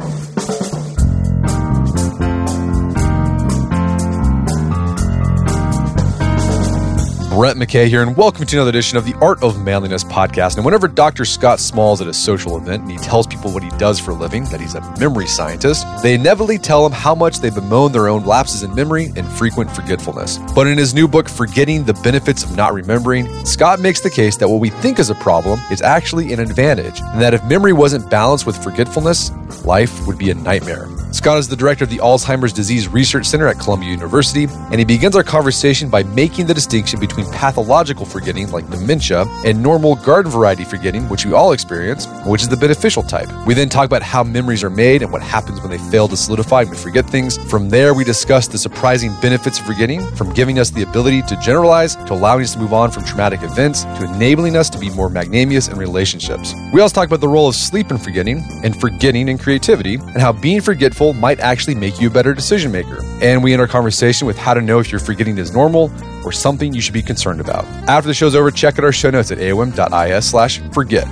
Thank 0.00 0.48
you. 0.48 0.53
Brett 7.34 7.56
McKay 7.56 7.88
here, 7.88 8.00
and 8.00 8.16
welcome 8.16 8.46
to 8.46 8.56
another 8.56 8.68
edition 8.68 8.96
of 8.96 9.04
the 9.04 9.14
Art 9.14 9.42
of 9.42 9.60
Manliness 9.60 10.04
podcast. 10.04 10.54
And 10.54 10.64
whenever 10.64 10.86
Dr. 10.86 11.24
Scott 11.24 11.58
Small's 11.58 12.00
at 12.00 12.06
a 12.06 12.14
social 12.14 12.56
event 12.56 12.82
and 12.82 12.92
he 12.92 12.96
tells 12.96 13.26
people 13.26 13.50
what 13.50 13.64
he 13.64 13.70
does 13.70 13.98
for 13.98 14.12
a 14.12 14.14
living, 14.14 14.44
that 14.44 14.60
he's 14.60 14.76
a 14.76 14.98
memory 15.00 15.26
scientist, 15.26 15.84
they 16.00 16.14
inevitably 16.14 16.58
tell 16.58 16.86
him 16.86 16.92
how 16.92 17.12
much 17.12 17.40
they 17.40 17.50
bemoan 17.50 17.90
their 17.90 18.06
own 18.06 18.24
lapses 18.24 18.62
in 18.62 18.72
memory 18.72 19.12
and 19.16 19.26
frequent 19.26 19.68
forgetfulness. 19.68 20.38
But 20.54 20.68
in 20.68 20.78
his 20.78 20.94
new 20.94 21.08
book, 21.08 21.28
Forgetting 21.28 21.82
the 21.82 21.94
Benefits 21.94 22.44
of 22.44 22.56
Not 22.56 22.72
Remembering, 22.72 23.44
Scott 23.44 23.80
makes 23.80 24.00
the 24.00 24.10
case 24.10 24.36
that 24.36 24.48
what 24.48 24.60
we 24.60 24.70
think 24.70 25.00
is 25.00 25.10
a 25.10 25.16
problem 25.16 25.58
is 25.72 25.82
actually 25.82 26.32
an 26.32 26.38
advantage, 26.38 27.00
and 27.00 27.20
that 27.20 27.34
if 27.34 27.42
memory 27.46 27.72
wasn't 27.72 28.08
balanced 28.08 28.46
with 28.46 28.62
forgetfulness, 28.62 29.32
life 29.64 30.06
would 30.06 30.18
be 30.18 30.30
a 30.30 30.34
nightmare. 30.34 30.86
Scott 31.14 31.38
is 31.38 31.46
the 31.46 31.54
director 31.54 31.84
of 31.84 31.90
the 31.90 31.98
Alzheimer's 31.98 32.52
Disease 32.52 32.88
Research 32.88 33.26
Center 33.26 33.46
at 33.46 33.60
Columbia 33.60 33.88
University, 33.88 34.48
and 34.50 34.80
he 34.80 34.84
begins 34.84 35.14
our 35.14 35.22
conversation 35.22 35.88
by 35.88 36.02
making 36.02 36.46
the 36.46 36.52
distinction 36.52 36.98
between 36.98 37.24
pathological 37.30 38.04
forgetting, 38.04 38.50
like 38.50 38.68
dementia, 38.68 39.24
and 39.44 39.62
normal 39.62 39.94
garden 39.94 40.32
variety 40.32 40.64
forgetting, 40.64 41.08
which 41.08 41.24
we 41.24 41.32
all 41.32 41.52
experience, 41.52 42.08
which 42.26 42.42
is 42.42 42.48
the 42.48 42.56
beneficial 42.56 43.04
type. 43.04 43.28
We 43.46 43.54
then 43.54 43.68
talk 43.68 43.86
about 43.86 44.02
how 44.02 44.24
memories 44.24 44.64
are 44.64 44.70
made 44.70 45.02
and 45.02 45.12
what 45.12 45.22
happens 45.22 45.60
when 45.60 45.70
they 45.70 45.78
fail 45.78 46.08
to 46.08 46.16
solidify 46.16 46.62
and 46.62 46.70
we 46.70 46.76
forget 46.76 47.08
things. 47.08 47.38
From 47.48 47.68
there, 47.68 47.94
we 47.94 48.02
discuss 48.02 48.48
the 48.48 48.58
surprising 48.58 49.14
benefits 49.22 49.60
of 49.60 49.66
forgetting, 49.66 50.04
from 50.16 50.32
giving 50.32 50.58
us 50.58 50.70
the 50.70 50.82
ability 50.82 51.22
to 51.22 51.36
generalize, 51.36 51.94
to 51.94 52.12
allowing 52.12 52.42
us 52.42 52.54
to 52.54 52.58
move 52.58 52.72
on 52.72 52.90
from 52.90 53.04
traumatic 53.04 53.44
events, 53.44 53.84
to 53.84 54.12
enabling 54.12 54.56
us 54.56 54.68
to 54.68 54.80
be 54.80 54.90
more 54.90 55.08
magnanimous 55.08 55.68
in 55.68 55.78
relationships. 55.78 56.54
We 56.72 56.80
also 56.80 56.96
talk 56.96 57.06
about 57.06 57.20
the 57.20 57.28
role 57.28 57.46
of 57.46 57.54
sleep 57.54 57.92
in 57.92 57.98
forgetting, 57.98 58.42
and 58.64 58.78
forgetting 58.80 59.28
in 59.28 59.38
creativity, 59.38 59.94
and 59.94 60.20
how 60.20 60.32
being 60.32 60.60
forgetful 60.60 61.03
might 61.12 61.40
actually 61.40 61.74
make 61.74 62.00
you 62.00 62.08
a 62.08 62.10
better 62.10 62.32
decision 62.34 62.72
maker. 62.72 63.00
And 63.20 63.42
we 63.42 63.52
end 63.52 63.60
our 63.60 63.68
conversation 63.68 64.26
with 64.26 64.38
how 64.38 64.54
to 64.54 64.60
know 64.60 64.78
if 64.78 64.90
your 64.90 65.00
forgetting 65.00 65.38
is 65.38 65.52
normal 65.52 65.92
or 66.24 66.32
something 66.32 66.72
you 66.72 66.80
should 66.80 66.94
be 66.94 67.02
concerned 67.02 67.40
about. 67.40 67.64
After 67.88 68.08
the 68.08 68.14
show's 68.14 68.34
over, 68.34 68.50
check 68.50 68.78
out 68.78 68.84
our 68.84 68.92
show 68.92 69.10
notes 69.10 69.30
at 69.30 69.38
aom.is 69.38 70.24
slash 70.28 70.60
forget. 70.72 71.06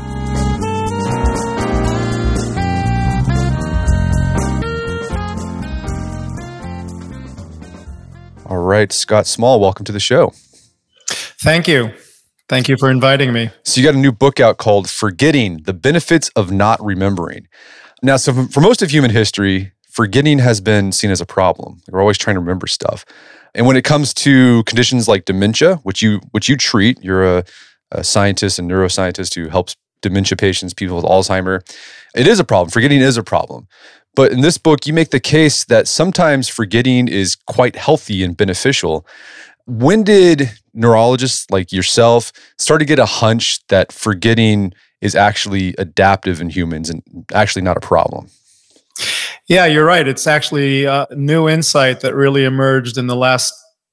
All 8.46 8.58
right, 8.58 8.92
Scott 8.92 9.26
Small, 9.26 9.60
welcome 9.60 9.84
to 9.86 9.92
the 9.92 10.00
show. 10.00 10.32
Thank 11.42 11.66
you. 11.66 11.92
Thank 12.48 12.68
you 12.68 12.76
for 12.76 12.90
inviting 12.90 13.32
me. 13.32 13.50
So, 13.64 13.80
you 13.80 13.86
got 13.86 13.94
a 13.94 13.98
new 13.98 14.12
book 14.12 14.38
out 14.38 14.58
called 14.58 14.90
Forgetting 14.90 15.62
the 15.62 15.72
Benefits 15.72 16.28
of 16.36 16.52
Not 16.52 16.84
Remembering. 16.84 17.48
Now, 18.02 18.16
so 18.16 18.46
for 18.46 18.60
most 18.60 18.82
of 18.82 18.90
human 18.90 19.10
history, 19.10 19.72
forgetting 19.92 20.38
has 20.38 20.60
been 20.60 20.90
seen 20.90 21.10
as 21.10 21.20
a 21.20 21.26
problem. 21.26 21.82
We're 21.88 22.00
always 22.00 22.18
trying 22.18 22.34
to 22.34 22.40
remember 22.40 22.66
stuff. 22.66 23.04
And 23.54 23.66
when 23.66 23.76
it 23.76 23.84
comes 23.84 24.14
to 24.14 24.64
conditions 24.64 25.06
like 25.06 25.26
dementia, 25.26 25.76
which 25.82 26.02
you 26.02 26.20
which 26.30 26.48
you 26.48 26.56
treat, 26.56 27.02
you're 27.04 27.38
a, 27.38 27.44
a 27.90 28.02
scientist 28.02 28.58
and 28.58 28.70
neuroscientist 28.70 29.34
who 29.34 29.50
helps 29.50 29.76
dementia 30.00 30.36
patients, 30.36 30.72
people 30.72 30.96
with 30.96 31.04
Alzheimer. 31.04 31.60
It 32.16 32.26
is 32.26 32.40
a 32.40 32.44
problem. 32.44 32.70
Forgetting 32.70 33.00
is 33.00 33.16
a 33.16 33.22
problem. 33.22 33.68
But 34.14 34.32
in 34.32 34.40
this 34.40 34.58
book, 34.58 34.86
you 34.86 34.92
make 34.92 35.10
the 35.10 35.20
case 35.20 35.64
that 35.64 35.88
sometimes 35.88 36.48
forgetting 36.48 37.08
is 37.08 37.34
quite 37.34 37.76
healthy 37.76 38.22
and 38.24 38.36
beneficial. 38.36 39.06
When 39.66 40.02
did 40.02 40.50
neurologists 40.74 41.50
like 41.50 41.72
yourself 41.72 42.32
start 42.58 42.80
to 42.80 42.84
get 42.86 42.98
a 42.98 43.06
hunch 43.06 43.64
that 43.68 43.92
forgetting 43.92 44.72
is 45.00 45.14
actually 45.14 45.74
adaptive 45.78 46.40
in 46.40 46.50
humans 46.50 46.90
and 46.90 47.02
actually 47.32 47.62
not 47.62 47.76
a 47.76 47.80
problem? 47.80 48.28
Yeah, 49.48 49.66
you're 49.66 49.84
right. 49.84 50.06
It's 50.06 50.26
actually 50.26 50.84
a 50.84 51.06
new 51.12 51.48
insight 51.48 52.00
that 52.00 52.14
really 52.14 52.44
emerged 52.44 52.96
in 52.96 53.08
the 53.08 53.16
last 53.16 53.52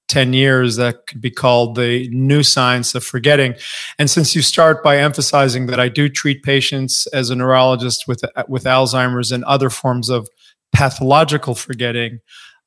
10 0.09 0.33
years 0.33 0.75
that 0.75 1.07
could 1.07 1.21
be 1.21 1.31
called 1.31 1.75
the 1.75 2.09
new 2.11 2.43
science 2.43 2.95
of 2.95 3.03
forgetting. 3.03 3.55
And 3.97 4.09
since 4.09 4.35
you 4.35 4.41
start 4.41 4.83
by 4.83 4.97
emphasizing 4.97 5.67
that 5.67 5.79
I 5.79 5.87
do 5.87 6.09
treat 6.09 6.43
patients 6.43 7.07
as 7.07 7.29
a 7.29 7.35
neurologist 7.35 8.07
with, 8.07 8.23
with 8.47 8.63
Alzheimer's 8.63 9.31
and 9.31 9.43
other 9.45 9.69
forms 9.69 10.09
of 10.09 10.27
pathological 10.73 11.55
forgetting, 11.55 12.19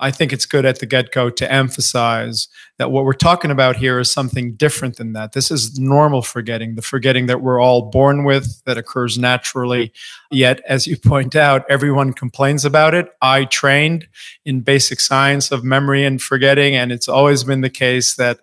I 0.02 0.10
think 0.10 0.32
it's 0.32 0.46
good 0.46 0.66
at 0.66 0.80
the 0.80 0.86
get 0.86 1.12
go 1.12 1.30
to 1.30 1.50
emphasize 1.50 2.48
that 2.78 2.90
what 2.90 3.04
we're 3.04 3.12
talking 3.12 3.52
about 3.52 3.76
here 3.76 4.00
is 4.00 4.10
something 4.10 4.54
different 4.54 4.96
than 4.96 5.12
that. 5.12 5.32
This 5.32 5.52
is 5.52 5.78
normal 5.78 6.22
forgetting, 6.22 6.74
the 6.74 6.82
forgetting 6.82 7.26
that 7.26 7.40
we're 7.40 7.60
all 7.60 7.82
born 7.82 8.24
with, 8.24 8.62
that 8.64 8.76
occurs 8.76 9.16
naturally. 9.16 9.92
Yet, 10.32 10.60
as 10.66 10.88
you 10.88 10.96
point 10.96 11.36
out, 11.36 11.64
everyone 11.70 12.12
complains 12.14 12.64
about 12.64 12.94
it. 12.94 13.10
I 13.22 13.44
trained 13.44 14.08
in 14.44 14.62
basic 14.62 14.98
science 14.98 15.52
of 15.52 15.62
memory 15.62 16.04
and 16.04 16.20
forgetting, 16.20 16.74
and 16.74 16.90
it's 16.90 17.08
always 17.08 17.44
been 17.44 17.60
the 17.60 17.70
case 17.70 18.16
that 18.16 18.40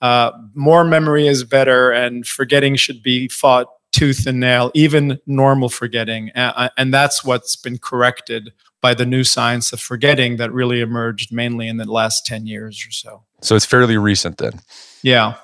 uh, 0.00 0.30
more 0.54 0.84
memory 0.84 1.28
is 1.28 1.44
better, 1.44 1.90
and 1.90 2.26
forgetting 2.26 2.76
should 2.76 3.02
be 3.02 3.28
fought 3.28 3.68
tooth 3.92 4.26
and 4.26 4.40
nail, 4.40 4.70
even 4.74 5.20
normal 5.26 5.68
forgetting. 5.68 6.30
And 6.34 6.92
that's 6.92 7.22
what's 7.24 7.56
been 7.56 7.78
corrected 7.78 8.52
by 8.84 8.92
the 8.92 9.06
new 9.06 9.24
science 9.24 9.72
of 9.72 9.80
forgetting 9.80 10.36
that 10.36 10.52
really 10.52 10.82
emerged 10.82 11.32
mainly 11.32 11.68
in 11.68 11.78
the 11.78 11.90
last 11.90 12.26
10 12.26 12.46
years 12.46 12.84
or 12.86 12.90
so. 12.90 13.22
So 13.40 13.56
it's 13.56 13.64
fairly 13.64 13.96
recent 13.96 14.36
then. 14.36 14.60
Yeah. 15.02 15.36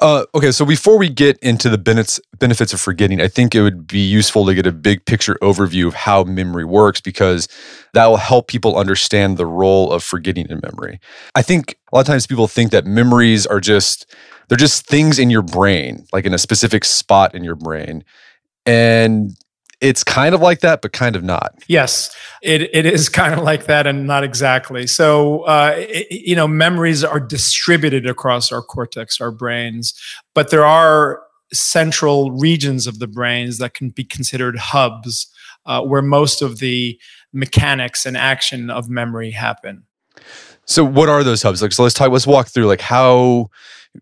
Uh, 0.00 0.24
okay, 0.34 0.50
so 0.50 0.64
before 0.64 0.96
we 0.96 1.10
get 1.10 1.36
into 1.40 1.68
the 1.68 1.76
benefits 1.76 2.18
benefits 2.38 2.72
of 2.72 2.80
forgetting, 2.80 3.20
I 3.20 3.28
think 3.28 3.54
it 3.54 3.60
would 3.60 3.86
be 3.86 3.98
useful 3.98 4.46
to 4.46 4.54
get 4.54 4.66
a 4.66 4.72
big 4.72 5.04
picture 5.04 5.36
overview 5.42 5.86
of 5.86 5.92
how 5.92 6.24
memory 6.24 6.64
works 6.64 7.02
because 7.02 7.48
that 7.92 8.06
will 8.06 8.16
help 8.16 8.48
people 8.48 8.78
understand 8.78 9.36
the 9.36 9.44
role 9.44 9.92
of 9.92 10.02
forgetting 10.02 10.46
in 10.48 10.62
memory. 10.62 11.00
I 11.34 11.42
think 11.42 11.76
a 11.92 11.96
lot 11.96 12.00
of 12.00 12.06
times 12.06 12.26
people 12.26 12.48
think 12.48 12.70
that 12.70 12.86
memories 12.86 13.46
are 13.46 13.60
just 13.60 14.10
they're 14.48 14.56
just 14.56 14.86
things 14.86 15.18
in 15.18 15.28
your 15.28 15.42
brain, 15.42 16.06
like 16.14 16.24
in 16.24 16.32
a 16.32 16.38
specific 16.38 16.86
spot 16.86 17.34
in 17.34 17.44
your 17.44 17.56
brain. 17.56 18.04
And 18.64 19.36
it's 19.84 20.02
kind 20.02 20.34
of 20.34 20.40
like 20.40 20.60
that, 20.60 20.80
but 20.80 20.92
kind 20.92 21.14
of 21.14 21.22
not. 21.22 21.54
Yes, 21.68 22.14
it, 22.42 22.62
it 22.74 22.86
is 22.86 23.08
kind 23.20 23.34
of 23.34 23.40
like 23.40 23.66
that 23.66 23.86
and 23.86 24.06
not 24.06 24.24
exactly. 24.24 24.86
So, 24.86 25.40
uh, 25.42 25.74
it, 25.76 26.10
you 26.10 26.34
know, 26.34 26.48
memories 26.48 27.04
are 27.04 27.20
distributed 27.20 28.06
across 28.06 28.50
our 28.50 28.62
cortex, 28.62 29.20
our 29.20 29.30
brains, 29.30 29.92
but 30.34 30.50
there 30.50 30.64
are 30.64 31.22
central 31.52 32.30
regions 32.32 32.86
of 32.86 32.98
the 32.98 33.06
brains 33.06 33.58
that 33.58 33.74
can 33.74 33.90
be 33.90 34.04
considered 34.04 34.56
hubs 34.56 35.30
uh, 35.66 35.82
where 35.82 36.02
most 36.02 36.40
of 36.40 36.58
the 36.58 36.98
mechanics 37.32 38.06
and 38.06 38.16
action 38.16 38.70
of 38.70 38.88
memory 38.88 39.30
happen. 39.30 39.84
So, 40.64 40.82
what 40.82 41.10
are 41.10 41.22
those 41.22 41.42
hubs? 41.42 41.60
Like, 41.60 41.72
so 41.72 41.82
let's 41.82 41.94
talk. 41.94 42.10
Let's 42.10 42.26
walk 42.26 42.48
through 42.48 42.66
like 42.66 42.80
how, 42.80 43.50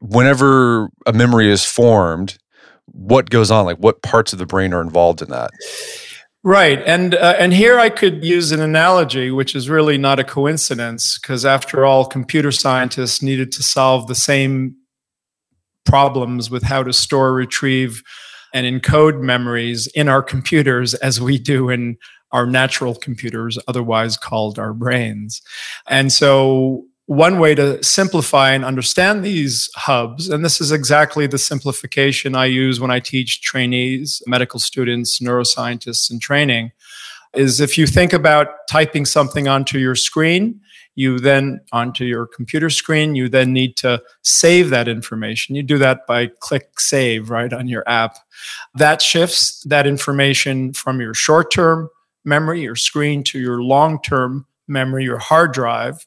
whenever 0.00 0.90
a 1.06 1.12
memory 1.12 1.50
is 1.50 1.64
formed, 1.64 2.38
what 2.87 3.31
goes 3.31 3.50
on 3.50 3.64
like 3.64 3.79
what 3.79 4.02
parts 4.02 4.32
of 4.32 4.38
the 4.38 4.46
brain 4.46 4.73
are 4.73 4.82
involved 4.82 5.23
in 5.23 5.29
that 5.31 5.50
right 6.43 6.82
and 6.84 7.14
uh, 7.14 7.34
and 7.38 7.52
here 7.52 7.79
i 7.79 7.88
could 7.88 8.25
use 8.25 8.52
an 8.52 8.61
analogy 8.61 9.31
which 9.31 9.55
is 9.55 9.69
really 9.69 9.96
not 9.96 10.19
a 10.19 10.25
coincidence 10.25 11.19
because 11.19 11.44
after 11.44 11.84
all 11.84 12.05
computer 12.05 12.52
scientists 12.52 13.23
needed 13.23 13.52
to 13.52 13.62
solve 13.62 14.06
the 14.06 14.14
same 14.14 14.75
problems 15.84 16.50
with 16.50 16.62
how 16.62 16.82
to 16.82 16.93
store 16.93 17.32
retrieve 17.32 18.02
and 18.52 18.67
encode 18.67 19.20
memories 19.20 19.87
in 19.88 20.08
our 20.08 20.23
computers 20.23 20.94
as 20.94 21.20
we 21.20 21.38
do 21.38 21.70
in 21.70 21.96
our 22.32 22.46
natural 22.46 22.94
computers, 22.94 23.58
otherwise 23.69 24.17
called 24.17 24.58
our 24.58 24.73
brains. 24.73 25.43
And 25.87 26.12
so 26.12 26.85
one 27.12 27.38
way 27.38 27.55
to 27.55 27.82
simplify 27.85 28.53
and 28.53 28.64
understand 28.64 29.23
these 29.23 29.70
hubs, 29.75 30.31
and 30.31 30.43
this 30.43 30.62
is 30.62 30.73
exactly 30.73 31.26
the 31.26 31.37
simplification 31.37 32.35
I 32.35 32.47
use 32.47 32.81
when 32.81 32.91
I 32.91 33.00
teach 33.00 33.43
trainees, 33.43 34.23
medical 34.26 34.59
students, 34.59 35.20
neuroscientists 35.20 36.11
in 36.11 36.20
training, 36.20 36.73
is 37.35 37.61
if 37.61 37.76
you 37.76 37.87
think 37.87 38.14
about 38.14 38.49
typing 38.67 39.05
something 39.05 39.47
onto 39.47 39.79
your 39.79 39.94
screen, 39.94 40.59
you 40.94 41.19
then 41.19 41.61
onto 41.70 42.05
your 42.05 42.26
computer 42.26 42.70
screen, 42.70 43.14
you 43.14 43.29
then 43.29 43.53
need 43.53 43.76
to 43.79 44.03
save 44.23 44.70
that 44.70 44.88
information. 44.88 45.55
You 45.55 45.62
do 45.62 45.76
that 45.79 46.06
by 46.06 46.31
click 46.41 46.81
save 46.81 47.29
right 47.29 47.53
on 47.53 47.69
your 47.69 47.87
app. 47.87 48.17
That 48.75 49.03
shifts 49.03 49.62
that 49.64 49.87
information 49.87 50.73
from 50.73 50.99
your 51.00 51.12
short 51.12 51.50
term 51.50 51.91
memory, 52.25 52.62
your 52.62 52.76
screen, 52.76 53.23
to 53.25 53.38
your 53.38 53.62
long 53.62 54.00
term 54.00 54.47
memory, 54.67 55.05
your 55.05 55.19
hard 55.19 55.53
drive. 55.53 56.06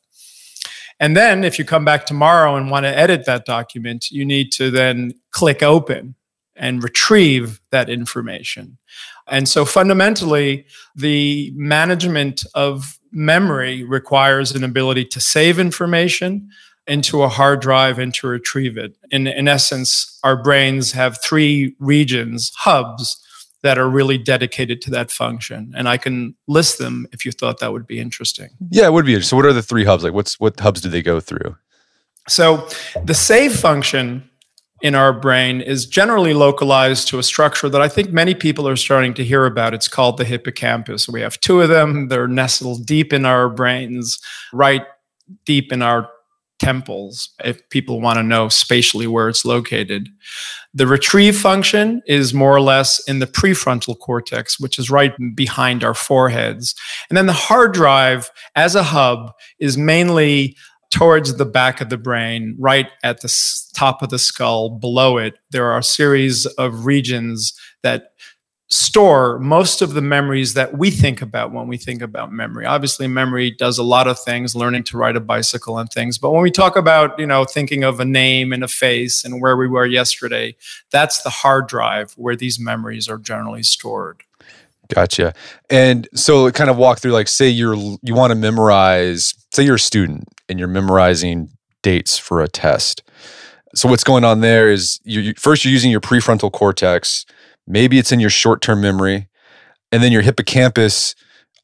And 1.00 1.16
then 1.16 1.44
if 1.44 1.60
you 1.60 1.66
come 1.66 1.86
back 1.86 2.06
tomorrow 2.06 2.56
and 2.56 2.72
want 2.72 2.86
to 2.86 2.98
edit 2.98 3.26
that 3.26 3.46
document, 3.46 4.12
you 4.12 4.26
need 4.26 4.52
to 4.54 4.72
then 4.72 5.14
click 5.32 5.62
open 5.62 6.16
and 6.56 6.82
retrieve 6.82 7.60
that 7.72 7.90
information. 7.90 8.78
And 9.28 9.50
so 9.50 9.66
fundamentally, 9.66 10.66
the 10.96 11.52
management 11.56 12.46
of 12.54 12.98
memory 13.12 13.84
requires 13.84 14.54
an 14.54 14.64
ability 14.64 15.06
to 15.06 15.20
save 15.20 15.60
information 15.60 16.50
into 16.88 17.24
a 17.24 17.30
hard 17.30 17.62
drive 17.62 17.98
and 18.00 18.14
to 18.14 18.28
retrieve 18.28 18.78
it. 18.78 18.96
In, 19.12 19.28
in 19.28 19.48
essence, 19.48 20.20
our 20.24 20.42
brains 20.42 20.92
have 20.92 21.22
three 21.22 21.76
regions, 21.80 22.52
hubs, 22.58 23.22
that 23.66 23.80
are 23.80 23.90
really 23.90 24.20
dedicated 24.20 24.80
to 24.80 24.92
that 24.92 25.10
function. 25.10 25.74
And 25.76 25.90
I 25.90 25.98
can 25.98 26.36
list 26.48 26.78
them 26.78 27.08
if 27.12 27.26
you 27.26 27.32
thought 27.32 27.60
that 27.62 27.74
would 27.74 27.88
be 27.88 28.00
interesting. 28.00 28.50
Yeah, 28.70 28.86
it 28.86 28.94
would 28.94 29.08
be. 29.08 29.20
So 29.22 29.36
what 29.36 29.44
are 29.44 29.54
the 29.54 29.64
three 29.64 29.84
hubs? 29.84 30.04
Like 30.04 30.14
what's 30.14 30.40
what 30.40 30.60
hubs 30.60 30.82
do 30.82 30.88
they 30.88 31.02
go 31.02 31.20
through? 31.20 31.58
So 32.28 32.70
the 33.06 33.16
save 33.16 33.56
function 33.56 34.30
in 34.84 34.94
our 34.94 35.12
brain 35.12 35.62
is 35.62 35.88
generally 35.88 36.36
localized 36.36 37.08
to 37.08 37.18
a 37.18 37.24
structure 37.24 37.68
that 37.68 37.82
I 37.82 37.88
think 37.88 38.12
many 38.12 38.36
people 38.36 38.68
are 38.68 38.76
starting 38.76 39.16
to 39.16 39.24
hear 39.24 39.48
about. 39.48 39.74
It's 39.74 39.88
called 39.88 40.18
the 40.18 40.26
hippocampus. 40.26 41.10
We 41.10 41.22
have 41.22 41.40
two 41.40 41.62
of 41.62 41.70
them. 41.70 42.10
They're 42.10 42.28
nestled 42.28 42.86
deep 42.86 43.14
in 43.14 43.26
our 43.26 43.50
brains, 43.50 44.20
right 44.54 44.86
deep 45.44 45.74
in 45.74 45.82
our 45.82 46.08
temples, 46.60 47.30
if 47.44 47.68
people 47.70 48.02
want 48.02 48.18
to 48.18 48.24
know 48.24 48.48
spatially 48.50 49.08
where 49.08 49.28
it's 49.28 49.46
located. 49.46 50.10
The 50.74 50.88
retrieve 50.88 51.38
function 51.38 52.02
is 52.08 52.34
more 52.34 52.56
or 52.56 52.62
less 52.62 53.00
in 53.08 53.20
the 53.20 53.28
prefrontal 53.28 54.00
cortex, 54.00 54.60
which 54.60 54.80
is 54.80 54.90
right 54.90 55.14
behind 55.36 55.84
our 55.84 55.94
foreheads. 55.94 56.76
And 57.10 57.18
then 57.18 57.26
the 57.26 57.34
hard 57.34 57.74
drive 57.74 58.30
as 58.56 58.76
a 58.76 58.84
hub 58.84 59.32
is 59.60 59.78
mainly 59.78 60.56
towards 60.92 61.36
the 61.36 61.46
back 61.46 61.82
of 61.82 61.90
the 61.90 61.98
brain, 61.98 62.56
right 62.58 62.88
at 63.04 63.22
the 63.22 63.34
top 63.74 64.02
of 64.02 64.10
the 64.10 64.20
skull. 64.20 64.70
Below 64.70 65.18
it, 65.18 65.36
there 65.52 65.66
are 65.66 65.80
a 65.80 65.84
series 65.84 66.46
of 66.46 66.86
regions 66.86 67.54
that 67.84 68.12
store 68.68 69.38
most 69.40 69.82
of 69.82 69.94
the 69.94 70.02
memories 70.02 70.56
that 70.56 70.78
we 70.78 70.90
think 70.90 71.22
about 71.22 71.52
when 71.52 71.68
we 71.68 71.78
think 71.78 72.02
about 72.02 72.32
memory. 72.32 72.66
Obviously, 72.66 73.08
memory 73.08 73.52
does 73.52 73.78
a 73.78 73.84
lot 73.84 74.08
of 74.08 74.20
things, 74.20 74.56
learning 74.56 74.84
to 74.84 74.98
ride 74.98 75.16
a 75.16 75.20
bicycle 75.20 75.78
and 75.78 75.90
things. 75.90 76.18
But 76.18 76.32
when 76.32 76.42
we 76.42 76.52
talk 76.52 76.76
about, 76.76 77.18
you 77.20 77.28
know, 77.28 77.46
thinking 77.46 77.84
of 77.84 78.00
a 78.00 78.06
name 78.06 78.52
and 78.52 78.64
a 78.64 78.68
face 78.68 79.24
and 79.24 79.42
where 79.42 79.56
we 79.56 79.68
were 79.68 79.86
yesterday, 79.86 80.56
that's 80.92 81.22
the 81.22 81.30
hard 81.30 81.68
drive 81.68 82.14
where 82.14 82.36
these 82.36 82.60
memories 82.60 83.08
are 83.08 83.20
generally 83.20 83.64
stored. 83.64 84.24
Gotcha. 84.94 85.34
And 85.70 86.08
so 86.14 86.46
it 86.46 86.56
kind 86.56 86.70
of 86.70 86.78
walk 86.78 87.00
through 87.00 87.12
like 87.12 87.28
say 87.28 87.50
you're 87.50 87.76
you 87.76 88.14
want 88.14 88.32
to 88.32 88.36
memorize, 88.36 89.34
say 89.54 89.64
you're 89.64 89.76
a 89.76 89.80
student 89.80 90.28
and 90.48 90.60
you're 90.60 90.68
memorizing 90.68 91.50
dates 91.82 92.18
for 92.18 92.42
a 92.42 92.48
test. 92.48 93.04
So 93.74 93.90
what's 93.90 94.04
going 94.04 94.24
on 94.24 94.40
there 94.40 94.70
is 94.70 95.00
you, 95.04 95.22
you 95.22 95.34
first 95.38 95.66
you're 95.66 95.72
using 95.72 95.92
your 95.92 96.02
prefrontal 96.02 96.52
cortex 96.52 97.26
Maybe 97.68 97.98
it's 97.98 98.12
in 98.12 98.20
your 98.20 98.30
short 98.30 98.62
term 98.62 98.82
memory. 98.82 99.28
And 99.92 100.04
then 100.04 100.12
your 100.12 100.22
hippocampus 100.22 101.16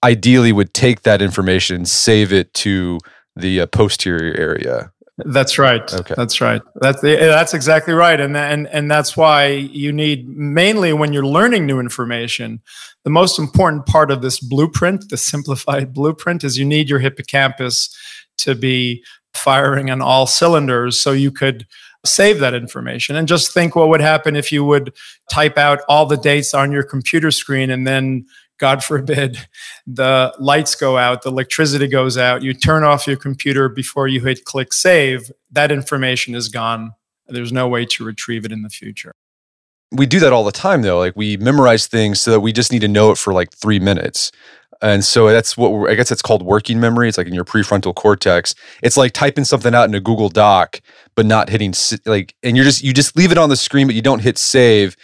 ideally 0.03 0.51
would 0.51 0.73
take 0.73 1.03
that 1.03 1.21
information, 1.21 1.85
save 1.85 2.31
it 2.31 2.53
to 2.55 2.99
the 3.35 3.61
uh, 3.61 3.67
posterior 3.67 4.33
area. 4.35 4.91
That's 5.17 5.59
right. 5.59 5.93
Okay. 5.93 6.13
That's 6.15 6.41
right. 6.41 6.61
That's 6.75 7.01
that's 7.01 7.53
exactly 7.53 7.93
right. 7.93 8.19
And 8.19 8.35
and 8.35 8.67
and 8.67 8.89
that's 8.89 9.15
why 9.15 9.47
you 9.47 9.91
need 9.91 10.27
mainly 10.27 10.93
when 10.93 11.13
you're 11.13 11.25
learning 11.25 11.65
new 11.65 11.79
information, 11.79 12.61
the 13.03 13.09
most 13.09 13.37
important 13.37 13.85
part 13.85 14.09
of 14.09 14.21
this 14.21 14.39
blueprint, 14.39 15.09
the 15.09 15.17
simplified 15.17 15.93
blueprint 15.93 16.43
is 16.43 16.57
you 16.57 16.65
need 16.65 16.89
your 16.89 16.99
hippocampus 16.99 17.95
to 18.39 18.55
be 18.55 19.03
firing 19.33 19.89
on 19.89 20.01
all 20.01 20.27
cylinders 20.27 20.99
so 20.99 21.11
you 21.11 21.31
could 21.31 21.67
save 22.03 22.39
that 22.39 22.53
information 22.53 23.15
and 23.15 23.27
just 23.27 23.53
think 23.53 23.75
what 23.75 23.89
would 23.89 24.01
happen 24.01 24.35
if 24.35 24.51
you 24.51 24.65
would 24.65 24.93
type 25.29 25.57
out 25.57 25.81
all 25.87 26.05
the 26.05 26.17
dates 26.17 26.53
on 26.53 26.71
your 26.71 26.83
computer 26.83 27.31
screen 27.31 27.69
and 27.69 27.85
then 27.85 28.25
God 28.61 28.83
forbid, 28.83 29.37
the 29.87 30.33
lights 30.39 30.75
go 30.75 30.97
out, 30.97 31.23
the 31.23 31.29
electricity 31.29 31.87
goes 31.87 32.17
out, 32.17 32.43
you 32.43 32.53
turn 32.53 32.83
off 32.83 33.07
your 33.07 33.17
computer 33.17 33.67
before 33.67 34.07
you 34.07 34.21
hit 34.21 34.45
click 34.45 34.71
save, 34.71 35.31
that 35.51 35.71
information 35.71 36.35
is 36.35 36.47
gone. 36.47 36.93
There's 37.27 37.51
no 37.51 37.67
way 37.67 37.85
to 37.85 38.05
retrieve 38.05 38.45
it 38.45 38.51
in 38.51 38.61
the 38.61 38.69
future. 38.69 39.13
We 39.93 40.05
do 40.05 40.19
that 40.21 40.31
all 40.31 40.45
the 40.45 40.53
time, 40.53 40.83
though. 40.83 40.99
Like 40.99 41.13
we 41.17 41.35
memorize 41.37 41.87
things 41.87 42.21
so 42.21 42.31
that 42.31 42.39
we 42.39 42.53
just 42.53 42.71
need 42.71 42.79
to 42.79 42.87
know 42.87 43.11
it 43.11 43.17
for 43.17 43.33
like 43.33 43.51
three 43.51 43.79
minutes. 43.79 44.31
And 44.81 45.05
so 45.05 45.29
that's 45.29 45.55
what 45.55 45.89
I 45.89 45.95
guess 45.95 46.11
it's 46.11 46.21
called 46.21 46.43
working 46.43 46.79
memory. 46.79 47.07
It's 47.07 47.17
like 47.17 47.27
in 47.27 47.33
your 47.33 47.45
prefrontal 47.45 47.93
cortex. 47.93 48.55
It's 48.81 48.97
like 48.97 49.13
typing 49.13 49.43
something 49.43 49.75
out 49.75 49.87
in 49.87 49.93
a 49.93 49.99
Google 49.99 50.29
Doc, 50.29 50.81
but 51.15 51.25
not 51.25 51.49
hitting 51.49 51.73
like, 52.05 52.35
and 52.41 52.55
you're 52.55 52.65
just 52.65 52.83
you 52.83 52.93
just 52.93 53.15
leave 53.15 53.31
it 53.31 53.37
on 53.37 53.49
the 53.49 53.55
screen, 53.55 53.87
but 53.87 53.95
you 53.95 54.01
don't 54.01 54.19
hit 54.19 54.37
save. 54.37 54.95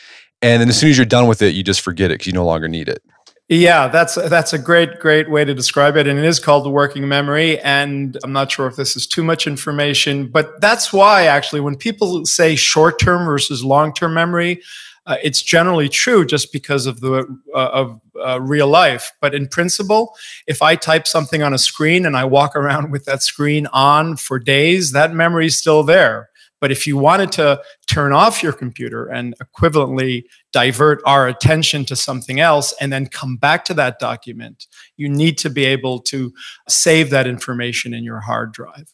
And 0.41 0.61
then 0.61 0.69
as 0.69 0.79
soon 0.79 0.89
as 0.89 0.97
you're 0.97 1.05
done 1.05 1.27
with 1.27 1.41
it, 1.41 1.55
you 1.55 1.63
just 1.63 1.81
forget 1.81 2.11
it 2.11 2.15
because 2.15 2.27
you 2.27 2.33
no 2.33 2.45
longer 2.45 2.67
need 2.67 2.89
it. 2.89 3.01
Yeah, 3.49 3.87
that's 3.87 4.15
that's 4.15 4.51
a 4.51 4.59
great 4.59 4.99
great 4.99 5.29
way 5.31 5.45
to 5.45 5.53
describe 5.53 5.95
it, 5.95 6.05
and 6.05 6.19
it 6.19 6.25
is 6.25 6.37
called 6.37 6.65
the 6.65 6.69
working 6.69 7.07
memory. 7.07 7.59
And 7.61 8.17
I'm 8.23 8.33
not 8.33 8.51
sure 8.51 8.67
if 8.67 8.75
this 8.75 8.97
is 8.97 9.07
too 9.07 9.23
much 9.23 9.47
information, 9.47 10.27
but 10.27 10.59
that's 10.59 10.91
why 10.91 11.27
actually 11.27 11.61
when 11.61 11.77
people 11.77 12.25
say 12.25 12.55
short 12.55 12.99
term 12.99 13.25
versus 13.25 13.63
long 13.63 13.93
term 13.93 14.13
memory, 14.13 14.61
uh, 15.07 15.15
it's 15.23 15.41
generally 15.41 15.87
true 15.87 16.25
just 16.25 16.51
because 16.51 16.85
of 16.85 16.99
the 16.99 17.23
uh, 17.55 17.57
of 17.57 18.01
uh, 18.23 18.39
real 18.41 18.67
life. 18.67 19.13
But 19.21 19.33
in 19.33 19.47
principle, 19.47 20.15
if 20.47 20.61
I 20.61 20.75
type 20.75 21.07
something 21.07 21.41
on 21.41 21.53
a 21.53 21.57
screen 21.57 22.05
and 22.05 22.15
I 22.15 22.25
walk 22.25 22.55
around 22.55 22.91
with 22.91 23.05
that 23.05 23.23
screen 23.23 23.67
on 23.67 24.17
for 24.17 24.37
days, 24.37 24.91
that 24.91 25.13
memory 25.13 25.47
is 25.47 25.57
still 25.57 25.83
there. 25.83 26.29
But 26.59 26.71
if 26.71 26.87
you 26.87 26.97
wanted 26.97 27.31
to 27.33 27.61
turn 27.87 28.13
off 28.13 28.41
your 28.41 28.53
computer 28.53 29.05
and 29.05 29.35
equivalently 29.41 30.23
divert 30.51 31.01
our 31.05 31.27
attention 31.27 31.85
to 31.85 31.95
something 31.95 32.39
else 32.39 32.73
and 32.81 32.91
then 32.91 33.07
come 33.07 33.37
back 33.37 33.63
to 33.65 33.73
that 33.75 33.99
document, 33.99 34.65
you 34.95 35.07
need 35.07 35.37
to 35.39 35.49
be 35.49 35.65
able 35.65 35.99
to 35.99 36.33
save 36.67 37.09
that 37.11 37.27
information 37.27 37.93
in 37.93 38.03
your 38.03 38.19
hard 38.19 38.51
drive. 38.53 38.93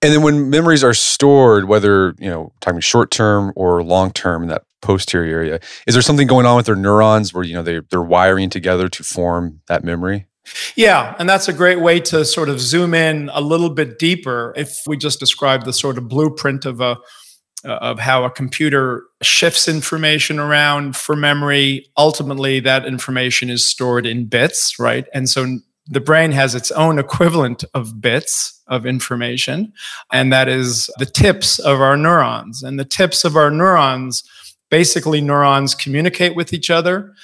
And 0.00 0.12
then 0.12 0.22
when 0.22 0.50
memories 0.50 0.84
are 0.84 0.94
stored, 0.94 1.64
whether, 1.64 2.14
you 2.18 2.30
know, 2.30 2.52
talking 2.60 2.80
short 2.80 3.10
term 3.10 3.52
or 3.56 3.82
long 3.82 4.12
term 4.12 4.42
in 4.42 4.48
that 4.48 4.62
posterior 4.80 5.38
area, 5.38 5.60
is 5.88 5.94
there 5.94 6.02
something 6.02 6.28
going 6.28 6.46
on 6.46 6.56
with 6.56 6.66
their 6.66 6.76
neurons 6.76 7.34
where, 7.34 7.42
you 7.42 7.54
know, 7.54 7.62
they, 7.62 7.80
they're 7.90 8.00
wiring 8.00 8.48
together 8.48 8.88
to 8.88 9.02
form 9.02 9.60
that 9.66 9.82
memory? 9.82 10.27
Yeah, 10.76 11.14
and 11.18 11.28
that's 11.28 11.48
a 11.48 11.52
great 11.52 11.80
way 11.80 12.00
to 12.00 12.24
sort 12.24 12.48
of 12.48 12.60
zoom 12.60 12.94
in 12.94 13.30
a 13.32 13.40
little 13.40 13.70
bit 13.70 13.98
deeper. 13.98 14.52
If 14.56 14.82
we 14.86 14.96
just 14.96 15.20
describe 15.20 15.64
the 15.64 15.72
sort 15.72 15.98
of 15.98 16.08
blueprint 16.08 16.64
of 16.64 16.80
a 16.80 16.98
of 17.64 17.98
how 17.98 18.24
a 18.24 18.30
computer 18.30 19.04
shifts 19.20 19.66
information 19.66 20.38
around 20.38 20.96
for 20.96 21.16
memory, 21.16 21.90
ultimately 21.96 22.60
that 22.60 22.86
information 22.86 23.50
is 23.50 23.68
stored 23.68 24.06
in 24.06 24.26
bits, 24.26 24.78
right? 24.78 25.06
And 25.12 25.28
so 25.28 25.58
the 25.86 26.00
brain 26.00 26.30
has 26.30 26.54
its 26.54 26.70
own 26.70 27.00
equivalent 27.00 27.64
of 27.74 28.00
bits 28.00 28.62
of 28.68 28.86
information, 28.86 29.72
and 30.12 30.32
that 30.32 30.48
is 30.48 30.88
the 30.98 31.06
tips 31.06 31.58
of 31.58 31.80
our 31.80 31.96
neurons. 31.96 32.62
And 32.62 32.78
the 32.78 32.84
tips 32.84 33.24
of 33.24 33.36
our 33.36 33.50
neurons 33.50 34.22
basically, 34.70 35.20
neurons 35.20 35.74
communicate 35.74 36.36
with 36.36 36.52
each 36.52 36.70
other. 36.70 37.14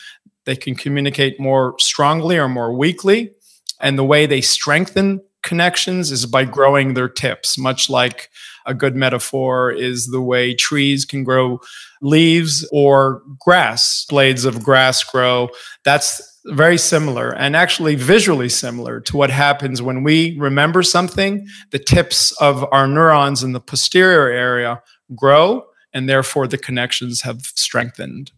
They 0.44 0.56
can 0.56 0.74
communicate 0.74 1.40
more 1.40 1.74
strongly 1.78 2.38
or 2.38 2.48
more 2.48 2.76
weakly. 2.76 3.32
And 3.80 3.98
the 3.98 4.04
way 4.04 4.26
they 4.26 4.40
strengthen 4.40 5.20
connections 5.42 6.10
is 6.10 6.26
by 6.26 6.44
growing 6.44 6.94
their 6.94 7.08
tips, 7.08 7.58
much 7.58 7.90
like 7.90 8.30
a 8.66 8.74
good 8.74 8.96
metaphor 8.96 9.70
is 9.70 10.06
the 10.06 10.20
way 10.20 10.54
trees 10.54 11.04
can 11.04 11.22
grow 11.22 11.60
leaves 12.00 12.66
or 12.72 13.22
grass, 13.38 14.06
blades 14.08 14.44
of 14.44 14.62
grass 14.62 15.04
grow. 15.04 15.50
That's 15.84 16.22
very 16.46 16.78
similar 16.78 17.34
and 17.34 17.56
actually 17.56 17.94
visually 17.94 18.48
similar 18.48 19.00
to 19.00 19.16
what 19.16 19.30
happens 19.30 19.80
when 19.80 20.02
we 20.02 20.36
remember 20.38 20.82
something. 20.82 21.46
The 21.70 21.78
tips 21.78 22.32
of 22.40 22.66
our 22.72 22.86
neurons 22.86 23.42
in 23.42 23.52
the 23.52 23.60
posterior 23.60 24.28
area 24.28 24.82
grow, 25.14 25.64
and 25.92 26.08
therefore 26.08 26.46
the 26.46 26.58
connections 26.58 27.22
have 27.22 27.42
strengthened. 27.42 28.32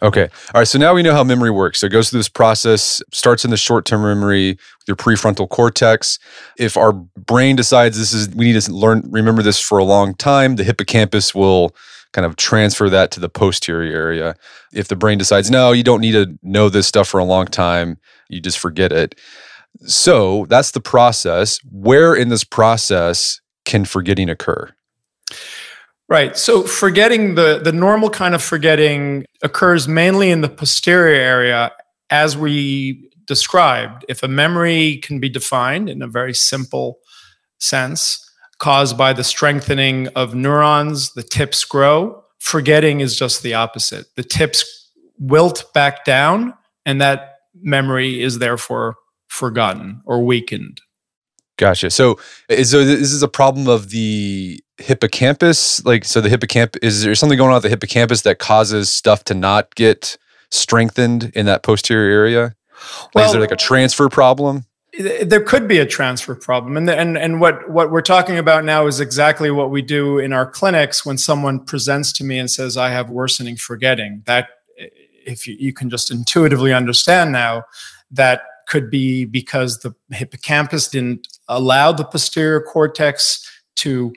Okay. 0.00 0.22
All 0.54 0.60
right. 0.60 0.68
So 0.68 0.78
now 0.78 0.94
we 0.94 1.02
know 1.02 1.12
how 1.12 1.22
memory 1.22 1.50
works. 1.50 1.80
So 1.80 1.86
it 1.86 1.90
goes 1.90 2.08
through 2.08 2.20
this 2.20 2.28
process, 2.28 3.02
starts 3.12 3.44
in 3.44 3.50
the 3.50 3.56
short 3.56 3.84
term 3.84 4.02
memory, 4.02 4.52
with 4.52 4.88
your 4.88 4.96
prefrontal 4.96 5.48
cortex. 5.48 6.18
If 6.58 6.76
our 6.76 6.92
brain 6.92 7.56
decides 7.56 7.98
this 7.98 8.12
is, 8.12 8.30
we 8.30 8.46
need 8.50 8.60
to 8.60 8.72
learn, 8.72 9.02
remember 9.10 9.42
this 9.42 9.60
for 9.60 9.78
a 9.78 9.84
long 9.84 10.14
time, 10.14 10.56
the 10.56 10.64
hippocampus 10.64 11.34
will 11.34 11.76
kind 12.12 12.26
of 12.26 12.36
transfer 12.36 12.88
that 12.90 13.10
to 13.10 13.20
the 13.20 13.28
posterior 13.28 13.94
area. 13.94 14.34
If 14.72 14.88
the 14.88 14.96
brain 14.96 15.18
decides, 15.18 15.50
no, 15.50 15.72
you 15.72 15.82
don't 15.82 16.00
need 16.00 16.12
to 16.12 16.38
know 16.42 16.68
this 16.68 16.86
stuff 16.86 17.08
for 17.08 17.20
a 17.20 17.24
long 17.24 17.46
time, 17.46 17.98
you 18.28 18.40
just 18.40 18.58
forget 18.58 18.92
it. 18.92 19.14
So 19.86 20.46
that's 20.48 20.70
the 20.70 20.80
process. 20.80 21.58
Where 21.70 22.14
in 22.14 22.28
this 22.28 22.44
process 22.44 23.40
can 23.64 23.84
forgetting 23.84 24.28
occur? 24.28 24.74
Right. 26.12 26.36
So 26.36 26.64
forgetting 26.64 27.36
the 27.36 27.58
the 27.64 27.72
normal 27.72 28.10
kind 28.10 28.34
of 28.34 28.42
forgetting 28.42 29.24
occurs 29.42 29.88
mainly 29.88 30.30
in 30.30 30.42
the 30.42 30.48
posterior 30.50 31.18
area 31.18 31.72
as 32.10 32.36
we 32.36 33.10
described. 33.26 34.04
If 34.10 34.22
a 34.22 34.28
memory 34.28 34.98
can 34.98 35.20
be 35.20 35.30
defined 35.30 35.88
in 35.88 36.02
a 36.02 36.06
very 36.06 36.34
simple 36.34 36.98
sense, 37.58 38.30
caused 38.58 38.98
by 38.98 39.14
the 39.14 39.24
strengthening 39.24 40.08
of 40.08 40.34
neurons, 40.34 41.14
the 41.14 41.22
tips 41.22 41.64
grow. 41.64 42.22
Forgetting 42.40 43.00
is 43.00 43.18
just 43.18 43.42
the 43.42 43.54
opposite. 43.54 44.04
The 44.14 44.22
tips 44.22 44.90
wilt 45.18 45.72
back 45.72 46.04
down 46.04 46.52
and 46.84 47.00
that 47.00 47.36
memory 47.54 48.20
is 48.20 48.38
therefore 48.38 48.96
forgotten 49.28 50.02
or 50.04 50.22
weakened. 50.22 50.82
Gotcha. 51.56 51.90
So, 51.90 52.18
so 52.50 52.84
this 52.84 53.12
is 53.12 53.22
a 53.22 53.28
problem 53.28 53.68
of 53.68 53.90
the 53.90 54.62
hippocampus? 54.82 55.84
Like, 55.84 56.04
so 56.04 56.20
the 56.20 56.28
hippocampus 56.28 56.80
is 56.82 57.02
there 57.02 57.14
something 57.14 57.38
going 57.38 57.50
on 57.50 57.54
with 57.54 57.64
the 57.64 57.68
hippocampus 57.68 58.22
that 58.22 58.38
causes 58.38 58.90
stuff 58.90 59.24
to 59.24 59.34
not 59.34 59.74
get 59.74 60.16
strengthened 60.50 61.32
in 61.34 61.46
that 61.46 61.62
posterior 61.62 62.12
area? 62.12 62.42
Like, 62.42 63.14
well, 63.14 63.26
is 63.26 63.32
there 63.32 63.40
like 63.40 63.52
a 63.52 63.56
transfer 63.56 64.08
problem? 64.08 64.64
There 64.98 65.40
could 65.40 65.66
be 65.66 65.78
a 65.78 65.86
transfer 65.86 66.34
problem, 66.34 66.76
and 66.76 66.90
and 66.90 67.16
and 67.16 67.40
what 67.40 67.70
what 67.70 67.90
we're 67.90 68.02
talking 68.02 68.36
about 68.36 68.64
now 68.64 68.86
is 68.86 69.00
exactly 69.00 69.50
what 69.50 69.70
we 69.70 69.80
do 69.80 70.18
in 70.18 70.34
our 70.34 70.46
clinics 70.46 71.06
when 71.06 71.16
someone 71.16 71.64
presents 71.64 72.12
to 72.14 72.24
me 72.24 72.38
and 72.38 72.50
says, 72.50 72.76
"I 72.76 72.90
have 72.90 73.08
worsening 73.08 73.56
forgetting." 73.56 74.22
That 74.26 74.48
if 75.24 75.46
you, 75.46 75.56
you 75.58 75.72
can 75.72 75.88
just 75.88 76.10
intuitively 76.10 76.74
understand 76.74 77.32
now 77.32 77.64
that 78.10 78.42
could 78.68 78.90
be 78.90 79.24
because 79.24 79.78
the 79.78 79.94
hippocampus 80.10 80.88
didn't 80.88 81.26
allow 81.48 81.92
the 81.92 82.04
posterior 82.04 82.60
cortex 82.60 83.48
to 83.76 84.12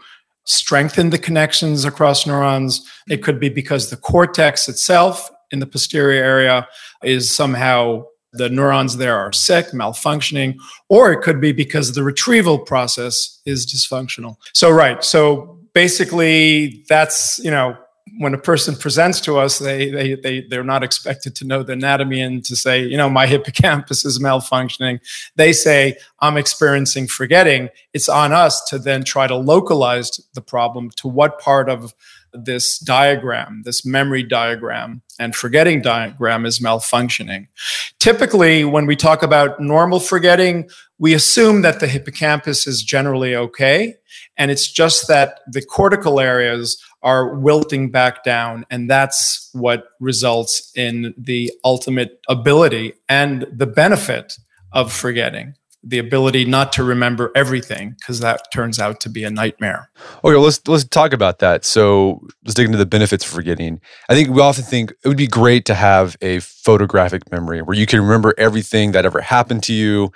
strengthen 0.45 1.09
the 1.09 1.17
connections 1.17 1.85
across 1.85 2.25
neurons. 2.25 2.81
It 3.09 3.23
could 3.23 3.39
be 3.39 3.49
because 3.49 3.89
the 3.89 3.97
cortex 3.97 4.69
itself 4.69 5.29
in 5.51 5.59
the 5.59 5.67
posterior 5.67 6.23
area 6.23 6.67
is 7.03 7.35
somehow 7.35 8.03
the 8.33 8.49
neurons 8.49 8.97
there 8.97 9.17
are 9.17 9.31
sick, 9.31 9.67
malfunctioning, 9.67 10.55
or 10.89 11.11
it 11.11 11.21
could 11.21 11.39
be 11.39 11.51
because 11.51 11.93
the 11.93 12.03
retrieval 12.03 12.59
process 12.59 13.41
is 13.45 13.65
dysfunctional. 13.65 14.35
So, 14.53 14.69
right. 14.69 15.03
So 15.03 15.59
basically, 15.73 16.83
that's, 16.89 17.39
you 17.39 17.51
know, 17.51 17.77
when 18.17 18.33
a 18.33 18.37
person 18.37 18.75
presents 18.75 19.19
to 19.21 19.37
us, 19.37 19.59
they, 19.59 19.89
they, 19.89 20.15
they, 20.15 20.41
they're 20.41 20.63
not 20.63 20.83
expected 20.83 21.35
to 21.35 21.45
know 21.45 21.63
the 21.63 21.73
anatomy 21.73 22.21
and 22.21 22.43
to 22.45 22.55
say, 22.55 22.83
you 22.83 22.97
know, 22.97 23.09
my 23.09 23.27
hippocampus 23.27 24.05
is 24.05 24.19
malfunctioning. 24.19 24.99
They 25.35 25.53
say, 25.53 25.97
I'm 26.19 26.37
experiencing 26.37 27.07
forgetting. 27.07 27.69
It's 27.93 28.09
on 28.09 28.31
us 28.31 28.63
to 28.69 28.79
then 28.79 29.03
try 29.03 29.27
to 29.27 29.35
localize 29.35 30.19
the 30.33 30.41
problem 30.41 30.91
to 30.97 31.07
what 31.07 31.39
part 31.39 31.69
of 31.69 31.93
this 32.33 32.79
diagram, 32.79 33.61
this 33.63 33.85
memory 33.85 34.23
diagram 34.23 35.01
and 35.19 35.35
forgetting 35.35 35.81
diagram 35.81 36.45
is 36.45 36.59
malfunctioning. 36.59 37.47
Typically, 37.99 38.65
when 38.65 38.85
we 38.85 38.95
talk 38.95 39.23
about 39.23 39.59
normal 39.59 39.99
forgetting, 39.99 40.69
we 40.99 41.13
assume 41.13 41.61
that 41.61 41.79
the 41.79 41.87
hippocampus 41.87 42.67
is 42.67 42.83
generally 42.83 43.35
okay. 43.35 43.95
And 44.37 44.51
it's 44.51 44.71
just 44.71 45.07
that 45.07 45.39
the 45.47 45.61
cortical 45.61 46.19
areas 46.19 46.81
are 47.05 47.35
wilting 47.35 47.91
back 47.91 48.23
down. 48.23 48.65
And 48.69 48.89
that's 48.89 49.49
what 49.53 49.85
results 49.99 50.71
in 50.75 51.13
the 51.17 51.53
ultimate 51.63 52.19
ability 52.27 52.93
and 53.07 53.47
the 53.53 53.67
benefit 53.67 54.37
of 54.73 54.91
forgetting 54.91 55.53
the 55.87 55.99
ability 55.99 56.45
not 56.45 56.73
to 56.73 56.83
remember 56.83 57.31
everything 57.35 57.95
because 57.99 58.19
that 58.19 58.51
turns 58.51 58.79
out 58.79 58.99
to 58.99 59.07
be 59.07 59.23
a 59.23 59.29
nightmare. 59.29 59.91
Okay, 60.23 60.35
let's 60.35 60.67
let's 60.67 60.83
talk 60.83 61.13
about 61.13 61.37
that. 61.39 61.63
So 61.63 62.21
let's 62.43 62.55
dig 62.55 62.65
into 62.65 62.79
the 62.79 62.87
benefits 62.87 63.23
of 63.23 63.31
forgetting. 63.31 63.79
I 64.09 64.15
think 64.15 64.29
we 64.29 64.41
often 64.41 64.63
think 64.63 64.91
it 65.03 65.07
would 65.07 65.15
be 65.15 65.27
great 65.27 65.63
to 65.65 65.75
have 65.75 66.17
a 66.21 66.39
photographic 66.39 67.31
memory 67.31 67.61
where 67.61 67.77
you 67.77 67.85
can 67.85 68.01
remember 68.01 68.33
everything 68.37 68.93
that 68.93 69.05
ever 69.05 69.21
happened 69.21 69.61
to 69.63 69.73
you, 69.73 70.11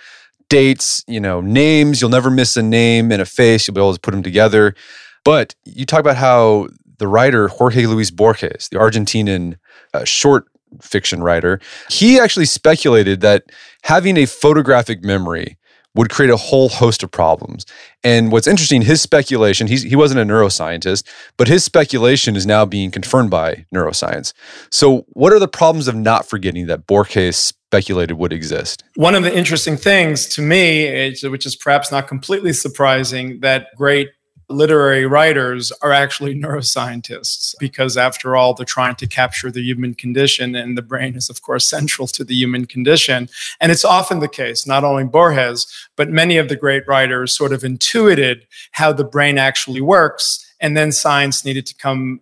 dates, 0.49 1.03
you 1.07 1.19
know, 1.19 1.39
names. 1.39 2.01
You'll 2.01 2.09
never 2.09 2.31
miss 2.31 2.57
a 2.57 2.63
name 2.63 3.11
and 3.11 3.21
a 3.21 3.25
face. 3.25 3.67
You'll 3.67 3.75
be 3.75 3.81
able 3.81 3.93
to 3.93 3.99
put 3.99 4.11
them 4.11 4.23
together. 4.23 4.73
But 5.23 5.55
you 5.65 5.85
talk 5.85 5.99
about 5.99 6.17
how 6.17 6.67
the 6.97 7.07
writer 7.07 7.47
Jorge 7.47 7.85
Luis 7.85 8.11
Borges, 8.11 8.69
the 8.69 8.77
Argentinian 8.77 9.57
uh, 9.93 10.03
short 10.03 10.45
fiction 10.81 11.23
writer, 11.23 11.59
he 11.89 12.19
actually 12.19 12.45
speculated 12.45 13.21
that 13.21 13.45
having 13.83 14.17
a 14.17 14.25
photographic 14.25 15.03
memory 15.03 15.57
would 15.95 16.09
create 16.09 16.29
a 16.29 16.37
whole 16.37 16.69
host 16.69 17.01
of 17.01 17.11
problems. 17.11 17.65
And 18.03 18.31
what's 18.31 18.47
interesting, 18.47 18.83
his 18.83 19.01
speculation, 19.01 19.67
he 19.67 19.95
wasn't 19.95 20.19
a 20.19 20.23
neuroscientist, 20.23 21.03
but 21.35 21.47
his 21.47 21.63
speculation 21.63 22.35
is 22.35 22.45
now 22.45 22.63
being 22.65 22.91
confirmed 22.91 23.31
by 23.31 23.65
neuroscience. 23.73 24.33
So, 24.71 25.05
what 25.09 25.33
are 25.33 25.39
the 25.39 25.47
problems 25.47 25.87
of 25.87 25.95
not 25.95 26.27
forgetting 26.27 26.67
that 26.67 26.85
Borges 26.85 27.37
speculated 27.37 28.13
would 28.13 28.31
exist? 28.31 28.83
One 28.95 29.15
of 29.15 29.23
the 29.23 29.35
interesting 29.35 29.77
things 29.77 30.27
to 30.29 30.41
me, 30.41 31.15
which 31.23 31.45
is 31.45 31.55
perhaps 31.55 31.91
not 31.91 32.07
completely 32.07 32.53
surprising, 32.53 33.39
that 33.41 33.67
great 33.75 34.09
literary 34.49 35.05
writers 35.05 35.71
are 35.81 35.91
actually 35.91 36.33
neuroscientists 36.33 37.55
because 37.59 37.97
after 37.97 38.35
all 38.35 38.53
they're 38.53 38.65
trying 38.65 38.95
to 38.95 39.07
capture 39.07 39.51
the 39.51 39.61
human 39.61 39.93
condition 39.93 40.55
and 40.55 40.77
the 40.77 40.81
brain 40.81 41.15
is 41.15 41.29
of 41.29 41.41
course 41.41 41.67
central 41.77 42.07
to 42.07 42.23
the 42.23 42.33
human 42.33 42.65
condition. 42.65 43.29
And 43.61 43.71
it's 43.71 43.85
often 43.85 44.19
the 44.19 44.27
case 44.27 44.65
not 44.65 44.83
only 44.83 45.03
borges 45.03 45.67
but 45.95 46.09
many 46.09 46.37
of 46.37 46.49
the 46.49 46.55
great 46.55 46.87
writers 46.87 47.35
sort 47.35 47.53
of 47.53 47.63
intuited 47.63 48.47
how 48.71 48.91
the 48.91 49.03
brain 49.03 49.37
actually 49.37 49.81
works 49.81 50.45
and 50.59 50.75
then 50.75 50.91
science 50.91 51.45
needed 51.45 51.65
to 51.67 51.75
come 51.75 52.21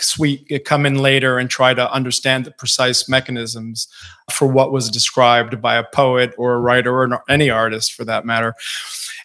sweet 0.00 0.62
come 0.66 0.84
in 0.84 0.98
later 0.98 1.38
and 1.38 1.48
try 1.48 1.72
to 1.72 1.90
understand 1.90 2.44
the 2.44 2.50
precise 2.50 3.08
mechanisms 3.08 3.88
for 4.30 4.46
what 4.46 4.70
was 4.70 4.90
described 4.90 5.62
by 5.62 5.76
a 5.76 5.84
poet 5.94 6.34
or 6.36 6.54
a 6.54 6.60
writer 6.60 7.02
or 7.02 7.24
any 7.28 7.48
artist 7.48 7.94
for 7.94 8.04
that 8.04 8.26
matter. 8.26 8.54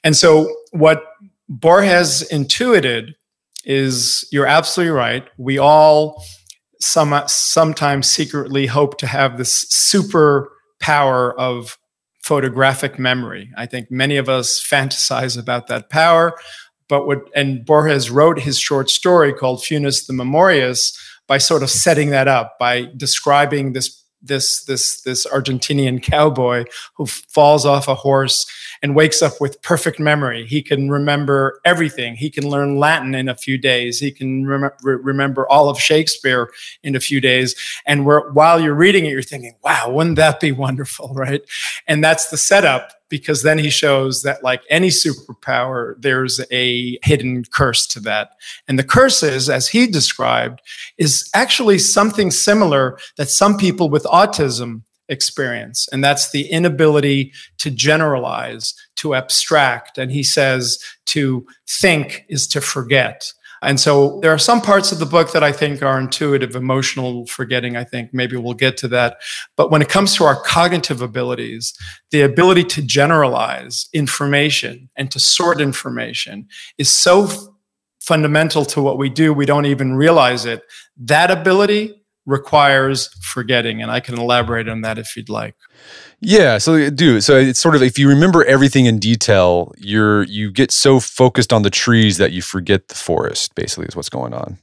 And 0.03 0.15
so 0.15 0.49
what 0.71 1.03
Borges 1.49 2.21
intuited 2.23 3.15
is 3.65 4.27
you're 4.31 4.47
absolutely 4.47 4.91
right. 4.91 5.27
We 5.37 5.57
all 5.57 6.23
some, 6.79 7.21
sometimes 7.27 8.09
secretly 8.09 8.67
hope 8.67 8.97
to 8.99 9.07
have 9.07 9.37
this 9.37 9.65
super 9.69 10.51
power 10.79 11.37
of 11.39 11.77
photographic 12.23 12.99
memory. 12.99 13.49
I 13.57 13.65
think 13.65 13.89
many 13.89 14.17
of 14.17 14.29
us 14.29 14.63
fantasize 14.63 15.39
about 15.39 15.67
that 15.67 15.89
power. 15.89 16.33
But 16.89 17.07
what, 17.07 17.19
and 17.35 17.65
Borges 17.65 18.09
wrote 18.09 18.39
his 18.39 18.59
short 18.59 18.89
story 18.89 19.33
called 19.33 19.59
Funes 19.59 20.07
the 20.07 20.13
Memorious 20.13 20.97
by 21.27 21.37
sort 21.37 21.63
of 21.63 21.69
setting 21.69 22.09
that 22.11 22.27
up, 22.27 22.57
by 22.59 22.87
describing 22.95 23.73
this 23.73 24.03
this 24.21 24.63
this 24.65 25.01
this 25.01 25.25
Argentinian 25.27 26.01
cowboy 26.01 26.65
who 26.95 27.05
falls 27.05 27.65
off 27.65 27.87
a 27.87 27.95
horse 27.95 28.45
and 28.81 28.95
wakes 28.95 29.21
up 29.21 29.39
with 29.39 29.61
perfect 29.61 29.99
memory. 29.99 30.45
He 30.45 30.61
can 30.61 30.89
remember 30.89 31.59
everything. 31.65 32.15
He 32.15 32.29
can 32.29 32.47
learn 32.49 32.77
Latin 32.77 33.15
in 33.15 33.29
a 33.29 33.35
few 33.35 33.57
days. 33.57 33.99
He 33.99 34.11
can 34.11 34.45
rem- 34.45 34.71
remember 34.83 35.47
all 35.47 35.69
of 35.69 35.79
Shakespeare 35.79 36.49
in 36.83 36.95
a 36.95 36.99
few 36.99 37.21
days. 37.21 37.55
And 37.85 38.05
while 38.05 38.59
you're 38.59 38.75
reading 38.75 39.05
it, 39.05 39.11
you're 39.11 39.21
thinking, 39.21 39.55
wow, 39.63 39.89
wouldn't 39.89 40.17
that 40.17 40.39
be 40.39 40.51
wonderful, 40.51 41.13
right? 41.15 41.41
And 41.87 42.03
that's 42.03 42.29
the 42.29 42.37
setup 42.37 42.91
because 43.09 43.43
then 43.43 43.57
he 43.57 43.69
shows 43.69 44.23
that 44.23 44.43
like 44.43 44.61
any 44.69 44.89
superpower 44.89 45.95
there's 45.99 46.41
a 46.51 46.97
hidden 47.03 47.43
curse 47.45 47.87
to 47.87 47.99
that 48.01 48.31
and 48.67 48.77
the 48.77 48.83
curse 48.83 49.23
is 49.23 49.49
as 49.49 49.69
he 49.69 49.87
described 49.87 50.61
is 50.97 51.29
actually 51.33 51.77
something 51.79 52.31
similar 52.31 52.97
that 53.17 53.29
some 53.29 53.57
people 53.57 53.89
with 53.89 54.03
autism 54.03 54.81
experience. 55.09 55.87
And 55.91 56.03
that's 56.03 56.31
the 56.31 56.47
inability 56.47 57.33
to 57.59 57.71
generalize, 57.71 58.73
to 58.97 59.15
abstract. 59.15 59.97
And 59.97 60.11
he 60.11 60.23
says 60.23 60.79
to 61.07 61.45
think 61.67 62.25
is 62.29 62.47
to 62.49 62.61
forget. 62.61 63.31
And 63.61 63.79
so 63.79 64.19
there 64.21 64.31
are 64.31 64.37
some 64.37 64.61
parts 64.61 64.91
of 64.91 64.99
the 64.99 65.05
book 65.05 65.31
that 65.31 65.43
I 65.43 65.51
think 65.51 65.81
are 65.81 65.99
intuitive, 65.99 66.55
emotional 66.55 67.25
forgetting. 67.25 67.75
I 67.75 67.83
think 67.83 68.13
maybe 68.13 68.37
we'll 68.37 68.53
get 68.53 68.77
to 68.77 68.87
that. 68.89 69.17
But 69.55 69.71
when 69.71 69.81
it 69.81 69.89
comes 69.89 70.15
to 70.15 70.25
our 70.25 70.39
cognitive 70.43 71.01
abilities, 71.01 71.73
the 72.11 72.21
ability 72.21 72.65
to 72.65 72.81
generalize 72.83 73.89
information 73.93 74.89
and 74.95 75.09
to 75.11 75.19
sort 75.19 75.59
information 75.59 76.47
is 76.77 76.91
so 76.91 77.29
fundamental 77.99 78.63
to 78.65 78.81
what 78.81 78.97
we 78.97 79.09
do, 79.09 79.33
we 79.33 79.45
don't 79.45 79.65
even 79.65 79.95
realize 79.95 80.45
it. 80.45 80.61
That 80.95 81.31
ability 81.31 82.03
requires 82.27 83.07
forgetting. 83.21 83.81
And 83.81 83.89
I 83.89 83.99
can 83.99 84.19
elaborate 84.19 84.67
on 84.67 84.81
that 84.81 84.99
if 84.99 85.15
you'd 85.15 85.29
like. 85.29 85.55
Yeah, 86.19 86.57
so 86.57 86.89
do 86.89 87.21
so 87.21 87.37
it's 87.37 87.59
sort 87.59 87.75
of 87.75 87.81
if 87.81 87.97
you 87.97 88.09
remember 88.09 88.43
everything 88.45 88.85
in 88.85 88.99
detail, 88.99 89.73
you're 89.77 90.23
you 90.23 90.51
get 90.51 90.71
so 90.71 90.99
focused 90.99 91.53
on 91.53 91.61
the 91.61 91.69
trees 91.69 92.17
that 92.17 92.31
you 92.31 92.41
forget 92.41 92.89
the 92.89 92.95
forest. 92.95 93.55
Basically, 93.55 93.85
is 93.85 93.95
what's 93.95 94.09
going 94.09 94.33
on. 94.33 94.57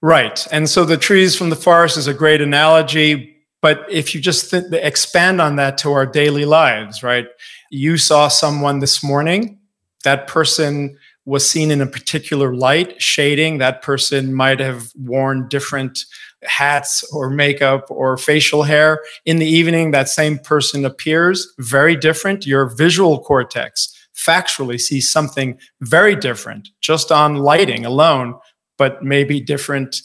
Right, 0.00 0.46
and 0.52 0.68
so 0.68 0.84
the 0.84 0.98
trees 0.98 1.34
from 1.34 1.50
the 1.50 1.56
forest 1.56 1.96
is 1.96 2.06
a 2.06 2.14
great 2.14 2.40
analogy. 2.40 3.36
But 3.62 3.86
if 3.88 4.14
you 4.14 4.20
just 4.20 4.50
th- 4.50 4.64
expand 4.72 5.40
on 5.40 5.56
that 5.56 5.78
to 5.78 5.92
our 5.92 6.04
daily 6.04 6.44
lives, 6.44 7.02
right? 7.02 7.26
You 7.70 7.96
saw 7.96 8.28
someone 8.28 8.80
this 8.80 9.02
morning. 9.02 9.60
That 10.04 10.26
person 10.26 10.98
was 11.24 11.48
seen 11.48 11.70
in 11.70 11.80
a 11.80 11.86
particular 11.86 12.54
light, 12.54 13.00
shading. 13.00 13.58
That 13.58 13.82
person 13.82 14.34
might 14.34 14.60
have 14.60 14.90
worn 14.96 15.48
different 15.48 16.04
hats 16.42 17.04
or 17.12 17.30
makeup 17.30 17.86
or 17.88 18.16
facial 18.16 18.64
hair. 18.64 19.00
In 19.24 19.36
the 19.36 19.46
evening, 19.46 19.92
that 19.92 20.08
same 20.08 20.38
person 20.38 20.84
appears 20.84 21.52
very 21.58 21.94
different. 21.94 22.46
Your 22.46 22.74
visual 22.74 23.22
cortex 23.22 23.88
factually 24.16 24.80
sees 24.80 25.08
something 25.08 25.58
very 25.80 26.16
different 26.16 26.68
just 26.80 27.12
on 27.12 27.36
lighting 27.36 27.86
alone, 27.86 28.34
but 28.76 29.02
maybe 29.02 29.40
different 29.40 29.96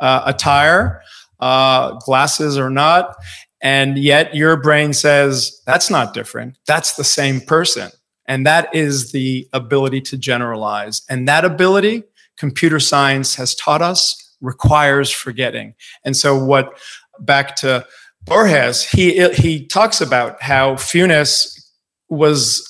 uh, 0.00 0.22
attire, 0.26 1.00
uh, 1.40 1.92
glasses 2.04 2.58
or 2.58 2.70
not. 2.70 3.14
And 3.62 3.98
yet 3.98 4.34
your 4.34 4.60
brain 4.60 4.92
says, 4.92 5.62
that's 5.66 5.90
not 5.90 6.12
different. 6.12 6.58
That's 6.66 6.96
the 6.96 7.04
same 7.04 7.40
person. 7.40 7.90
And 8.28 8.46
that 8.46 8.74
is 8.74 9.12
the 9.12 9.48
ability 9.52 10.00
to 10.02 10.16
generalize. 10.16 11.02
And 11.08 11.28
that 11.28 11.44
ability, 11.44 12.04
computer 12.36 12.80
science 12.80 13.34
has 13.36 13.54
taught 13.54 13.82
us 13.82 14.22
requires 14.40 15.10
forgetting. 15.10 15.74
And 16.04 16.16
so, 16.16 16.36
what 16.42 16.78
back 17.20 17.56
to 17.56 17.86
Borges, 18.24 18.84
he 18.84 19.28
he 19.34 19.66
talks 19.66 20.00
about 20.00 20.42
how 20.42 20.74
Funes 20.74 21.70
was 22.08 22.68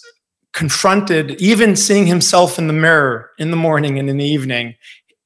confronted, 0.53 1.41
even 1.41 1.77
seeing 1.77 2.07
himself 2.07 2.59
in 2.59 2.67
the 2.67 2.73
mirror 2.73 3.31
in 3.39 3.51
the 3.51 3.57
morning 3.57 3.99
and 3.99 4.09
in 4.09 4.17
the 4.17 4.25
evening, 4.25 4.75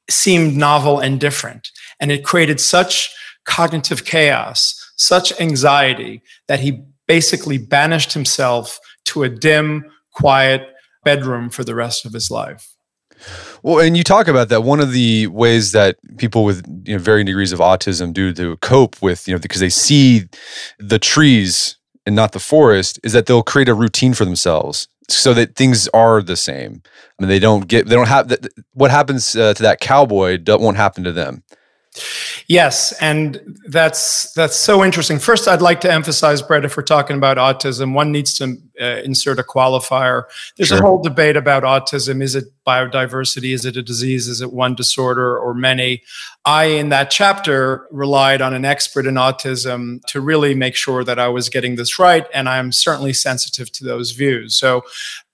seemed 0.08 0.56
novel 0.56 0.98
and 0.98 1.20
different, 1.20 1.70
and 2.00 2.10
it 2.10 2.24
created 2.24 2.60
such 2.60 3.14
cognitive 3.44 4.04
chaos, 4.04 4.92
such 4.96 5.38
anxiety 5.40 6.22
that 6.48 6.60
he 6.60 6.82
basically 7.06 7.58
banished 7.58 8.12
himself 8.12 8.78
to 9.04 9.22
a 9.24 9.28
dim, 9.28 9.84
quiet 10.12 10.62
bedroom 11.04 11.50
for 11.50 11.64
the 11.64 11.74
rest 11.74 12.04
of 12.04 12.12
his 12.12 12.30
life. 12.30 12.74
Well, 13.62 13.84
and 13.84 13.96
you 13.96 14.02
talk 14.02 14.28
about 14.28 14.48
that. 14.48 14.62
One 14.62 14.80
of 14.80 14.92
the 14.92 15.26
ways 15.26 15.72
that 15.72 15.96
people 16.16 16.44
with 16.44 16.66
you 16.84 16.96
know, 16.96 17.02
varying 17.02 17.26
degrees 17.26 17.52
of 17.52 17.58
autism 17.58 18.12
do 18.12 18.32
to 18.32 18.56
cope 18.58 19.00
with, 19.02 19.28
you 19.28 19.34
know, 19.34 19.40
because 19.40 19.60
they 19.60 19.68
see 19.68 20.24
the 20.78 20.98
trees 20.98 21.76
and 22.06 22.16
not 22.16 22.32
the 22.32 22.38
forest, 22.38 22.98
is 23.04 23.12
that 23.12 23.26
they'll 23.26 23.42
create 23.42 23.68
a 23.68 23.74
routine 23.74 24.14
for 24.14 24.24
themselves 24.24 24.88
so 25.08 25.34
that 25.34 25.56
things 25.56 25.86
are 25.88 26.22
the 26.22 26.36
same. 26.36 26.82
I 27.18 27.22
mean, 27.22 27.28
they 27.28 27.38
don't 27.38 27.68
get, 27.68 27.86
they 27.86 27.94
don't 27.94 28.08
have, 28.08 28.34
what 28.72 28.90
happens 28.90 29.36
uh, 29.36 29.52
to 29.54 29.62
that 29.62 29.80
cowboy 29.80 30.38
won't 30.46 30.76
happen 30.78 31.04
to 31.04 31.12
them. 31.12 31.42
Yes, 32.46 32.92
and 33.00 33.58
that's 33.66 34.32
that's 34.34 34.54
so 34.56 34.84
interesting. 34.84 35.18
First, 35.18 35.48
I'd 35.48 35.62
like 35.62 35.80
to 35.80 35.92
emphasize, 35.92 36.40
Brett, 36.40 36.64
if 36.64 36.76
we're 36.76 36.84
talking 36.84 37.16
about 37.16 37.36
autism, 37.36 37.94
one 37.94 38.12
needs 38.12 38.34
to 38.34 38.56
uh, 38.80 39.02
insert 39.04 39.40
a 39.40 39.42
qualifier. 39.42 40.24
There's 40.56 40.68
sure. 40.68 40.78
a 40.78 40.80
whole 40.80 41.02
debate 41.02 41.36
about 41.36 41.64
autism. 41.64 42.22
Is 42.22 42.36
it 42.36 42.44
biodiversity? 42.64 43.54
Is 43.54 43.64
it 43.64 43.76
a 43.76 43.82
disease? 43.82 44.28
Is 44.28 44.40
it 44.40 44.52
one 44.52 44.76
disorder 44.76 45.36
or 45.36 45.52
many? 45.52 46.02
I, 46.44 46.64
in 46.66 46.90
that 46.90 47.10
chapter, 47.10 47.88
relied 47.90 48.40
on 48.40 48.54
an 48.54 48.64
expert 48.64 49.06
in 49.06 49.14
autism 49.14 50.00
to 50.06 50.20
really 50.20 50.54
make 50.54 50.76
sure 50.76 51.02
that 51.02 51.18
I 51.18 51.28
was 51.28 51.48
getting 51.48 51.74
this 51.74 51.98
right, 51.98 52.26
and 52.32 52.48
I'm 52.48 52.70
certainly 52.70 53.12
sensitive 53.12 53.70
to 53.72 53.84
those 53.84 54.12
views. 54.12 54.56
So, 54.56 54.82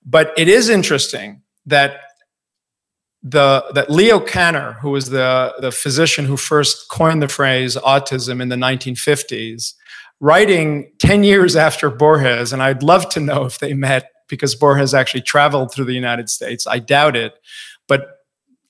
but 0.07 0.33
it 0.38 0.49
is 0.49 0.71
interesting 0.71 1.42
that 1.66 2.01
the 3.22 3.64
that 3.74 3.90
Leo 3.90 4.20
Kanner, 4.20 4.79
who 4.81 4.90
was 4.90 5.11
the, 5.11 5.55
the 5.61 5.72
physician 5.72 6.24
who 6.24 6.37
first 6.37 6.88
coined 6.88 7.22
the 7.22 7.29
phrase 7.29 7.76
autism 7.76 8.40
in 8.40 8.48
the 8.48 8.57
1950s, 8.57 9.74
writing 10.20 10.92
10 11.00 11.24
years 11.24 11.57
after 11.57 11.90
Borges, 11.90 12.52
and 12.52 12.62
I'd 12.62 12.83
love 12.83 13.09
to 13.11 13.20
know 13.20 13.44
if 13.44 13.59
they 13.59 13.74
met 13.74 14.11
because 14.29 14.55
Borges 14.55 14.94
actually 14.94 15.22
traveled 15.22 15.72
through 15.72 15.85
the 15.85 15.94
United 15.94 16.29
States. 16.29 16.66
I 16.66 16.79
doubt 16.79 17.16
it. 17.16 17.35
But 17.88 18.09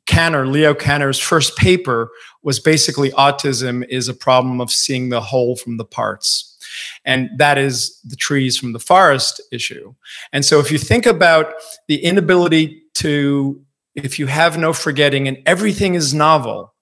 Kanner, 0.07 0.51
Leo 0.51 0.75
Kanner's 0.75 1.19
first 1.19 1.57
paper 1.57 2.11
was 2.43 2.61
basically 2.61 3.11
autism 3.13 3.85
is 3.89 4.09
a 4.09 4.15
problem 4.15 4.61
of 4.61 4.71
seeing 4.71 5.09
the 5.09 5.21
whole 5.21 5.57
from 5.57 5.79
the 5.79 5.85
parts. 5.85 6.57
And 7.05 7.31
that 7.39 7.59
is 7.59 7.99
the 8.03 8.17
trees 8.17 8.59
from 8.59 8.73
the 8.73 8.79
forest 8.79 9.41
issue. 9.51 9.95
And 10.33 10.45
so 10.45 10.61
if 10.61 10.71
you 10.71 10.79
think 10.79 11.07
about 11.07 11.55
the 11.89 12.05
inability 12.05 12.83
to 12.95 13.61
if 13.97 14.19
you 14.19 14.27
have 14.27 14.59
no 14.59 14.73
forgetting 14.73 15.27
and 15.27 15.43
everything 15.47 15.95
is 15.95 16.15
novel, 16.15 16.75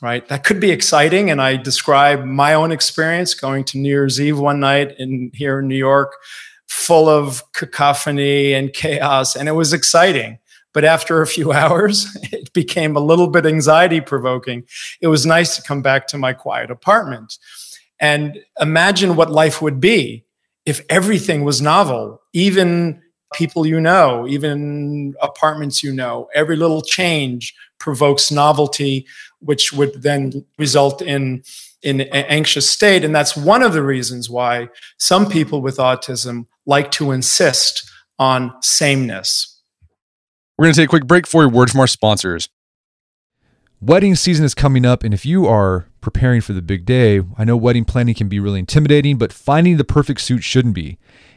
right? 0.00 0.26
That 0.28 0.44
could 0.44 0.60
be 0.60 0.70
exciting. 0.70 1.30
And 1.30 1.42
I 1.42 1.56
describe 1.56 2.24
my 2.24 2.54
own 2.54 2.72
experience 2.72 3.34
going 3.34 3.64
to 3.64 3.78
New 3.78 3.88
Year's 3.88 4.20
Eve 4.20 4.38
one 4.38 4.60
night 4.60 4.94
in 4.98 5.30
here 5.34 5.58
in 5.58 5.68
New 5.68 5.76
York, 5.76 6.14
full 6.68 7.08
of 7.08 7.42
cacophony 7.52 8.54
and 8.54 8.72
chaos, 8.72 9.36
and 9.36 9.48
it 9.48 9.52
was 9.52 9.72
exciting. 9.72 10.38
But 10.72 10.84
after 10.84 11.20
a 11.20 11.26
few 11.26 11.52
hours, 11.52 12.16
it 12.32 12.52
became 12.52 12.96
a 12.96 13.00
little 13.00 13.28
bit 13.28 13.44
anxiety 13.44 14.00
provoking. 14.00 14.64
It 15.00 15.08
was 15.08 15.26
nice 15.26 15.56
to 15.56 15.62
come 15.62 15.82
back 15.82 16.06
to 16.08 16.18
my 16.18 16.32
quiet 16.32 16.70
apartment 16.70 17.38
and 18.02 18.38
imagine 18.60 19.14
what 19.14 19.30
life 19.30 19.62
would 19.62 19.80
be 19.80 20.24
if 20.66 20.80
everything 20.88 21.44
was 21.44 21.62
novel, 21.62 22.20
even 22.32 23.00
people 23.32 23.66
you 23.66 23.80
know, 23.80 24.26
even 24.28 25.14
apartments 25.20 25.82
you 25.82 25.92
know. 25.92 26.28
Every 26.34 26.56
little 26.56 26.82
change 26.82 27.54
provokes 27.78 28.30
novelty, 28.30 29.06
which 29.40 29.72
would 29.72 30.02
then 30.02 30.44
result 30.58 31.02
in 31.02 31.42
in 31.82 32.00
an 32.00 32.24
anxious 32.28 32.70
state. 32.70 33.04
And 33.04 33.14
that's 33.14 33.36
one 33.36 33.62
of 33.62 33.72
the 33.72 33.82
reasons 33.82 34.30
why 34.30 34.68
some 34.98 35.28
people 35.28 35.60
with 35.60 35.78
autism 35.78 36.46
like 36.64 36.92
to 36.92 37.10
insist 37.10 37.90
on 38.18 38.54
sameness. 38.62 39.60
We're 40.56 40.66
going 40.66 40.74
to 40.74 40.80
take 40.82 40.88
a 40.88 40.90
quick 40.90 41.06
break 41.06 41.26
for 41.26 41.44
a 41.44 41.48
word 41.48 41.70
from 41.70 41.80
our 41.80 41.88
sponsors. 41.88 42.48
Wedding 43.80 44.14
season 44.14 44.44
is 44.44 44.54
coming 44.54 44.86
up, 44.86 45.02
and 45.02 45.12
if 45.12 45.26
you 45.26 45.46
are 45.46 45.88
preparing 46.00 46.40
for 46.40 46.52
the 46.52 46.62
big 46.62 46.84
day, 46.84 47.20
I 47.36 47.42
know 47.42 47.56
wedding 47.56 47.84
planning 47.84 48.14
can 48.14 48.28
be 48.28 48.38
really 48.38 48.60
intimidating, 48.60 49.18
but 49.18 49.32
finding 49.32 49.76
the 49.76 49.82
perfect 49.82 50.20
suit 50.20 50.44
shouldn't 50.44 50.76
be. 50.76 50.98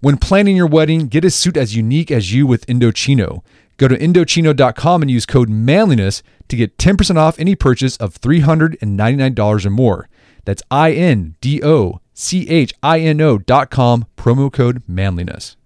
When 0.00 0.18
planning 0.18 0.56
your 0.56 0.66
wedding, 0.66 1.06
get 1.08 1.24
a 1.24 1.30
suit 1.30 1.56
as 1.56 1.74
unique 1.74 2.10
as 2.10 2.32
you 2.32 2.46
with 2.46 2.66
Indochino. 2.66 3.42
Go 3.78 3.88
to 3.88 3.96
Indochino.com 3.96 5.02
and 5.02 5.10
use 5.10 5.24
code 5.24 5.48
manliness 5.48 6.22
to 6.48 6.56
get 6.56 6.76
10% 6.76 7.16
off 7.16 7.38
any 7.38 7.54
purchase 7.54 7.96
of 7.96 8.20
$399 8.20 9.66
or 9.66 9.70
more. 9.70 10.08
That's 10.44 10.62
I 10.70 10.92
N 10.92 11.36
D 11.40 11.62
O 11.62 12.00
C 12.14 12.48
H 12.48 12.74
I 12.82 13.00
N 13.00 13.20
O.com, 13.20 14.06
promo 14.16 14.52
code 14.52 14.82
manliness. 14.86 15.56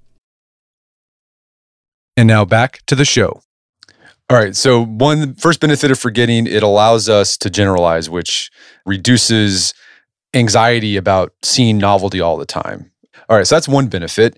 And 2.16 2.28
now 2.28 2.44
back 2.44 2.84
to 2.86 2.94
the 2.94 3.04
show. 3.04 3.42
All 4.28 4.36
right. 4.36 4.54
So, 4.54 4.84
one 4.84 5.34
first 5.34 5.60
benefit 5.60 5.90
of 5.90 5.98
forgetting, 5.98 6.46
it 6.46 6.62
allows 6.62 7.08
us 7.08 7.36
to 7.38 7.50
generalize, 7.50 8.08
which 8.08 8.50
reduces 8.86 9.74
anxiety 10.34 10.96
about 10.96 11.32
seeing 11.42 11.78
novelty 11.78 12.20
all 12.20 12.36
the 12.36 12.46
time. 12.46 12.89
All 13.30 13.36
right. 13.36 13.46
So, 13.46 13.54
that's 13.54 13.68
one 13.68 13.86
benefit. 13.86 14.36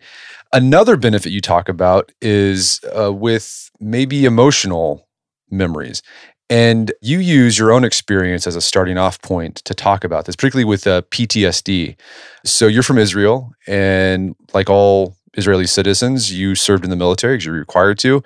Another 0.52 0.98
benefit 0.98 1.33
you 1.33 1.40
talk 1.40 1.70
about 1.70 2.12
is 2.20 2.81
uh, 2.96 3.12
with 3.12 3.70
maybe 3.81 4.26
emotional 4.26 5.09
memories. 5.50 6.02
And 6.50 6.92
you 7.00 7.18
use 7.18 7.59
your 7.59 7.72
own 7.72 7.85
experience 7.85 8.46
as 8.46 8.55
a 8.55 8.61
starting 8.61 8.98
off 8.98 9.22
point 9.22 9.57
to 9.64 9.72
talk 9.72 10.05
about 10.05 10.26
this, 10.26 10.37
particularly 10.37 10.66
with 10.66 10.87
uh, 10.87 11.00
PTSD. 11.11 11.96
So 12.44 12.66
you're 12.66 12.83
from 12.83 12.98
Israel, 12.98 13.50
and 13.66 14.37
like 14.52 14.68
all 14.68 15.16
Israeli 15.35 15.66
citizens, 15.66 16.31
you 16.31 16.55
served 16.55 16.85
in 16.85 16.90
the 16.90 16.96
military 16.96 17.37
because 17.37 17.46
you're 17.46 17.55
required 17.55 17.98
to, 18.00 18.22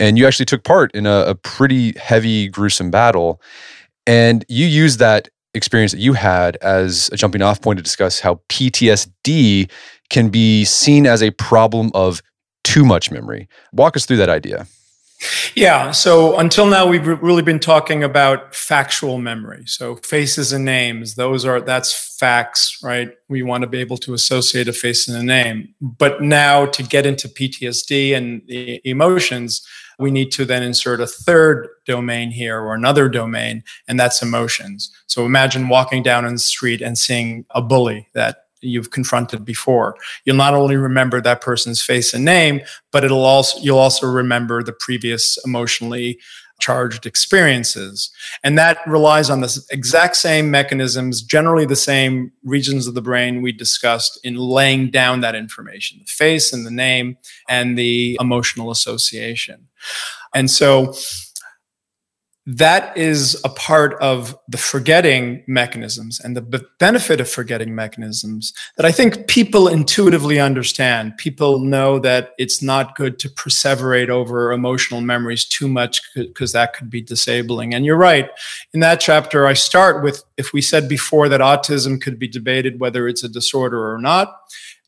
and 0.00 0.18
you 0.18 0.26
actually 0.26 0.46
took 0.46 0.64
part 0.64 0.92
in 0.92 1.06
a, 1.06 1.26
a 1.28 1.34
pretty 1.36 1.96
heavy, 1.96 2.48
gruesome 2.48 2.90
battle. 2.90 3.40
And 4.08 4.44
you 4.48 4.66
used 4.66 4.98
that 4.98 5.28
experience 5.54 5.92
that 5.92 6.00
you 6.00 6.12
had 6.12 6.56
as 6.56 7.08
a 7.12 7.16
jumping 7.16 7.42
off 7.42 7.60
point 7.60 7.78
to 7.78 7.82
discuss 7.82 8.20
how 8.20 8.40
PTSD 8.48 9.70
can 10.10 10.28
be 10.28 10.64
seen 10.64 11.06
as 11.06 11.22
a 11.22 11.30
problem 11.32 11.90
of 11.94 12.22
too 12.64 12.84
much 12.84 13.10
memory. 13.10 13.48
Walk 13.72 13.96
us 13.96 14.06
through 14.06 14.18
that 14.18 14.28
idea. 14.28 14.66
Yeah. 15.54 15.90
So 15.90 16.38
until 16.38 16.66
now, 16.66 16.86
we've 16.86 17.06
really 17.06 17.42
been 17.42 17.58
talking 17.58 18.04
about 18.04 18.54
factual 18.54 19.18
memory. 19.18 19.64
So 19.66 19.96
faces 19.96 20.52
and 20.52 20.64
names, 20.64 21.16
those 21.16 21.44
are, 21.44 21.60
that's 21.60 22.16
facts, 22.18 22.78
right? 22.82 23.10
We 23.28 23.42
want 23.42 23.62
to 23.62 23.66
be 23.68 23.78
able 23.78 23.96
to 23.98 24.14
associate 24.14 24.68
a 24.68 24.72
face 24.72 25.08
and 25.08 25.16
a 25.16 25.22
name. 25.22 25.74
But 25.80 26.22
now 26.22 26.66
to 26.66 26.82
get 26.84 27.04
into 27.04 27.28
PTSD 27.28 28.16
and 28.16 28.42
the 28.46 28.80
emotions, 28.84 29.66
we 29.98 30.10
need 30.10 30.30
to 30.32 30.44
then 30.44 30.62
insert 30.62 31.00
a 31.00 31.06
third 31.06 31.68
domain 31.84 32.30
here 32.30 32.60
or 32.60 32.74
another 32.74 33.08
domain, 33.08 33.64
and 33.88 33.98
that's 33.98 34.22
emotions. 34.22 34.90
So 35.06 35.24
imagine 35.24 35.68
walking 35.68 36.02
down 36.02 36.24
in 36.24 36.34
the 36.34 36.38
street 36.38 36.80
and 36.80 36.96
seeing 36.96 37.44
a 37.50 37.60
bully 37.60 38.08
that 38.14 38.44
you've 38.60 38.90
confronted 38.90 39.44
before. 39.44 39.96
You'll 40.24 40.36
not 40.36 40.54
only 40.54 40.76
remember 40.76 41.20
that 41.20 41.40
person's 41.40 41.82
face 41.82 42.14
and 42.14 42.24
name, 42.24 42.60
but 42.92 43.04
it'll 43.04 43.24
also 43.24 43.58
you'll 43.60 43.78
also 43.78 44.06
remember 44.06 44.62
the 44.62 44.72
previous 44.72 45.38
emotionally 45.44 46.18
charged 46.58 47.06
experiences. 47.06 48.10
And 48.42 48.58
that 48.58 48.78
relies 48.86 49.30
on 49.30 49.40
the 49.40 49.58
exact 49.70 50.16
same 50.16 50.50
mechanisms, 50.50 51.22
generally 51.22 51.64
the 51.64 51.76
same 51.76 52.32
regions 52.44 52.86
of 52.86 52.94
the 52.94 53.02
brain 53.02 53.42
we 53.42 53.52
discussed 53.52 54.18
in 54.24 54.36
laying 54.36 54.90
down 54.90 55.20
that 55.20 55.34
information, 55.34 55.98
the 56.00 56.06
face 56.06 56.52
and 56.52 56.66
the 56.66 56.70
name 56.70 57.16
and 57.48 57.78
the 57.78 58.16
emotional 58.20 58.70
association. 58.70 59.68
And 60.34 60.50
so 60.50 60.94
that 62.50 62.96
is 62.96 63.38
a 63.44 63.50
part 63.50 63.92
of 64.00 64.34
the 64.48 64.56
forgetting 64.56 65.44
mechanisms 65.46 66.18
and 66.18 66.34
the 66.34 66.66
benefit 66.78 67.20
of 67.20 67.28
forgetting 67.28 67.74
mechanisms 67.74 68.54
that 68.78 68.86
I 68.86 68.90
think 68.90 69.26
people 69.26 69.68
intuitively 69.68 70.40
understand. 70.40 71.18
People 71.18 71.58
know 71.58 71.98
that 71.98 72.30
it's 72.38 72.62
not 72.62 72.96
good 72.96 73.18
to 73.18 73.28
perseverate 73.28 74.08
over 74.08 74.50
emotional 74.50 75.02
memories 75.02 75.44
too 75.44 75.68
much 75.68 76.00
because 76.14 76.52
that 76.52 76.72
could 76.72 76.88
be 76.88 77.02
disabling. 77.02 77.74
And 77.74 77.84
you're 77.84 77.98
right. 77.98 78.30
In 78.72 78.80
that 78.80 78.98
chapter, 78.98 79.46
I 79.46 79.52
start 79.52 80.02
with 80.02 80.24
if 80.38 80.54
we 80.54 80.62
said 80.62 80.88
before 80.88 81.28
that 81.28 81.42
autism 81.42 82.00
could 82.00 82.18
be 82.18 82.28
debated 82.28 82.80
whether 82.80 83.06
it's 83.06 83.22
a 83.22 83.28
disorder 83.28 83.92
or 83.92 83.98
not 83.98 84.34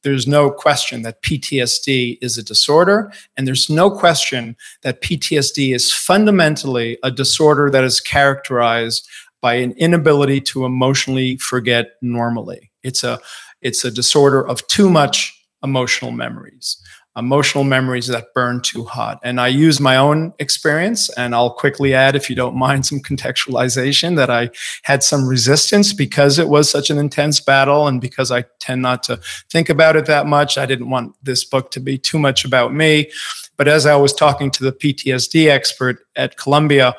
there's 0.03 0.27
no 0.27 0.51
question 0.51 1.03
that 1.03 1.23
PTSD 1.23 2.19
is 2.23 2.39
a 2.39 2.43
disorder, 2.43 3.13
and 3.37 3.47
there's 3.47 3.69
no 3.69 3.91
question 3.91 4.57
that 4.83 5.03
PTSD 5.03 5.75
is 5.75 5.93
fundamentally 5.93 6.99
a 7.03 7.11
disorder 7.11 7.71
that 7.71 7.85
is 7.85 8.01
characterized 8.01 9.07
by 9.41 9.55
an 9.55 9.73
inability 9.73 10.41
to 10.41 10.65
emotionally 10.65 11.37
forget 11.39 11.93
normally. 12.03 12.71
It's 12.83 13.05
a 13.05 13.21
it's 13.63 13.85
a 13.85 13.91
disorder 13.91 14.47
of 14.47 14.67
too 14.69 14.89
much 14.89 15.37
emotional 15.63 16.11
memories 16.11 16.79
emotional 17.21 17.63
memories 17.63 18.09
that 18.09 18.35
burn 18.35 18.61
too 18.61 18.85
hot. 18.85 19.21
And 19.23 19.41
I 19.41 19.47
use 19.47 19.79
my 19.79 19.97
own 19.97 20.33
experience, 20.41 21.09
and 21.11 21.35
I'll 21.35 21.53
quickly 21.53 21.95
add, 21.95 22.17
if 22.17 22.29
you 22.29 22.35
don't 22.35 22.57
mind, 22.57 22.87
some 22.91 22.99
contextualization 22.99 24.17
that 24.17 24.31
I 24.31 24.51
had 24.83 25.05
some 25.05 25.29
resistance 25.29 25.93
because 25.93 26.39
it 26.39 26.49
was 26.49 26.69
such 26.69 26.91
an 26.91 26.99
intense 26.99 27.39
battle 27.41 27.87
and 27.87 28.01
because 28.01 28.33
I 28.33 28.47
tend 28.59 28.83
not 28.83 29.05
to 29.05 29.21
think 29.51 29.69
about 29.69 29.95
it 29.95 30.07
that 30.07 30.27
much. 30.27 30.59
I 30.59 30.67
didn't 30.67 30.91
want 30.91 31.15
this 31.23 31.45
book 31.45 31.71
to 31.73 31.81
be 31.81 31.97
too 31.97 32.19
much 32.19 32.45
about 32.45 32.75
me. 32.75 33.11
But 33.57 33.69
as 33.69 33.87
I 33.87 33.95
was 33.95 34.13
talking 34.13 34.51
to 34.53 34.65
the 34.65 34.73
PTSD 34.73 35.49
expert 35.49 35.99
at 36.17 36.37
Columbia, 36.37 36.97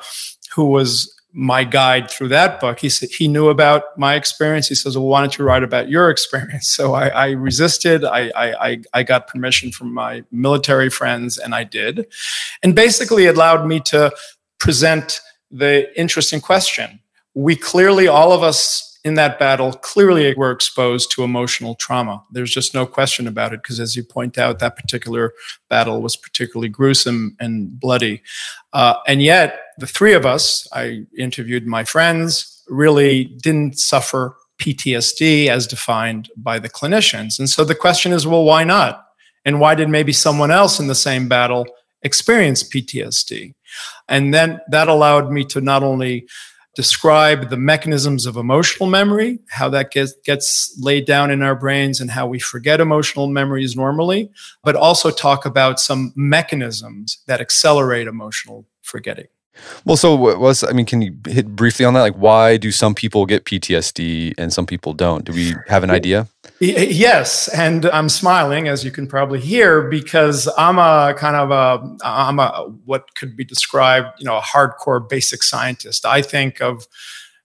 who 0.54 0.66
was 0.66 1.12
my 1.32 1.64
guide 1.64 2.10
through 2.10 2.28
that 2.28 2.60
book. 2.60 2.78
He 2.80 2.88
said 2.88 3.08
he 3.10 3.26
knew 3.26 3.48
about 3.48 3.98
my 3.98 4.14
experience. 4.14 4.68
He 4.68 4.74
says, 4.74 4.96
"Well, 4.96 5.08
why 5.08 5.20
don't 5.20 5.36
you 5.38 5.44
write 5.44 5.62
about 5.62 5.88
your 5.88 6.10
experience?" 6.10 6.68
So 6.82 6.94
I, 6.94 7.08
I 7.08 7.30
resisted. 7.30 8.04
I, 8.04 8.30
I 8.36 8.80
I 8.92 9.02
got 9.02 9.28
permission 9.28 9.72
from 9.72 9.92
my 9.94 10.24
military 10.30 10.90
friends, 10.90 11.38
and 11.38 11.54
I 11.54 11.64
did, 11.64 12.06
and 12.62 12.74
basically 12.74 13.26
it 13.26 13.36
allowed 13.36 13.66
me 13.66 13.80
to 13.80 14.12
present 14.58 15.20
the 15.50 15.88
interesting 15.98 16.40
question. 16.40 17.00
We 17.34 17.56
clearly, 17.56 18.08
all 18.08 18.32
of 18.32 18.42
us 18.42 18.92
in 19.04 19.14
that 19.14 19.38
battle 19.38 19.72
clearly 19.72 20.32
were 20.34 20.52
exposed 20.52 21.10
to 21.10 21.24
emotional 21.24 21.74
trauma. 21.74 22.22
There's 22.30 22.52
just 22.52 22.72
no 22.72 22.86
question 22.86 23.26
about 23.26 23.52
it 23.52 23.62
because, 23.62 23.80
as 23.80 23.96
you 23.96 24.04
point 24.04 24.38
out, 24.38 24.60
that 24.60 24.76
particular 24.76 25.32
battle 25.68 26.00
was 26.00 26.16
particularly 26.16 26.68
gruesome 26.68 27.36
and 27.40 27.78
bloody. 27.80 28.22
Uh, 28.72 28.94
and 29.06 29.20
yet, 29.22 29.60
the 29.82 29.88
three 29.88 30.12
of 30.12 30.24
us, 30.24 30.68
I 30.72 31.06
interviewed 31.18 31.66
my 31.66 31.82
friends, 31.82 32.62
really 32.68 33.24
didn't 33.24 33.80
suffer 33.80 34.36
PTSD 34.60 35.48
as 35.48 35.66
defined 35.66 36.30
by 36.36 36.60
the 36.60 36.70
clinicians. 36.70 37.40
And 37.40 37.50
so 37.50 37.64
the 37.64 37.74
question 37.74 38.12
is 38.12 38.24
well, 38.24 38.44
why 38.44 38.62
not? 38.62 39.04
And 39.44 39.58
why 39.58 39.74
did 39.74 39.88
maybe 39.88 40.12
someone 40.12 40.52
else 40.52 40.78
in 40.78 40.86
the 40.86 40.94
same 40.94 41.26
battle 41.26 41.66
experience 42.02 42.62
PTSD? 42.62 43.54
And 44.08 44.32
then 44.32 44.60
that 44.68 44.86
allowed 44.86 45.32
me 45.32 45.44
to 45.46 45.60
not 45.60 45.82
only 45.82 46.28
describe 46.76 47.50
the 47.50 47.56
mechanisms 47.56 48.24
of 48.24 48.36
emotional 48.36 48.88
memory, 48.88 49.40
how 49.48 49.68
that 49.70 49.90
gets, 49.90 50.14
gets 50.24 50.78
laid 50.78 51.06
down 51.06 51.32
in 51.32 51.42
our 51.42 51.56
brains 51.56 52.00
and 52.00 52.08
how 52.08 52.28
we 52.28 52.38
forget 52.38 52.80
emotional 52.80 53.26
memories 53.26 53.74
normally, 53.74 54.30
but 54.62 54.76
also 54.76 55.10
talk 55.10 55.44
about 55.44 55.80
some 55.80 56.12
mechanisms 56.14 57.18
that 57.26 57.40
accelerate 57.40 58.06
emotional 58.06 58.64
forgetting. 58.82 59.26
Well, 59.84 59.96
so 59.96 60.14
was 60.14 60.64
I 60.64 60.72
mean, 60.72 60.86
can 60.86 61.02
you 61.02 61.16
hit 61.26 61.54
briefly 61.54 61.84
on 61.84 61.94
that? 61.94 62.00
Like, 62.00 62.16
why 62.16 62.56
do 62.56 62.72
some 62.72 62.94
people 62.94 63.26
get 63.26 63.44
PTSD 63.44 64.34
and 64.38 64.52
some 64.52 64.66
people 64.66 64.92
don't? 64.92 65.24
Do 65.24 65.32
we 65.32 65.54
have 65.68 65.84
an 65.84 65.90
idea? 65.90 66.28
Yes, 66.60 67.48
and 67.48 67.86
I'm 67.86 68.08
smiling 68.08 68.68
as 68.68 68.84
you 68.84 68.90
can 68.90 69.08
probably 69.08 69.40
hear 69.40 69.88
because 69.88 70.48
I'm 70.56 70.78
a 70.78 71.14
kind 71.18 71.36
of 71.36 71.50
a 71.50 71.96
I'm 72.04 72.38
a 72.38 72.72
what 72.84 73.14
could 73.16 73.36
be 73.36 73.44
described, 73.44 74.08
you 74.18 74.24
know, 74.24 74.36
a 74.36 74.40
hardcore 74.40 75.06
basic 75.08 75.42
scientist. 75.42 76.06
I 76.06 76.22
think 76.22 76.62
of, 76.62 76.86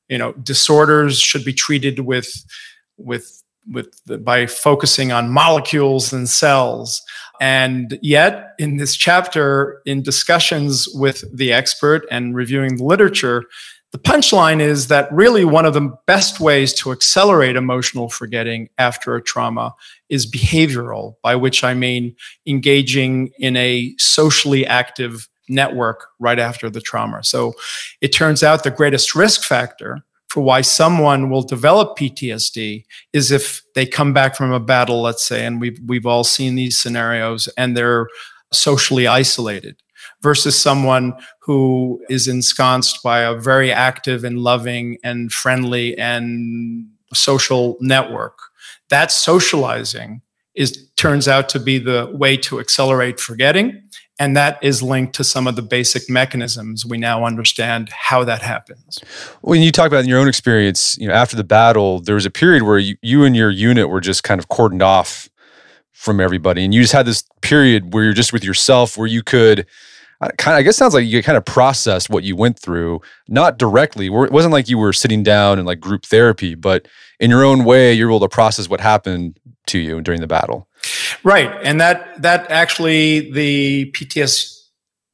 you 0.08 0.18
know, 0.18 0.34
disorders 0.34 1.20
should 1.20 1.44
be 1.44 1.54
treated 1.54 2.00
with 2.00 2.32
with 2.98 3.44
with 3.70 4.00
the, 4.06 4.18
by 4.18 4.46
focusing 4.46 5.12
on 5.12 5.30
molecules 5.30 6.14
and 6.14 6.30
cells 6.30 7.02
and 7.40 7.98
yet, 8.02 8.54
in 8.58 8.78
this 8.78 8.96
chapter, 8.96 9.82
in 9.86 10.02
discussions 10.02 10.88
with 10.94 11.24
the 11.36 11.54
expert 11.54 12.06
and 12.10 12.36
reviewing 12.36 12.78
the 12.78 12.84
literature, 12.84 13.44
the 13.92 13.98
punchline 13.98 14.60
is 14.60 14.88
that 14.88 15.12
really 15.14 15.46
one 15.46 15.66
of 15.66 15.74
the 15.74 15.94
best 16.08 16.40
ways 16.40 16.74
to 16.74 16.92
accelerate 16.92 17.56
emotional 17.56 18.10
forgetting 18.10 18.70
after 18.78 19.16
a 19.16 19.22
trauma 19.22 19.74
is 20.10 20.30
behavioral, 20.30 21.16
by 21.24 21.36
which 21.36 21.64
I 21.64 21.74
mean 21.74 22.16
engaging 22.46 23.32
in 23.40 23.56
a 23.56 23.94
socially 23.98 24.66
active 24.66 25.30
network 25.48 26.08
right 26.20 26.40
after 26.40 26.70
the 26.70 26.82
trauma. 26.82 27.24
So 27.24 27.54
it 28.02 28.10
turns 28.10 28.44
out 28.44 28.64
the 28.64 28.72
greatest 28.72 29.16
risk 29.16 29.44
factor 29.44 30.04
for 30.30 30.42
why 30.42 30.62
someone 30.62 31.30
will 31.30 31.42
develop 31.42 31.98
PTSD 31.98 32.84
is 33.14 33.32
if 33.32 33.62
they 33.76 33.86
come 33.86 34.14
back 34.14 34.36
from 34.36 34.52
a 34.52 34.60
battle, 34.60 35.02
let's 35.02 35.26
say, 35.26 35.46
and 35.46 35.62
we've 35.62 35.80
we've 35.86 36.06
all 36.06 36.24
seen 36.24 36.56
these 36.56 36.78
scenarios, 36.78 37.48
and 37.58 37.76
they're 37.76 38.08
socially 38.52 39.08
isolated, 39.08 39.82
versus 40.22 40.60
someone 40.60 41.14
who 41.42 42.02
is 42.10 42.28
ensconced 42.28 43.02
by 43.04 43.22
a 43.22 43.36
very 43.36 43.72
active 43.72 44.24
and 44.24 44.40
loving 44.40 44.98
and 45.04 45.32
friendly 45.32 45.98
and 45.98 46.86
social 47.14 47.78
network. 47.80 48.38
That 48.90 49.12
socializing 49.12 50.22
is 50.56 50.90
turns 50.98 51.28
out 51.28 51.50
to 51.50 51.60
be 51.60 51.78
the 51.78 52.12
way 52.14 52.36
to 52.36 52.60
accelerate 52.60 53.20
forgetting 53.20 53.82
and 54.20 54.36
that 54.36 54.58
is 54.62 54.82
linked 54.82 55.14
to 55.16 55.24
some 55.24 55.48
of 55.48 55.56
the 55.56 55.62
basic 55.62 56.10
mechanisms 56.10 56.86
we 56.86 56.98
now 56.98 57.26
understand 57.26 57.90
how 57.90 58.24
that 58.24 58.42
happens. 58.42 59.00
When 59.42 59.62
you 59.62 59.72
talk 59.72 59.88
about 59.88 60.04
in 60.04 60.10
your 60.10 60.20
own 60.20 60.28
experience, 60.28 60.98
you 60.98 61.08
know, 61.08 61.14
after 61.14 61.36
the 61.36 61.44
battle, 61.44 62.00
there 62.00 62.16
was 62.16 62.26
a 62.26 62.32
period 62.32 62.64
where 62.64 62.80
you, 62.80 62.98
you 63.02 63.24
and 63.24 63.36
your 63.36 63.52
unit 63.52 63.90
were 63.90 64.02
just 64.02 64.24
kind 64.24 64.40
of 64.40 64.50
cordoned 64.50 64.82
off 64.82 65.30
from 65.92 66.20
everybody. 66.20 66.64
And 66.64 66.74
you 66.74 66.82
just 66.82 66.94
had 66.94 67.06
this 67.06 67.24
period 67.42 67.94
where 67.94 68.04
you're 68.04 68.14
just 68.14 68.34
with 68.34 68.44
yourself 68.44 68.98
where 68.98 69.08
you 69.08 69.24
could 69.24 69.68
kind 70.20 70.56
of, 70.56 70.60
I 70.60 70.62
guess 70.64 70.78
sounds 70.78 70.94
like 70.94 71.06
you 71.06 71.22
kind 71.22 71.38
of 71.38 71.46
processed 71.46 72.10
what 72.10 72.24
you 72.24 72.36
went 72.36 72.60
through, 72.60 73.02
not 73.28 73.58
directly. 73.58 74.08
It 74.08 74.32
wasn't 74.32 74.52
like 74.52 74.68
you 74.68 74.78
were 74.78 74.94
sitting 74.94 75.24
down 75.24 75.60
in 75.60 75.66
like 75.66 75.80
group 75.80 76.06
therapy, 76.06 76.56
but 76.56 76.88
in 77.20 77.30
your 77.30 77.44
own 77.44 77.66
way, 77.66 77.94
you're 77.94 78.10
able 78.10 78.20
to 78.22 78.30
process 78.30 78.70
what 78.70 78.80
happened 78.80 79.40
to 79.68 79.80
you 79.80 80.02
during 80.02 80.22
the 80.22 80.28
battle. 80.28 80.68
Right, 81.24 81.52
and 81.64 81.80
that 81.82 82.22
that 82.22 82.50
actually 82.50 83.32
the 83.32 83.92
PTS 83.92 84.57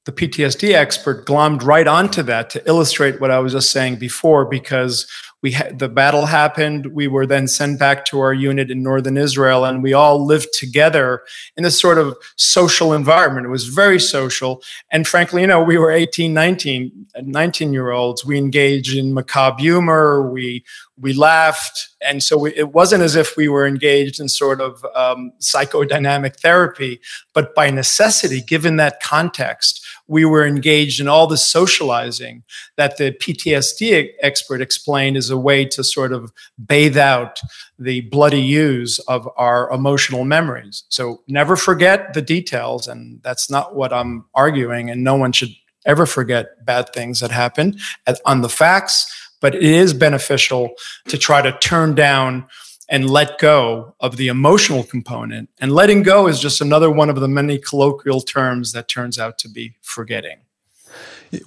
the 0.05 0.11
PTSD 0.11 0.73
expert 0.73 1.25
glommed 1.25 1.63
right 1.63 1.87
onto 1.87 2.23
that 2.23 2.49
to 2.51 2.67
illustrate 2.67 3.21
what 3.21 3.31
I 3.31 3.39
was 3.39 3.53
just 3.53 3.71
saying 3.71 3.97
before, 3.97 4.45
because 4.45 5.07
we 5.43 5.55
the 5.73 5.89
battle 5.89 6.25
happened. 6.25 6.87
We 6.87 7.07
were 7.07 7.25
then 7.25 7.47
sent 7.47 7.77
back 7.77 8.05
to 8.05 8.19
our 8.21 8.33
unit 8.33 8.71
in 8.71 8.81
northern 8.81 9.17
Israel, 9.17 9.65
and 9.65 9.83
we 9.83 9.93
all 9.93 10.25
lived 10.25 10.49
together 10.53 11.21
in 11.57 11.63
this 11.63 11.79
sort 11.79 11.97
of 11.97 12.17
social 12.37 12.93
environment. 12.93 13.45
It 13.45 13.49
was 13.49 13.67
very 13.67 13.99
social. 13.99 14.63
And 14.89 15.05
frankly, 15.07 15.41
you 15.41 15.47
know, 15.47 15.61
we 15.61 15.77
were 15.77 15.91
18, 15.91 16.33
19, 16.33 17.07
19 17.21 17.73
year 17.73 17.91
olds. 17.91 18.25
We 18.25 18.37
engaged 18.37 18.95
in 18.95 19.13
macabre 19.13 19.61
humor. 19.61 20.31
We 20.31 20.63
we 20.97 21.13
laughed. 21.13 21.89
And 22.01 22.23
so 22.23 22.37
we, 22.37 22.55
it 22.55 22.73
wasn't 22.73 23.03
as 23.03 23.15
if 23.15 23.35
we 23.35 23.47
were 23.47 23.67
engaged 23.67 24.19
in 24.19 24.29
sort 24.29 24.61
of 24.61 24.85
um, 24.95 25.33
psychodynamic 25.39 26.37
therapy, 26.37 27.01
but 27.33 27.55
by 27.55 27.69
necessity, 27.69 28.41
given 28.41 28.77
that 28.77 29.01
context, 29.01 29.82
we 30.07 30.25
were 30.25 30.45
engaged 30.45 30.99
in 30.99 31.07
all 31.07 31.27
the 31.27 31.37
socializing 31.37 32.43
that 32.77 32.97
the 32.97 33.11
PTSD 33.11 34.09
expert 34.21 34.61
explained 34.61 35.17
as 35.17 35.29
a 35.29 35.37
way 35.37 35.65
to 35.65 35.83
sort 35.83 36.11
of 36.11 36.31
bathe 36.65 36.97
out 36.97 37.39
the 37.79 38.01
bloody 38.01 38.41
use 38.41 38.99
of 38.99 39.29
our 39.37 39.71
emotional 39.71 40.25
memories. 40.25 40.83
So 40.89 41.21
never 41.27 41.55
forget 41.55 42.13
the 42.13 42.21
details. 42.21 42.87
And 42.87 43.21
that's 43.23 43.49
not 43.49 43.75
what 43.75 43.93
I'm 43.93 44.25
arguing. 44.33 44.89
And 44.89 45.03
no 45.03 45.15
one 45.15 45.31
should 45.31 45.51
ever 45.85 46.05
forget 46.05 46.65
bad 46.65 46.93
things 46.93 47.19
that 47.19 47.31
happened 47.31 47.79
on 48.25 48.41
the 48.41 48.49
facts, 48.49 49.05
but 49.41 49.55
it 49.55 49.63
is 49.63 49.93
beneficial 49.93 50.71
to 51.07 51.17
try 51.17 51.41
to 51.41 51.57
turn 51.59 51.95
down 51.95 52.47
and 52.89 53.09
let 53.09 53.37
go 53.37 53.95
of 53.99 54.17
the 54.17 54.27
emotional 54.27 54.83
component. 54.83 55.49
And 55.59 55.71
letting 55.71 56.03
go 56.03 56.27
is 56.27 56.39
just 56.39 56.61
another 56.61 56.89
one 56.89 57.09
of 57.09 57.19
the 57.19 57.27
many 57.27 57.57
colloquial 57.57 58.21
terms 58.21 58.71
that 58.73 58.87
turns 58.87 59.17
out 59.17 59.37
to 59.39 59.49
be 59.49 59.75
forgetting. 59.81 60.39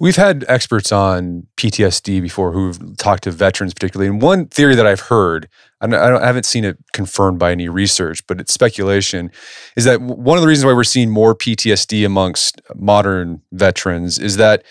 We've 0.01 0.17
had 0.17 0.43
experts 0.49 0.91
on 0.91 1.47
PTSD 1.55 2.21
before 2.21 2.51
who've 2.51 2.97
talked 2.97 3.23
to 3.23 3.31
veterans, 3.31 3.73
particularly. 3.73 4.09
And 4.09 4.21
one 4.21 4.47
theory 4.47 4.75
that 4.75 4.85
I've 4.85 5.01
heard, 5.01 5.47
I, 5.79 5.87
I 5.87 6.25
haven't 6.25 6.45
seen 6.45 6.65
it 6.65 6.77
confirmed 6.91 7.39
by 7.39 7.51
any 7.51 7.69
research, 7.69 8.25
but 8.27 8.41
it's 8.41 8.53
speculation, 8.53 9.31
is 9.77 9.85
that 9.85 10.01
one 10.01 10.37
of 10.37 10.41
the 10.41 10.47
reasons 10.47 10.65
why 10.65 10.73
we're 10.73 10.83
seeing 10.83 11.09
more 11.09 11.33
PTSD 11.33 12.05
amongst 12.05 12.61
modern 12.75 13.41
veterans 13.53 14.19
is 14.19 14.35
that 14.37 14.63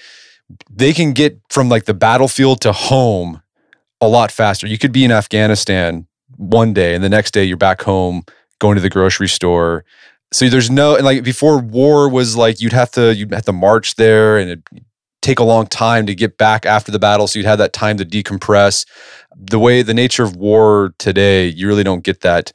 they 0.71 0.93
can 0.93 1.13
get 1.13 1.41
from 1.49 1.69
like 1.69 1.87
the 1.87 1.95
battlefield 1.95 2.61
to 2.61 2.73
home 2.73 3.43
a 4.01 4.09
lot 4.09 4.31
faster. 4.31 4.67
You 4.67 4.79
could 4.79 4.93
be 4.93 5.05
in 5.05 5.11
Afghanistan 5.11 6.07
one 6.37 6.73
day 6.73 6.95
and 6.95 7.03
the 7.03 7.09
next 7.09 7.33
day 7.33 7.45
you're 7.45 7.57
back 7.57 7.83
home 7.83 8.23
going 8.59 8.77
to 8.77 8.81
the 8.81 8.91
grocery 8.91 9.29
store. 9.29 9.85
So 10.33 10.49
there's 10.49 10.71
no 10.71 10.97
and 10.97 11.05
like 11.05 11.23
before 11.23 11.59
war 11.59 12.09
was 12.09 12.37
like 12.37 12.61
you'd 12.61 12.73
have 12.73 12.91
to 12.93 13.15
you'd 13.15 13.33
have 13.33 13.45
to 13.45 13.53
march 13.53 13.95
there 13.97 14.39
and 14.39 14.51
it 14.51 14.61
take 15.23 15.39
a 15.39 15.45
long 15.45 15.67
time 15.67 16.07
to 16.07 16.15
get 16.15 16.39
back 16.39 16.67
after 16.67 16.93
the 16.93 16.99
battle 16.99 17.27
so 17.27 17.39
you'd 17.39 17.47
have 17.47 17.59
that 17.59 17.73
time 17.73 17.97
to 17.97 18.05
decompress. 18.05 18.87
The 19.35 19.59
way 19.59 19.83
the 19.83 19.95
nature 19.95 20.25
of 20.25 20.37
war 20.37 20.95
today 20.99 21.49
you 21.49 21.69
really 21.69 21.85
don't 21.85 22.05
get 22.05 22.21
that 22.23 22.53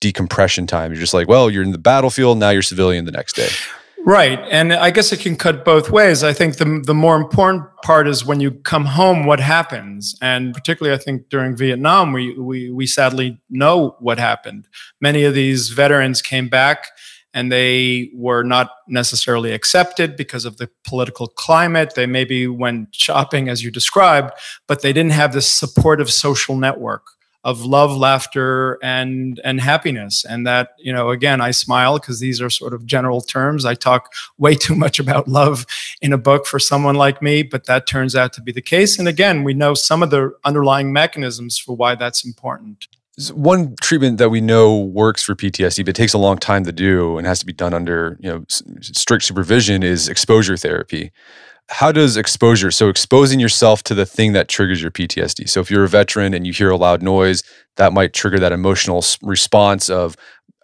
decompression 0.00 0.66
time. 0.66 0.92
You're 0.92 1.00
just 1.00 1.14
like 1.14 1.28
well 1.28 1.50
you're 1.50 1.62
in 1.62 1.72
the 1.72 1.78
battlefield 1.78 2.38
now 2.38 2.50
you're 2.50 2.62
civilian 2.62 3.04
the 3.04 3.12
next 3.12 3.36
day 3.36 3.48
Right. 4.04 4.40
And 4.50 4.72
I 4.72 4.90
guess 4.90 5.12
it 5.12 5.20
can 5.20 5.36
cut 5.36 5.64
both 5.64 5.90
ways. 5.90 6.24
I 6.24 6.32
think 6.32 6.56
the, 6.56 6.82
the 6.84 6.94
more 6.94 7.16
important 7.16 7.64
part 7.82 8.08
is 8.08 8.24
when 8.24 8.40
you 8.40 8.50
come 8.50 8.86
home, 8.86 9.26
what 9.26 9.40
happens. 9.40 10.16
And 10.22 10.54
particularly, 10.54 10.98
I 10.98 11.02
think 11.02 11.28
during 11.28 11.54
Vietnam, 11.54 12.12
we, 12.12 12.36
we, 12.38 12.70
we 12.70 12.86
sadly 12.86 13.38
know 13.50 13.96
what 14.00 14.18
happened. 14.18 14.68
Many 15.00 15.24
of 15.24 15.34
these 15.34 15.68
veterans 15.68 16.22
came 16.22 16.48
back 16.48 16.86
and 17.34 17.52
they 17.52 18.10
were 18.14 18.42
not 18.42 18.70
necessarily 18.88 19.52
accepted 19.52 20.16
because 20.16 20.44
of 20.44 20.56
the 20.56 20.68
political 20.84 21.28
climate. 21.28 21.94
They 21.94 22.06
maybe 22.06 22.46
went 22.46 22.94
shopping, 22.94 23.48
as 23.48 23.62
you 23.62 23.70
described, 23.70 24.32
but 24.66 24.82
they 24.82 24.92
didn't 24.92 25.12
have 25.12 25.32
this 25.32 25.50
supportive 25.50 26.10
social 26.10 26.56
network 26.56 27.06
of 27.42 27.64
love, 27.64 27.96
laughter, 27.96 28.78
and 28.82 29.40
and 29.44 29.60
happiness. 29.60 30.24
And 30.24 30.46
that, 30.46 30.74
you 30.78 30.92
know, 30.92 31.10
again, 31.10 31.40
I 31.40 31.52
smile 31.52 31.98
because 31.98 32.20
these 32.20 32.40
are 32.40 32.50
sort 32.50 32.74
of 32.74 32.84
general 32.84 33.20
terms. 33.20 33.64
I 33.64 33.74
talk 33.74 34.12
way 34.38 34.54
too 34.54 34.74
much 34.74 34.98
about 34.98 35.28
love 35.28 35.66
in 36.02 36.12
a 36.12 36.18
book 36.18 36.46
for 36.46 36.58
someone 36.58 36.96
like 36.96 37.22
me, 37.22 37.42
but 37.42 37.64
that 37.66 37.86
turns 37.86 38.14
out 38.14 38.32
to 38.34 38.42
be 38.42 38.52
the 38.52 38.62
case. 38.62 38.98
And 38.98 39.08
again, 39.08 39.44
we 39.44 39.54
know 39.54 39.74
some 39.74 40.02
of 40.02 40.10
the 40.10 40.32
underlying 40.44 40.92
mechanisms 40.92 41.58
for 41.58 41.74
why 41.74 41.94
that's 41.94 42.24
important. 42.24 42.88
One 43.32 43.74
treatment 43.82 44.18
that 44.18 44.30
we 44.30 44.40
know 44.40 44.78
works 44.78 45.22
for 45.22 45.34
PTSD, 45.34 45.84
but 45.84 45.94
takes 45.94 46.14
a 46.14 46.18
long 46.18 46.38
time 46.38 46.64
to 46.64 46.72
do 46.72 47.18
and 47.18 47.26
has 47.26 47.38
to 47.40 47.46
be 47.46 47.52
done 47.52 47.74
under 47.74 48.16
you 48.20 48.30
know 48.30 48.44
strict 48.48 49.24
supervision, 49.24 49.82
is 49.82 50.08
exposure 50.08 50.56
therapy 50.56 51.10
how 51.70 51.92
does 51.92 52.16
exposure 52.16 52.70
so 52.70 52.88
exposing 52.88 53.40
yourself 53.40 53.82
to 53.82 53.94
the 53.94 54.04
thing 54.04 54.32
that 54.32 54.48
triggers 54.48 54.82
your 54.82 54.90
ptsd 54.90 55.48
so 55.48 55.60
if 55.60 55.70
you're 55.70 55.84
a 55.84 55.88
veteran 55.88 56.34
and 56.34 56.46
you 56.46 56.52
hear 56.52 56.70
a 56.70 56.76
loud 56.76 57.02
noise 57.02 57.42
that 57.76 57.92
might 57.92 58.12
trigger 58.12 58.38
that 58.38 58.52
emotional 58.52 59.02
response 59.22 59.88
of 59.88 60.16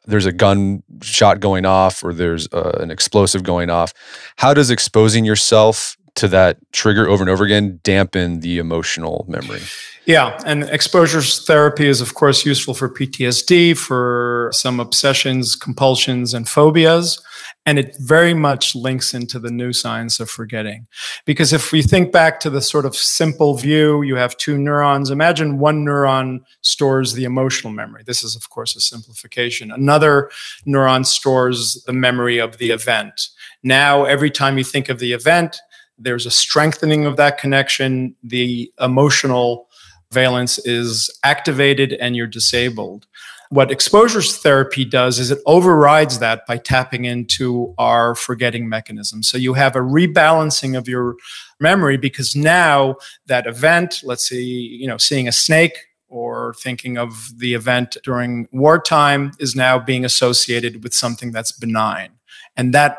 there's 0.07 0.27
a 0.27 0.33
gun 0.33 0.83
shot 1.03 1.40
going 1.40 1.66
off 1.66 2.03
or 2.03 2.12
there's 2.12 2.49
uh, 2.53 2.79
an 2.81 2.90
explosive 2.90 3.42
going 3.42 3.71
off. 3.71 3.92
How 4.37 4.55
does 4.55 4.71
exposing 4.71 5.25
yourself 5.25 5.97
to 6.14 6.29
that 6.29 6.59
trigger 6.73 7.09
over 7.09 7.23
and 7.23 7.31
over 7.31 7.45
again 7.45 7.81
dampen 7.83 8.40
the 8.40 8.59
emotional 8.59 9.27
memory? 9.29 9.61
Yeah, 10.07 10.40
and 10.47 10.62
exposure 10.64 11.21
therapy 11.21 11.88
is, 11.88 12.01
of 12.01 12.14
course, 12.14 12.47
useful 12.47 12.75
for 12.75 12.88
PTSD, 12.88 13.77
for 13.77 14.51
some 14.53 14.79
obsessions, 14.79 15.57
compulsions, 15.57 16.33
and 16.33 16.49
phobias. 16.49 17.21
And 17.67 17.81
it 17.81 17.97
very 17.99 18.33
much 18.33 18.77
links 18.77 19.13
into 19.13 19.41
the 19.41 19.51
new 19.51 19.73
science 19.73 20.21
of 20.21 20.31
forgetting. 20.31 20.87
Because 21.25 21.53
if 21.53 21.73
we 21.73 21.83
think 21.83 22.13
back 22.13 22.39
to 22.41 22.51
the 22.51 22.61
sort 22.63 22.87
of 22.87 22.95
simple 22.95 23.57
view, 23.57 24.03
you 24.03 24.15
have 24.15 24.37
two 24.37 24.57
neurons. 24.57 25.11
Imagine 25.11 25.59
one 25.59 25.85
neuron 25.85 26.41
stores 26.61 27.15
the 27.15 27.25
emotional 27.25 27.73
memory. 27.73 28.05
This 28.07 28.23
is, 28.23 28.37
of 28.37 28.49
course, 28.51 28.77
a 28.77 28.81
simplification. 28.81 29.73
Another 29.73 30.31
neuron 30.65 31.05
stores 31.05 31.83
the 31.87 31.93
memory 31.93 32.39
of 32.39 32.59
the 32.59 32.71
event. 32.71 33.31
Now, 33.65 34.05
every 34.05 34.31
time 34.31 34.59
you 34.59 34.65
think 34.65 34.89
of 34.89 35.01
the 35.01 35.13
event, 35.13 35.57
there's 35.99 36.27
a 36.27 36.31
strengthening 36.31 37.05
of 37.05 37.17
that 37.17 37.39
connection. 37.39 38.15
The 38.23 38.73
emotional 38.81 39.69
valence 40.13 40.59
is 40.65 41.11
activated 41.25 41.95
and 41.95 42.15
you're 42.15 42.27
disabled. 42.27 43.07
What 43.51 43.71
exposures 43.71 44.39
therapy 44.39 44.85
does 44.85 45.19
is 45.19 45.31
it 45.31 45.39
overrides 45.47 46.19
that 46.19 46.47
by 46.47 46.59
tapping 46.59 47.05
into 47.05 47.75
our 47.79 48.15
forgetting 48.15 48.69
mechanism. 48.69 49.23
So 49.23 49.39
you 49.39 49.55
have 49.55 49.77
a 49.77 49.81
rebalancing 49.81 50.77
of 50.77 50.89
your 50.89 51.17
memory 51.61 51.97
because 51.97 52.35
now 52.35 52.97
that 53.27 53.47
event, 53.47 54.01
let's 54.03 54.29
say, 54.29 54.37
you 54.37 54.87
know, 54.87 54.97
seeing 54.97 55.29
a 55.29 55.33
snake 55.33 55.77
or 56.09 56.55
thinking 56.55 56.99
of 56.99 57.33
the 57.39 57.55
event 57.55 57.97
during 58.03 58.49
wartime 58.53 59.33
is 59.39 59.55
now 59.55 59.79
being 59.79 60.05
associated 60.05 60.83
with 60.83 60.95
something 60.95 61.31
that's 61.33 61.53
benign. 61.53 62.11
And 62.57 62.73
that 62.75 62.99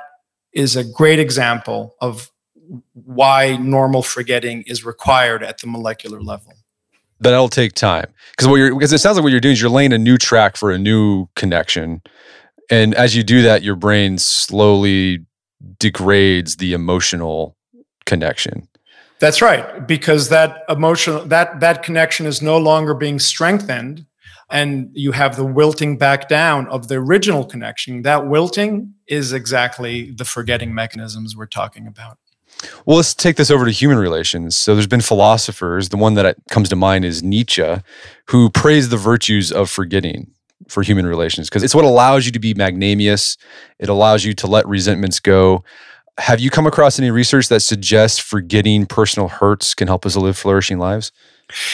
is 0.54 0.76
a 0.76 0.84
great 0.84 1.20
example 1.20 1.96
of 2.02 2.32
why 2.94 3.56
normal 3.58 4.02
forgetting 4.02 4.64
is 4.64 4.84
required 4.84 5.44
at 5.44 5.60
the 5.60 5.68
molecular 5.68 6.22
level 6.22 6.54
that'll 7.20 7.50
take 7.50 7.74
time. 7.74 8.08
Because 8.32 8.48
what 8.48 8.58
you're 8.58 8.74
because 8.74 8.94
it 8.94 9.00
sounds 9.00 9.18
like 9.18 9.24
what 9.24 9.32
you're 9.32 9.42
doing 9.42 9.54
is 9.54 9.62
you're 9.62 9.70
laying 9.70 9.94
a 9.94 9.98
new 9.98 10.18
track 10.18 10.58
for 10.58 10.72
a 10.72 10.78
new 10.78 11.28
connection. 11.36 12.02
And 12.70 12.94
as 12.96 13.16
you 13.16 13.24
do 13.24 13.42
that 13.44 13.64
your 13.64 13.76
brain 13.76 14.18
slowly 14.18 15.26
degrades 15.80 16.58
the 16.58 16.74
emotional 16.74 17.56
connection. 18.06 18.68
That's 19.20 19.42
right 19.42 19.88
because 19.88 20.30
that 20.30 20.64
emotional 20.70 21.26
that 21.26 21.60
that 21.60 21.84
connection 21.84 22.26
is 22.26 22.42
no 22.42 22.58
longer 22.58 22.94
being 22.94 23.20
strengthened 23.20 24.06
and 24.50 24.90
you 24.94 25.12
have 25.12 25.36
the 25.36 25.46
wilting 25.46 25.98
back 25.98 26.30
down 26.30 26.68
of 26.68 26.88
the 26.88 26.96
original 26.96 27.44
connection. 27.44 28.04
That 28.04 28.28
wilting 28.28 28.94
is 29.08 29.34
exactly 29.34 30.12
the 30.12 30.24
forgetting 30.24 30.74
mechanisms 30.74 31.36
we're 31.36 31.48
talking 31.48 31.88
about 31.88 32.18
well, 32.86 32.98
let's 32.98 33.14
take 33.14 33.36
this 33.36 33.52
over 33.52 33.66
to 33.66 33.72
human 33.72 33.98
relations. 33.98 34.56
So 34.56 34.74
there's 34.74 34.88
been 34.88 35.02
philosophers. 35.02 35.90
The 35.90 35.98
one 35.98 36.16
that 36.16 36.38
comes 36.50 36.70
to 36.70 36.76
mind 36.76 37.06
is 37.06 37.22
Nietzsche, 37.22 37.76
who 38.30 38.50
praised 38.50 38.90
the 38.90 38.98
virtues 38.98 39.52
of 39.52 39.70
forgetting 39.70 40.32
for 40.68 40.84
human 40.84 41.06
relations 41.06 41.50
because 41.50 41.64
it's 41.64 41.76
what 41.76 41.86
allows 41.86 42.26
you 42.26 42.32
to 42.32 42.40
be 42.40 42.54
magnanimous. 42.54 43.38
It 43.80 43.90
allows 43.90 44.26
you 44.26 44.34
to 44.36 44.48
let 44.48 44.68
resentments 44.68 45.20
go. 45.20 45.64
Have 46.18 46.40
you 46.40 46.50
come 46.50 46.66
across 46.66 46.98
any 46.98 47.12
research 47.12 47.48
that 47.50 47.60
suggests 47.60 48.18
forgetting 48.18 48.88
personal 48.88 49.28
hurts 49.28 49.76
can 49.76 49.88
help 49.88 50.06
us 50.06 50.16
live 50.16 50.36
flourishing 50.36 50.80
lives? 50.80 51.12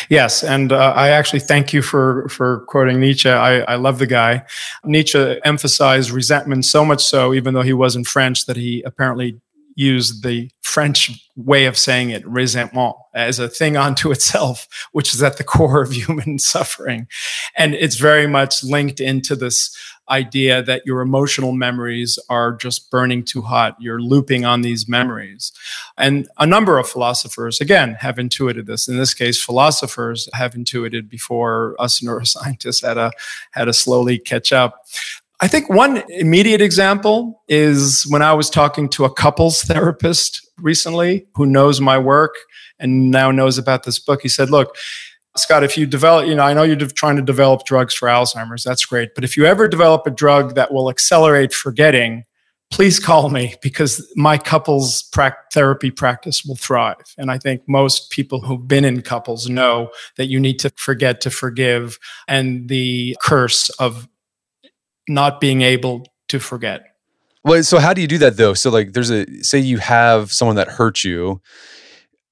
Yes, 0.10 0.44
and 0.44 0.72
uh, 0.72 0.94
I 0.96 1.10
actually 1.10 1.40
thank 1.40 1.74
you 1.74 1.82
for 1.82 2.28
for 2.30 2.60
quoting 2.68 3.00
Nietzsche. 3.00 3.30
I, 3.30 3.62
I 3.62 3.76
love 3.76 3.98
the 3.98 4.06
guy. 4.06 4.44
Nietzsche 4.84 5.40
emphasized 5.44 6.12
resentment 6.12 6.66
so 6.66 6.86
much 6.86 7.04
so, 7.04 7.34
even 7.34 7.56
though 7.56 7.64
he 7.64 7.74
wasn't 7.74 8.06
French, 8.06 8.46
that 8.46 8.56
he 8.56 8.84
apparently 8.86 9.40
use 9.76 10.22
the 10.22 10.50
French 10.62 11.30
way 11.36 11.66
of 11.66 11.78
saying 11.78 12.10
it, 12.10 12.26
ressentiment, 12.28 12.96
as 13.14 13.40
a 13.40 13.48
thing 13.48 13.78
unto 13.78 14.12
itself, 14.12 14.68
which 14.92 15.14
is 15.14 15.22
at 15.22 15.38
the 15.38 15.44
core 15.54 15.82
of 15.82 15.92
human 15.92 16.40
suffering. 16.40 17.08
And 17.56 17.74
it's 17.74 17.96
very 17.96 18.28
much 18.28 18.64
linked 18.64 19.00
into 19.00 19.36
this 19.36 19.76
idea 20.10 20.62
that 20.62 20.86
your 20.86 21.02
emotional 21.02 21.54
memories 21.54 22.20
are 22.30 22.54
just 22.54 22.92
burning 22.92 23.24
too 23.24 23.42
hot. 23.42 23.76
You're 23.80 24.02
looping 24.02 24.46
on 24.46 24.62
these 24.62 24.88
memories. 24.88 25.52
And 25.98 26.28
a 26.38 26.46
number 26.46 26.78
of 26.78 26.90
philosophers, 26.90 27.62
again, 27.62 27.96
have 27.96 28.20
intuited 28.20 28.66
this. 28.66 28.88
In 28.88 28.98
this 28.98 29.14
case, 29.14 29.42
philosophers 29.42 30.28
have 30.34 30.56
intuited 30.56 31.10
before 31.10 31.76
us 31.80 32.02
neuroscientists 32.02 32.86
had 32.86 32.96
to, 32.96 33.12
had 33.52 33.66
to 33.66 33.74
slowly 33.74 34.20
catch 34.20 34.52
up. 34.52 34.86
I 35.44 35.50
think 35.50 35.68
one 35.70 36.02
immediate 36.08 36.62
example 36.62 37.44
is 37.50 38.06
when 38.08 38.22
I 38.22 38.32
was 38.32 38.50
talking 38.50 38.88
to 38.92 39.04
a 39.04 39.14
couples 39.14 39.62
therapist 39.64 40.40
recently 40.58 41.28
who 41.36 41.46
knows 41.46 41.82
my 41.82 41.98
work 41.98 42.34
and 42.80 43.12
now 43.12 43.30
knows 43.30 43.58
about 43.58 43.84
this 43.84 44.00
book. 44.00 44.22
He 44.22 44.30
said, 44.30 44.50
Look, 44.50 44.78
Scott, 45.36 45.66
if 45.66 45.78
you 45.78 45.86
develop, 45.86 46.28
you 46.28 46.36
know, 46.36 46.44
I 46.44 46.54
know 46.54 46.64
you're 46.64 46.78
trying 46.78 47.18
to 47.18 47.22
develop 47.22 47.66
drugs 47.66 47.94
for 47.94 48.08
Alzheimer's, 48.08 48.64
that's 48.64 48.86
great. 48.86 49.16
But 49.16 49.26
if 49.26 49.36
you 49.36 49.44
ever 49.44 49.68
develop 49.68 50.08
a 50.08 50.12
drug 50.12 50.56
that 50.56 50.74
will 50.74 50.90
accelerate 50.90 51.54
forgetting, 51.54 52.24
please 52.72 52.98
call 52.98 53.30
me 53.30 53.56
because 53.62 54.10
my 54.16 54.38
couples 54.38 55.04
pra- 55.12 55.36
therapy 55.52 55.92
practice 55.92 56.46
will 56.46 56.56
thrive. 56.56 57.04
And 57.18 57.30
I 57.30 57.38
think 57.38 57.64
most 57.68 58.12
people 58.12 58.40
who've 58.40 58.66
been 58.66 58.86
in 58.86 59.02
couples 59.02 59.50
know 59.50 59.90
that 60.16 60.28
you 60.28 60.40
need 60.40 60.58
to 60.60 60.72
forget 60.78 61.20
to 61.20 61.30
forgive 61.30 62.00
and 62.30 62.70
the 62.70 63.18
curse 63.22 63.70
of 63.72 64.08
not 65.08 65.42
being 65.42 65.62
able 65.62 66.06
to 66.30 66.40
forget. 66.40 66.84
Well, 67.44 67.62
so 67.64 67.80
how 67.80 67.94
do 67.94 68.02
you 68.02 68.08
do 68.08 68.18
that 68.20 68.38
though? 68.38 68.54
So 68.54 68.70
like 68.70 68.94
there's 68.94 69.12
a 69.12 69.26
say 69.44 69.60
you 69.60 69.80
have 69.80 70.32
someone 70.32 70.56
that 70.56 70.68
hurt 70.70 71.04
you, 71.04 71.42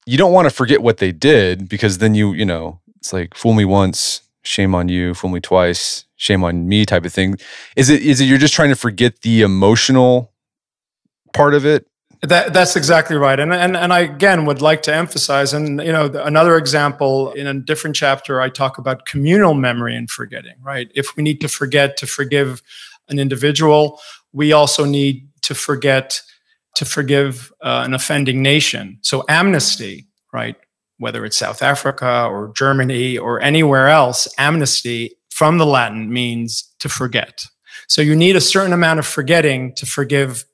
you 0.05 0.17
don't 0.17 0.31
want 0.31 0.45
to 0.45 0.55
forget 0.55 0.81
what 0.81 0.97
they 0.97 1.11
did 1.11 1.67
because 1.67 1.97
then 1.97 2.15
you, 2.15 2.33
you 2.33 2.45
know, 2.45 2.79
it's 2.97 3.11
like 3.11 3.35
fool 3.35 3.53
me 3.53 3.65
once, 3.65 4.21
shame 4.43 4.73
on 4.73 4.87
you, 4.87 5.13
fool 5.13 5.29
me 5.29 5.39
twice, 5.39 6.05
shame 6.15 6.43
on 6.43 6.67
me 6.67 6.85
type 6.85 7.05
of 7.05 7.13
thing. 7.13 7.35
Is 7.75 7.89
it 7.89 8.01
is 8.01 8.21
it 8.21 8.25
you're 8.25 8.37
just 8.37 8.53
trying 8.53 8.69
to 8.69 8.75
forget 8.75 9.21
the 9.21 9.41
emotional 9.41 10.31
part 11.33 11.53
of 11.53 11.65
it? 11.65 11.87
That, 12.23 12.53
that's 12.53 12.75
exactly 12.75 13.15
right. 13.15 13.39
And, 13.39 13.51
and, 13.51 13.75
and 13.75 13.91
I 13.91 14.01
again 14.01 14.45
would 14.45 14.61
like 14.61 14.83
to 14.83 14.93
emphasize, 14.93 15.53
and 15.53 15.81
you 15.81 15.91
know, 15.91 16.05
another 16.05 16.55
example 16.55 17.31
in 17.31 17.47
a 17.47 17.53
different 17.55 17.95
chapter, 17.95 18.39
I 18.39 18.49
talk 18.49 18.77
about 18.77 19.07
communal 19.07 19.55
memory 19.55 19.95
and 19.95 20.09
forgetting, 20.09 20.53
right? 20.61 20.91
If 20.93 21.15
we 21.15 21.23
need 21.23 21.41
to 21.41 21.47
forget 21.47 21.97
to 21.97 22.05
forgive 22.05 22.61
an 23.09 23.17
individual, 23.17 23.99
we 24.33 24.53
also 24.53 24.85
need 24.85 25.27
to 25.41 25.55
forget 25.55 26.21
to 26.75 26.85
forgive 26.85 27.51
uh, 27.61 27.81
an 27.85 27.93
offending 27.95 28.43
nation. 28.43 28.99
So 29.01 29.25
amnesty, 29.27 30.07
right? 30.31 30.55
Whether 30.99 31.25
it's 31.25 31.37
South 31.37 31.63
Africa 31.63 32.27
or 32.29 32.53
Germany 32.55 33.17
or 33.17 33.41
anywhere 33.41 33.89
else, 33.89 34.27
amnesty 34.37 35.15
from 35.31 35.57
the 35.57 35.65
Latin 35.65 36.13
means 36.13 36.71
to 36.79 36.87
forget. 36.87 37.45
So 37.87 38.01
you 38.01 38.15
need 38.15 38.35
a 38.35 38.41
certain 38.41 38.73
amount 38.73 38.99
of 38.99 39.07
forgetting 39.07 39.73
to 39.75 39.85
forgive 39.85 40.45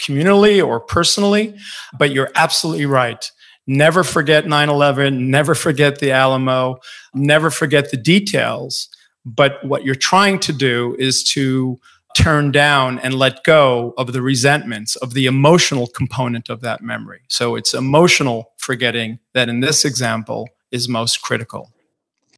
communally 0.00 0.64
or 0.64 0.80
personally, 0.80 1.56
but 1.98 2.10
you're 2.10 2.30
absolutely 2.34 2.86
right. 2.86 3.30
Never 3.66 4.02
forget 4.02 4.46
9 4.46 4.68
11, 4.68 5.30
never 5.30 5.54
forget 5.54 5.98
the 6.00 6.10
Alamo, 6.10 6.78
never 7.14 7.50
forget 7.50 7.90
the 7.90 7.96
details. 7.96 8.88
But 9.24 9.62
what 9.64 9.84
you're 9.84 9.94
trying 9.94 10.40
to 10.40 10.52
do 10.52 10.96
is 10.98 11.22
to 11.34 11.78
turn 12.16 12.50
down 12.50 12.98
and 12.98 13.14
let 13.14 13.44
go 13.44 13.94
of 13.96 14.12
the 14.12 14.22
resentments, 14.22 14.96
of 14.96 15.14
the 15.14 15.26
emotional 15.26 15.86
component 15.86 16.48
of 16.48 16.60
that 16.62 16.82
memory. 16.82 17.20
So 17.28 17.54
it's 17.54 17.74
emotional 17.74 18.52
forgetting 18.56 19.20
that 19.34 19.48
in 19.48 19.60
this 19.60 19.84
example 19.84 20.48
is 20.72 20.88
most 20.88 21.22
critical. 21.22 21.70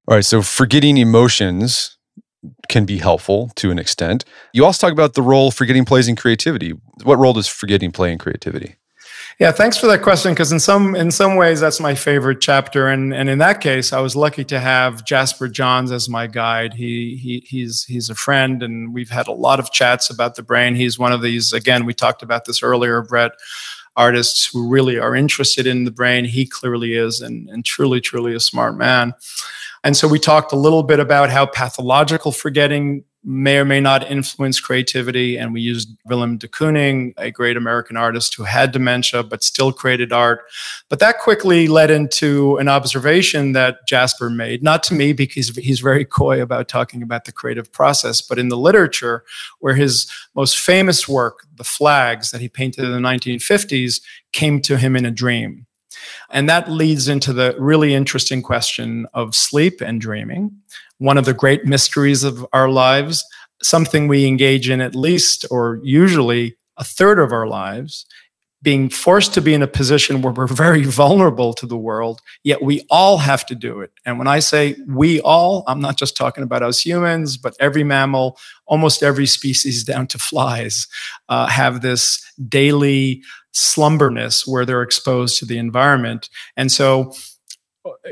All 0.09 0.17
right. 0.17 0.25
So 0.25 0.43
forgetting 0.43 0.99
emotions 0.99 1.97
can 2.73 2.85
be 2.87 2.99
helpful 2.99 3.53
to 3.55 3.71
an 3.71 3.79
extent. 3.79 4.25
You 4.53 4.65
also 4.65 4.87
talk 4.87 4.93
about 4.93 5.13
the 5.15 5.23
role 5.23 5.51
forgetting 5.51 5.85
plays 5.85 6.09
in 6.09 6.17
creativity. 6.17 6.71
What 7.05 7.19
role 7.19 7.35
does 7.35 7.47
forgetting 7.47 7.93
play 7.93 8.11
in 8.11 8.19
creativity? 8.19 8.77
Yeah, 9.39 9.53
thanks 9.53 9.77
for 9.77 9.87
that 9.89 10.03
question. 10.03 10.33
Because 10.33 10.53
in 10.53 10.59
some 10.61 10.95
in 10.95 11.11
some 11.11 11.37
ways, 11.37 11.61
that's 11.61 11.81
my 11.81 11.95
favorite 11.95 12.41
chapter, 12.41 12.89
and 12.89 13.15
and 13.15 13.29
in 13.29 13.39
that 13.39 13.61
case, 13.61 13.93
I 13.93 14.01
was 14.01 14.17
lucky 14.17 14.45
to 14.45 14.59
have 14.59 15.05
Jasper 15.05 15.49
Johns 15.49 15.93
as 15.93 16.09
my 16.09 16.27
guide. 16.27 16.75
He 16.75 17.17
he 17.17 17.45
he's 17.47 17.85
he's 17.85 18.09
a 18.09 18.15
friend, 18.15 18.63
and 18.63 18.95
we've 18.95 19.11
had 19.11 19.29
a 19.29 19.33
lot 19.33 19.61
of 19.61 19.71
chats 19.71 20.11
about 20.11 20.35
the 20.35 20.43
brain. 20.43 20.75
He's 20.75 20.99
one 20.99 21.13
of 21.13 21.23
these. 21.23 21.53
Again, 21.53 21.85
we 21.85 21.95
talked 21.95 22.23
about 22.23 22.47
this 22.47 22.63
earlier, 22.63 23.03
Brett. 23.03 23.33
Artists 23.95 24.47
who 24.51 24.69
really 24.69 24.99
are 24.99 25.15
interested 25.15 25.67
in 25.67 25.85
the 25.85 25.91
brain. 25.91 26.25
He 26.25 26.47
clearly 26.47 26.95
is, 26.95 27.21
and, 27.21 27.51
and 27.51 27.63
truly, 27.63 28.01
truly 28.01 28.35
a 28.35 28.41
smart 28.41 28.75
man. 28.75 29.13
And 29.85 29.97
so 29.97 30.07
we 30.07 30.19
talked 30.19 30.53
a 30.53 30.57
little 30.57 30.83
bit 30.83 31.01
about 31.01 31.31
how 31.31 31.47
pathological 31.47 32.33
forgetting 32.33 33.05
may 33.25 33.57
or 33.57 33.65
may 33.65 33.81
not 33.81 34.11
influence 34.11 34.59
creativity. 34.59 35.37
And 35.37 35.53
we 35.53 35.61
used 35.61 35.89
Willem 36.07 36.39
de 36.39 36.49
Kooning, 36.49 37.15
a 37.17 37.31
great 37.31 37.57
American 37.57 37.97
artist 37.97 38.35
who 38.35 38.43
had 38.43 38.73
dementia 38.73 39.23
but 39.23 39.45
still 39.45 39.73
created 39.73 40.13
art. 40.13 40.43
But 40.89 40.99
that 40.99 41.19
quickly 41.19 41.69
led 41.69 41.91
into 41.91 42.57
an 42.57 42.69
observation 42.69 43.53
that 43.53 43.87
Jasper 43.87 44.29
made, 44.29 44.63
not 44.63 44.83
to 44.85 44.95
me 44.95 45.13
because 45.13 45.51
he's 45.51 45.81
very 45.81 46.05
coy 46.05 46.43
about 46.43 46.69
talking 46.69 47.03
about 47.03 47.25
the 47.25 47.33
creative 47.33 47.73
process, 47.73 48.21
but 48.21 48.39
in 48.39 48.49
the 48.49 48.59
literature, 48.59 49.25
where 49.61 49.75
his 49.75 50.11
most 50.35 50.59
famous 50.59 51.09
work, 51.09 51.47
The 51.55 51.65
Flags, 51.65 52.33
that 52.33 52.41
he 52.41 52.49
painted 52.49 52.85
in 52.85 52.91
the 52.91 52.99
1950s, 52.99 54.01
came 54.33 54.61
to 54.63 54.79
him 54.79 54.97
in 54.97 55.05
a 55.05 55.11
dream. 55.13 55.67
And 56.31 56.49
that 56.49 56.71
leads 56.71 57.09
into 57.09 57.33
the 57.33 57.55
really 57.59 57.95
interesting 57.95 58.43
question 58.43 59.07
of 59.15 59.35
sleep 59.35 59.81
and 59.81 60.01
dreaming 60.01 60.51
one 60.99 61.19
of 61.19 61.25
the 61.25 61.35
great 61.35 61.65
mysteries 61.65 62.23
of 62.23 62.47
our 62.53 62.69
lives, 62.69 63.25
something 63.61 64.07
we 64.07 64.25
engage 64.25 64.71
in 64.71 64.81
at 64.81 64.95
least 64.95 65.45
or 65.51 65.81
usually 65.83 66.57
a 66.77 66.85
third 66.85 67.19
of 67.19 67.33
our 67.33 67.47
lives, 67.47 68.07
being 68.63 68.89
forced 68.89 69.35
to 69.35 69.43
be 69.43 69.55
in 69.55 69.63
a 69.63 69.67
position 69.67 70.23
where 70.23 70.33
we're 70.33 70.47
very 70.47 70.85
vulnerable 70.85 71.53
to 71.53 71.67
the 71.67 71.77
world, 71.77 72.21
yet 72.45 72.63
we 72.63 72.87
all 72.91 73.19
have 73.19 73.45
to 73.47 73.55
do 73.55 73.81
it. 73.81 73.91
And 74.07 74.19
when 74.19 74.29
I 74.29 74.39
say 74.39 74.77
we 74.87 75.21
all, 75.21 75.65
I'm 75.67 75.81
not 75.81 75.99
just 75.99 76.17
talking 76.17 76.45
about 76.45 76.63
us 76.63 76.81
humans, 76.81 77.37
but 77.37 77.57
every 77.59 77.83
mammal, 77.83 78.39
almost 78.67 79.03
every 79.03 79.27
species 79.27 79.83
down 79.83 80.07
to 80.09 80.19
flies, 80.19 80.87
uh, 81.29 81.47
have 81.47 81.83
this 81.83 82.25
daily 82.49 83.23
slumberness 83.53 84.47
where 84.47 84.65
they're 84.65 84.83
exposed 84.83 85.39
to 85.39 85.45
the 85.45 85.59
environment. 85.59 86.31
And 86.57 86.71
so, 86.71 87.13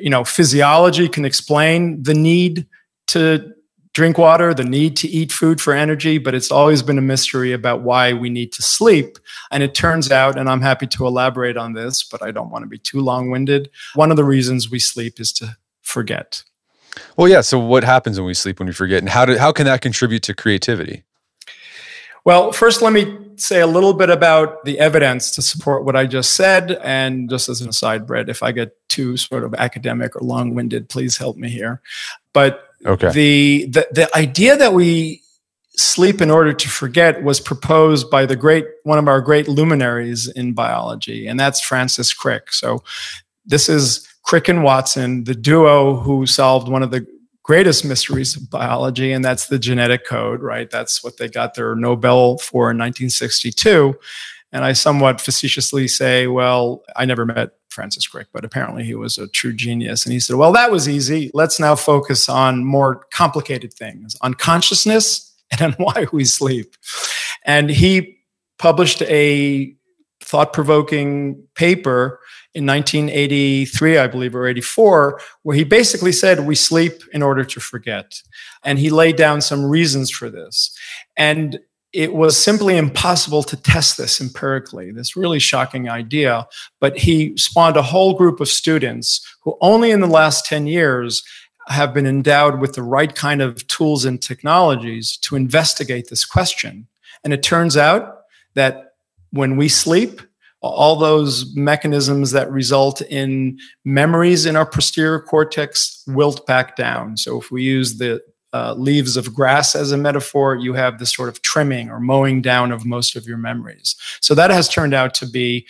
you 0.01 0.11
know, 0.11 0.25
physiology 0.25 1.09
can 1.09 1.25
explain 1.25 2.03
the 2.03 2.15
need 2.15 2.67
to 3.09 3.55
drink 3.93 4.19
water, 4.19 4.55
the 4.55 4.65
need 4.65 4.97
to 4.97 5.09
eat 5.09 5.33
food 5.33 5.61
for 5.61 5.73
energy, 5.73 6.19
but 6.19 6.35
it's 6.35 6.51
always 6.51 6.83
been 6.83 6.99
a 6.99 7.03
mystery 7.03 7.53
about 7.53 7.83
why 7.83 8.13
we 8.13 8.31
need 8.31 8.53
to 8.53 8.63
sleep. 8.63 9.19
And 9.51 9.63
it 9.63 9.75
turns 9.75 10.11
out, 10.11 10.39
and 10.39 10.49
I'm 10.49 10.61
happy 10.61 10.87
to 10.89 11.07
elaborate 11.07 11.57
on 11.57 11.73
this, 11.73 12.05
but 12.05 12.23
I 12.23 12.31
don't 12.31 12.51
want 12.51 12.63
to 12.63 12.69
be 12.69 12.79
too 12.79 13.01
long 13.01 13.31
winded. 13.31 13.71
One 13.95 14.11
of 14.11 14.17
the 14.17 14.25
reasons 14.25 14.71
we 14.71 14.79
sleep 14.79 15.19
is 15.19 15.33
to 15.35 15.57
forget. 15.83 16.43
Well, 17.17 17.29
yeah. 17.29 17.41
So, 17.41 17.59
what 17.59 17.85
happens 17.85 18.19
when 18.19 18.27
we 18.27 18.35
sleep 18.35 18.59
when 18.59 18.67
we 18.67 18.73
forget, 18.73 18.99
and 18.99 19.09
how, 19.09 19.25
do, 19.25 19.39
how 19.39 19.53
can 19.53 19.67
that 19.67 19.81
contribute 19.81 20.23
to 20.25 20.35
creativity? 20.35 21.05
Well, 22.25 22.53
first, 22.53 22.83
let 22.83 22.93
me 22.93 23.17
say 23.37 23.61
a 23.61 23.67
little 23.67 23.95
bit 23.95 24.11
about 24.11 24.65
the 24.65 24.79
evidence 24.79 25.31
to 25.33 25.43
support 25.43 25.85
what 25.85 25.97
I 25.97 26.07
just 26.07 26.35
said. 26.35 26.73
And 26.83 27.31
just 27.31 27.49
as 27.49 27.63
an 27.63 27.69
aside, 27.69 28.07
Brett, 28.07 28.29
if 28.29 28.43
I 28.43 28.53
get 28.53 28.77
too 28.89 29.17
sort 29.17 29.45
of 29.45 29.55
academic 29.55 30.15
or 30.15 30.21
long 30.21 30.55
winded, 30.55 30.91
please 30.91 31.17
help 31.17 31.37
me 31.37 31.49
here. 31.49 31.81
But 32.35 32.70
Okay. 32.87 33.11
The, 33.13 33.67
the 33.71 33.89
the 33.93 34.17
idea 34.17 34.57
that 34.57 34.73
we 34.73 35.23
sleep 35.77 36.21
in 36.21 36.31
order 36.31 36.53
to 36.53 36.69
forget 36.69 37.23
was 37.23 37.41
proposed 37.41 38.11
by 38.11 38.27
the 38.27 38.37
great 38.37 38.67
one 38.85 38.99
of 38.99 39.09
our 39.09 39.21
great 39.21 39.49
luminaries 39.49 40.29
in 40.29 40.53
biology, 40.53 41.27
and 41.27 41.39
that's 41.39 41.61
Francis 41.61 42.13
Crick. 42.13 42.53
So 42.53 42.83
this 43.45 43.69
is 43.69 44.07
Crick 44.23 44.49
and 44.49 44.63
Watson, 44.63 45.25
the 45.25 45.35
duo 45.35 45.97
who 45.97 46.27
solved 46.27 46.69
one 46.69 46.83
of 46.83 46.91
the 46.91 47.07
greatest 47.43 47.85
mysteries 47.85 48.37
of 48.37 48.49
biology, 48.51 49.13
and 49.13 49.25
that's 49.25 49.49
the 49.49 49.59
genetic 49.59 50.07
code, 50.07 50.41
right? 50.41 50.71
That's 50.71 51.03
what 51.03 51.17
they 51.17 51.29
got 51.29 51.55
their 51.55 51.75
Nobel 51.75 52.39
for 52.39 52.71
in 52.71 52.79
1962. 52.79 53.95
And 54.53 54.65
I 54.65 54.73
somewhat 54.73 55.21
facetiously 55.21 55.89
say, 55.89 56.27
well, 56.27 56.83
I 56.97 57.05
never 57.07 57.25
met 57.25 57.51
Francis 57.71 58.07
Crick, 58.07 58.29
but 58.33 58.45
apparently 58.45 58.85
he 58.85 58.95
was 58.95 59.19
a 59.19 59.29
true 59.29 59.53
genius. 59.53 60.05
And 60.05 60.13
he 60.13 60.21
said, 60.21 60.37
well, 60.37 60.53
that 60.53 60.71
was 60.71 60.89
easy. 60.89 61.31
Let's 61.35 61.59
now 61.59 61.77
focus 61.77 62.29
on 62.29 62.65
more 62.65 63.07
complicated 63.13 63.73
things, 63.73 64.17
on 64.21 64.35
consciousness 64.35 65.33
and 65.51 65.63
on 65.63 65.73
why 65.79 66.07
we 66.13 66.25
sleep. 66.25 66.75
And 67.45 67.71
he 67.71 68.19
published 68.59 69.03
a 69.03 69.75
thought 70.23 70.53
provoking 70.53 71.43
paper 71.55 72.21
in 72.55 72.67
1983, 72.67 73.99
I 73.99 74.07
believe, 74.09 74.35
or 74.35 74.47
84, 74.47 75.21
where 75.43 75.57
he 75.57 75.65
basically 75.65 76.13
said 76.13 76.47
we 76.47 76.55
sleep 76.57 77.03
in 77.13 77.23
order 77.23 77.45
to 77.45 77.61
forget. 77.61 78.21
And 78.65 78.79
he 78.79 78.91
laid 78.91 79.17
down 79.17 79.41
some 79.41 79.65
reasons 79.65 80.11
for 80.11 80.29
this. 80.29 80.77
And 81.17 81.61
it 81.93 82.15
was 82.15 82.37
simply 82.37 82.77
impossible 82.77 83.43
to 83.43 83.57
test 83.57 83.97
this 83.97 84.21
empirically, 84.21 84.93
this 84.93 85.17
really 85.17 85.39
shocking 85.39 85.89
idea. 85.89 86.47
But 86.79 86.97
he 86.97 87.37
spawned 87.37 87.77
a 87.77 87.83
whole 87.83 88.15
group 88.15 88.41
of 88.41 88.49
students 88.49 89.21
who 89.43 89.57
only 89.61 89.91
in 89.91 90.01
the 90.01 90.07
last 90.07 90.47
10 90.47 90.67
years 90.67 91.23
have 91.69 91.93
been 91.93 92.07
endowed 92.07 92.61
with 92.61 92.75
the 92.75 92.83
right 92.83 93.15
kind 93.15 93.43
of 93.43 93.67
tools 93.67 94.05
and 94.05 94.21
technologies 94.21 95.17
to 95.19 95.37
investigate 95.37 96.09
this 96.09 96.25
question. 96.25 96.87
And 97.25 97.33
it 97.33 97.43
turns 97.43 97.77
out 97.77 98.23
that 98.55 98.95
when 99.31 99.57
we 99.57 99.69
sleep, 99.69 100.21
all 100.63 100.97
those 100.97 101.55
mechanisms 101.57 102.33
that 102.33 102.51
result 102.51 103.01
in 103.03 103.59
memories 103.85 104.47
in 104.47 104.57
our 104.57 104.67
posterior 104.67 105.21
cortex 105.21 106.03
wilt 106.07 106.47
back 106.47 106.77
down. 106.77 107.17
So 107.17 107.41
if 107.41 107.51
we 107.51 107.63
use 107.63 107.99
the 107.99 108.21
uh, 108.53 108.75
leaves 108.75 109.17
of 109.17 109.35
grass 109.35 109.75
as 109.75 109.93
a 109.93 109.97
metaphor, 109.97 110.57
you 110.57 110.75
have 110.75 110.99
this 110.99 111.15
sort 111.15 111.29
of 111.29 111.41
trimming 111.43 111.91
or 111.91 112.01
mowing 112.01 112.43
down 112.43 112.73
of 112.73 112.85
most 112.85 113.17
of 113.17 113.27
your 113.27 113.39
memories. 113.39 113.95
So 114.21 114.35
that 114.35 114.51
has 114.51 114.69
turned 114.69 114.95
out 114.95 115.15
to 115.15 115.27
be 115.27 115.67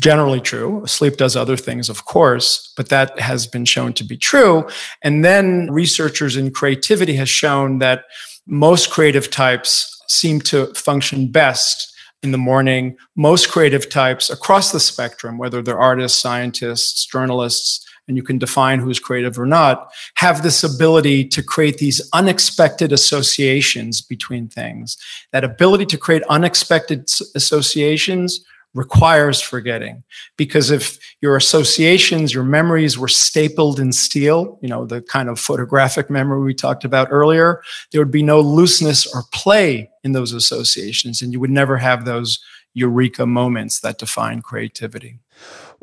generally 0.00 0.40
true. 0.40 0.82
Sleep 0.86 1.16
does 1.16 1.36
other 1.36 1.56
things, 1.56 1.88
of 1.88 2.04
course, 2.04 2.72
but 2.76 2.88
that 2.88 3.18
has 3.20 3.46
been 3.46 3.64
shown 3.64 3.92
to 3.94 4.04
be 4.04 4.16
true. 4.16 4.66
And 5.02 5.24
then 5.24 5.70
researchers 5.70 6.36
in 6.36 6.50
creativity 6.50 7.14
has 7.14 7.28
shown 7.28 7.78
that 7.78 8.04
most 8.46 8.90
creative 8.90 9.30
types 9.30 10.02
seem 10.08 10.40
to 10.40 10.66
function 10.74 11.30
best 11.30 11.92
in 12.22 12.32
the 12.32 12.38
morning. 12.38 12.96
Most 13.16 13.50
creative 13.50 13.88
types 13.88 14.30
across 14.30 14.72
the 14.72 14.80
spectrum, 14.80 15.38
whether 15.38 15.62
they're 15.62 15.78
artists, 15.78 16.20
scientists, 16.20 17.06
journalists, 17.06 17.86
and 18.08 18.16
you 18.16 18.22
can 18.22 18.38
define 18.38 18.78
who's 18.78 18.98
creative 18.98 19.38
or 19.38 19.46
not, 19.46 19.90
have 20.16 20.42
this 20.42 20.62
ability 20.62 21.26
to 21.28 21.42
create 21.42 21.78
these 21.78 22.06
unexpected 22.12 22.92
associations 22.92 24.00
between 24.00 24.48
things. 24.48 24.96
That 25.32 25.44
ability 25.44 25.86
to 25.86 25.98
create 25.98 26.22
unexpected 26.28 27.08
associations 27.34 28.44
requires 28.74 29.40
forgetting 29.40 30.02
because 30.36 30.70
if 30.70 30.98
your 31.20 31.36
associations 31.36 32.34
your 32.34 32.42
memories 32.42 32.98
were 32.98 33.08
stapled 33.08 33.78
in 33.78 33.92
steel 33.92 34.58
you 34.60 34.68
know 34.68 34.84
the 34.84 35.00
kind 35.02 35.28
of 35.28 35.38
photographic 35.38 36.10
memory 36.10 36.42
we 36.42 36.52
talked 36.52 36.84
about 36.84 37.06
earlier 37.10 37.62
there 37.92 38.00
would 38.00 38.10
be 38.10 38.22
no 38.22 38.40
looseness 38.40 39.06
or 39.14 39.22
play 39.32 39.88
in 40.02 40.10
those 40.10 40.32
associations 40.32 41.22
and 41.22 41.32
you 41.32 41.38
would 41.38 41.50
never 41.50 41.76
have 41.76 42.04
those 42.04 42.40
eureka 42.74 43.24
moments 43.24 43.78
that 43.80 43.98
define 43.98 44.42
creativity 44.42 45.20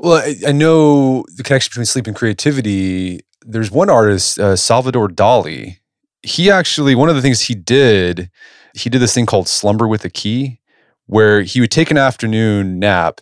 well 0.02 0.16
i, 0.16 0.36
I 0.48 0.52
know 0.52 1.24
the 1.36 1.44
connection 1.44 1.70
between 1.70 1.86
sleep 1.86 2.08
and 2.08 2.16
creativity 2.16 3.22
there's 3.46 3.72
one 3.72 3.90
artist 3.90 4.38
uh, 4.38 4.56
salvador 4.56 5.08
dali 5.08 5.78
he 6.22 6.52
actually 6.52 6.96
one 6.96 7.08
of 7.08 7.16
the 7.16 7.22
things 7.22 7.42
he 7.42 7.56
did 7.56 8.30
he 8.74 8.90
did 8.90 9.00
this 9.00 9.14
thing 9.14 9.26
called 9.26 9.48
slumber 9.48 9.88
with 9.88 10.04
a 10.04 10.10
key 10.10 10.60
where 11.06 11.42
he 11.42 11.62
would 11.62 11.72
take 11.72 11.92
an 11.92 11.98
afternoon 11.98 12.80
nap 12.80 13.22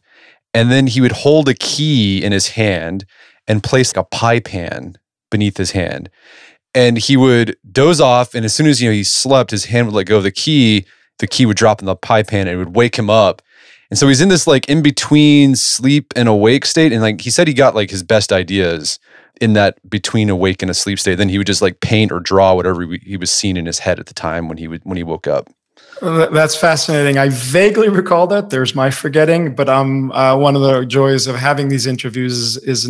and 0.54 0.72
then 0.72 0.88
he 0.88 1.02
would 1.02 1.12
hold 1.12 1.48
a 1.48 1.54
key 1.54 2.24
in 2.24 2.32
his 2.32 2.50
hand 2.50 3.06
and 3.48 3.64
place 3.64 3.94
a 3.96 4.04
pie 4.04 4.40
pan 4.40 4.98
beneath 5.30 5.58
his 5.58 5.72
hand. 5.72 6.10
And 6.76 6.98
he 6.98 7.18
would 7.18 7.58
doze 7.72 8.00
off, 8.00 8.36
and 8.36 8.46
as 8.46 8.54
soon 8.54 8.68
as 8.68 8.82
you 8.82 8.90
know 8.90 8.94
he 8.94 9.04
slept, 9.04 9.52
his 9.52 9.66
hand 9.66 9.88
would 9.88 9.96
let 9.96 10.06
go 10.06 10.18
of 10.18 10.24
the 10.24 10.32
key. 10.32 10.86
The 11.18 11.28
key 11.28 11.46
would 11.46 11.58
drop 11.58 11.82
in 11.82 11.88
the 11.88 11.96
pie 11.96 12.24
pan, 12.24 12.48
and 12.48 12.56
it 12.56 12.58
would 12.58 12.76
wake 12.76 12.98
him 12.98 13.10
up. 13.10 13.42
And 13.90 13.98
so 13.98 14.08
he's 14.08 14.22
in 14.22 14.30
this 14.30 14.46
like 14.46 14.70
in 14.70 14.82
between 14.82 15.56
sleep 15.56 16.14
and 16.16 16.30
awake 16.30 16.66
state. 16.66 16.94
And 16.94 17.02
like 17.02 17.22
he 17.22 17.30
said, 17.30 17.48
he 17.48 17.54
got 17.54 17.76
like 17.76 17.90
his 17.90 18.04
best 18.04 18.32
ideas 18.32 19.00
in 19.42 19.54
that 19.54 19.78
between 19.90 20.30
awake 20.30 20.62
and 20.62 20.70
asleep 20.70 21.00
state. 21.00 21.16
Then 21.16 21.30
he 21.30 21.38
would 21.38 21.48
just 21.48 21.62
like 21.62 21.80
paint 21.80 22.12
or 22.12 22.20
draw 22.20 22.54
whatever 22.54 22.86
he 23.02 23.18
was 23.18 23.32
seeing 23.32 23.58
in 23.58 23.66
his 23.66 23.80
head 23.80 24.00
at 24.00 24.06
the 24.06 24.14
time 24.14 24.48
when 24.48 24.58
he 24.58 24.68
would 24.68 24.82
when 24.84 24.98
he 24.98 25.04
woke 25.04 25.28
up. 25.28 25.50
That's 26.02 26.56
fascinating. 26.56 27.18
I 27.18 27.28
vaguely 27.30 27.90
recall 27.90 28.26
that. 28.28 28.52
There's 28.52 28.74
my 28.74 28.90
forgetting, 28.90 29.54
but 29.54 29.68
um, 29.68 30.14
uh, 30.14 30.38
one 30.38 30.56
of 30.56 30.62
the 30.62 30.86
joys 30.86 31.28
of 31.28 31.36
having 31.36 31.68
these 31.68 31.86
interviews 31.86 32.34
is, 32.34 32.58
is, 32.58 32.90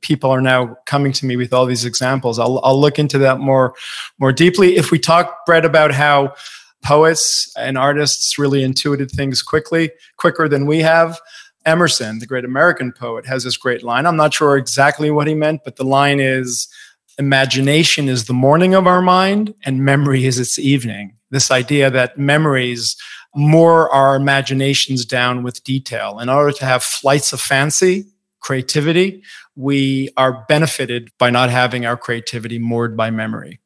people 0.00 0.30
are 0.30 0.40
now 0.40 0.76
coming 0.84 1.12
to 1.12 1.26
me 1.26 1.36
with 1.36 1.52
all 1.52 1.64
these 1.64 1.84
examples. 1.84 2.40
I'll, 2.40 2.60
I'll 2.64 2.80
look 2.80 2.98
into 2.98 3.18
that 3.18 3.38
more, 3.38 3.74
more 4.18 4.32
deeply. 4.32 4.76
If 4.76 4.90
we 4.90 4.98
talk, 4.98 5.46
Brett, 5.46 5.64
about 5.64 5.92
how 5.92 6.34
poets 6.82 7.52
and 7.56 7.76
artists 7.76 8.38
really 8.38 8.62
intuited 8.62 9.10
things 9.10 9.42
quickly, 9.42 9.90
quicker 10.16 10.48
than 10.48 10.66
we 10.66 10.80
have. 10.80 11.20
Emerson, 11.66 12.18
the 12.18 12.26
great 12.26 12.44
American 12.44 12.90
poet, 12.90 13.26
has 13.26 13.44
this 13.44 13.56
great 13.56 13.82
line. 13.82 14.06
I'm 14.06 14.16
not 14.16 14.32
sure 14.32 14.56
exactly 14.56 15.10
what 15.10 15.26
he 15.26 15.34
meant, 15.34 15.60
but 15.64 15.76
the 15.76 15.84
line 15.84 16.20
is 16.20 16.68
imagination 17.18 18.08
is 18.08 18.24
the 18.24 18.32
morning 18.32 18.74
of 18.74 18.86
our 18.86 19.02
mind 19.02 19.54
and 19.64 19.84
memory 19.84 20.24
is 20.24 20.38
its 20.38 20.58
evening 20.58 21.16
this 21.30 21.50
idea 21.50 21.90
that 21.90 22.18
memories 22.18 22.96
moor 23.34 23.88
our 23.90 24.16
imaginations 24.16 25.04
down 25.04 25.42
with 25.42 25.62
detail. 25.64 26.18
In 26.18 26.28
order 26.28 26.52
to 26.52 26.64
have 26.64 26.82
flights 26.82 27.32
of 27.32 27.40
fancy, 27.40 28.04
creativity, 28.40 29.22
we 29.56 30.10
are 30.16 30.44
benefited 30.48 31.10
by 31.18 31.30
not 31.30 31.50
having 31.50 31.86
our 31.86 31.96
creativity 31.96 32.58
moored 32.58 32.96
by 32.96 33.10
memory. 33.10 33.60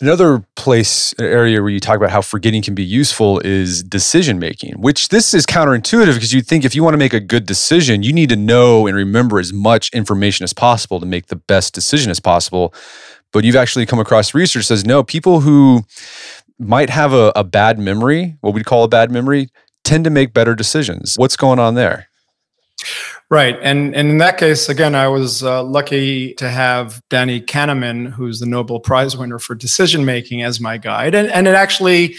Another 0.00 0.42
place, 0.56 1.14
area 1.18 1.60
where 1.60 1.70
you 1.70 1.78
talk 1.78 1.96
about 1.96 2.10
how 2.10 2.22
forgetting 2.22 2.62
can 2.62 2.74
be 2.74 2.84
useful 2.84 3.38
is 3.40 3.82
decision 3.82 4.38
making, 4.38 4.80
which 4.80 5.08
this 5.08 5.34
is 5.34 5.44
counterintuitive 5.44 6.14
because 6.14 6.32
you 6.32 6.40
think 6.40 6.64
if 6.64 6.74
you 6.74 6.82
want 6.82 6.94
to 6.94 6.98
make 6.98 7.12
a 7.12 7.20
good 7.20 7.44
decision, 7.44 8.02
you 8.02 8.12
need 8.12 8.30
to 8.30 8.36
know 8.36 8.86
and 8.86 8.96
remember 8.96 9.38
as 9.38 9.52
much 9.52 9.90
information 9.92 10.44
as 10.44 10.54
possible 10.54 11.00
to 11.00 11.06
make 11.06 11.26
the 11.26 11.36
best 11.36 11.74
decision 11.74 12.10
as 12.10 12.18
possible. 12.18 12.72
But 13.32 13.44
you've 13.44 13.56
actually 13.56 13.84
come 13.84 13.98
across 13.98 14.34
research 14.34 14.64
says 14.64 14.86
no, 14.86 15.02
people 15.02 15.40
who 15.40 15.84
might 16.58 16.90
have 16.90 17.12
a, 17.12 17.32
a 17.36 17.44
bad 17.44 17.78
memory, 17.78 18.36
what 18.40 18.54
we 18.54 18.62
call 18.62 18.84
a 18.84 18.88
bad 18.88 19.10
memory, 19.10 19.48
tend 19.84 20.04
to 20.04 20.10
make 20.10 20.32
better 20.32 20.54
decisions. 20.54 21.16
What's 21.16 21.36
going 21.36 21.58
on 21.58 21.74
there? 21.74 22.09
Right. 23.28 23.56
And, 23.62 23.94
and 23.94 24.08
in 24.10 24.18
that 24.18 24.38
case, 24.38 24.68
again, 24.68 24.94
I 24.94 25.06
was 25.06 25.44
uh, 25.44 25.62
lucky 25.62 26.34
to 26.34 26.48
have 26.48 27.00
Danny 27.10 27.40
Kahneman, 27.40 28.10
who's 28.10 28.40
the 28.40 28.46
Nobel 28.46 28.80
Prize 28.80 29.16
winner 29.16 29.38
for 29.38 29.54
decision 29.54 30.04
making, 30.04 30.42
as 30.42 30.60
my 30.60 30.78
guide. 30.78 31.14
And, 31.14 31.28
and 31.28 31.46
it 31.46 31.54
actually 31.54 32.16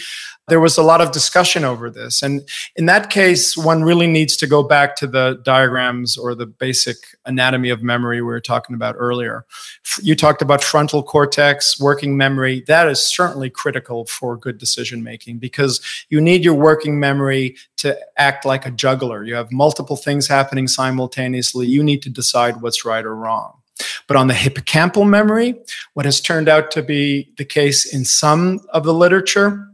there 0.48 0.60
was 0.60 0.76
a 0.76 0.82
lot 0.82 1.00
of 1.00 1.12
discussion 1.12 1.64
over 1.64 1.88
this. 1.88 2.20
And 2.20 2.42
in 2.74 2.86
that 2.86 3.10
case, 3.10 3.56
one 3.56 3.84
really 3.84 4.08
needs 4.08 4.36
to 4.38 4.46
go 4.46 4.62
back 4.62 4.96
to 4.96 5.06
the 5.06 5.40
diagrams 5.44 6.16
or 6.16 6.34
the 6.34 6.46
basic 6.46 6.96
anatomy 7.24 7.70
of 7.70 7.82
memory 7.82 8.16
we 8.16 8.26
were 8.26 8.40
talking 8.40 8.74
about 8.74 8.96
earlier. 8.98 9.46
You 10.02 10.16
talked 10.16 10.42
about 10.42 10.64
frontal 10.64 11.02
cortex, 11.04 11.80
working 11.80 12.16
memory. 12.16 12.64
That 12.66 12.88
is 12.88 13.04
certainly 13.04 13.50
critical 13.50 14.04
for 14.06 14.36
good 14.36 14.58
decision 14.58 15.04
making 15.04 15.38
because 15.38 15.80
you 16.08 16.20
need 16.20 16.44
your 16.44 16.54
working 16.54 16.98
memory 16.98 17.56
to 17.76 17.96
act 18.16 18.44
like 18.44 18.66
a 18.66 18.72
juggler. 18.72 19.22
You 19.22 19.36
have 19.36 19.52
multiple 19.52 19.96
things 19.96 20.26
happening 20.26 20.66
simultaneously. 20.66 21.68
You 21.68 21.84
need 21.84 22.02
to 22.02 22.10
decide 22.10 22.62
what's 22.62 22.84
right 22.84 23.04
or 23.04 23.14
wrong. 23.14 23.58
But 24.08 24.16
on 24.16 24.26
the 24.26 24.34
hippocampal 24.34 25.08
memory, 25.08 25.54
what 25.94 26.04
has 26.04 26.20
turned 26.20 26.48
out 26.48 26.70
to 26.72 26.82
be 26.82 27.32
the 27.36 27.44
case 27.44 27.92
in 27.92 28.04
some 28.04 28.60
of 28.70 28.84
the 28.84 28.94
literature 28.94 29.68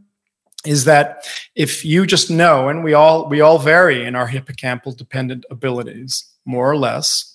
is 0.65 0.85
that 0.85 1.25
if 1.55 1.85
you 1.85 2.05
just 2.05 2.29
know 2.29 2.67
and 2.67 2.83
we 2.83 2.93
all 2.93 3.29
we 3.29 3.41
all 3.41 3.59
vary 3.59 4.05
in 4.05 4.15
our 4.15 4.27
hippocampal 4.27 4.95
dependent 4.95 5.45
abilities 5.49 6.25
more 6.45 6.69
or 6.69 6.77
less. 6.77 7.25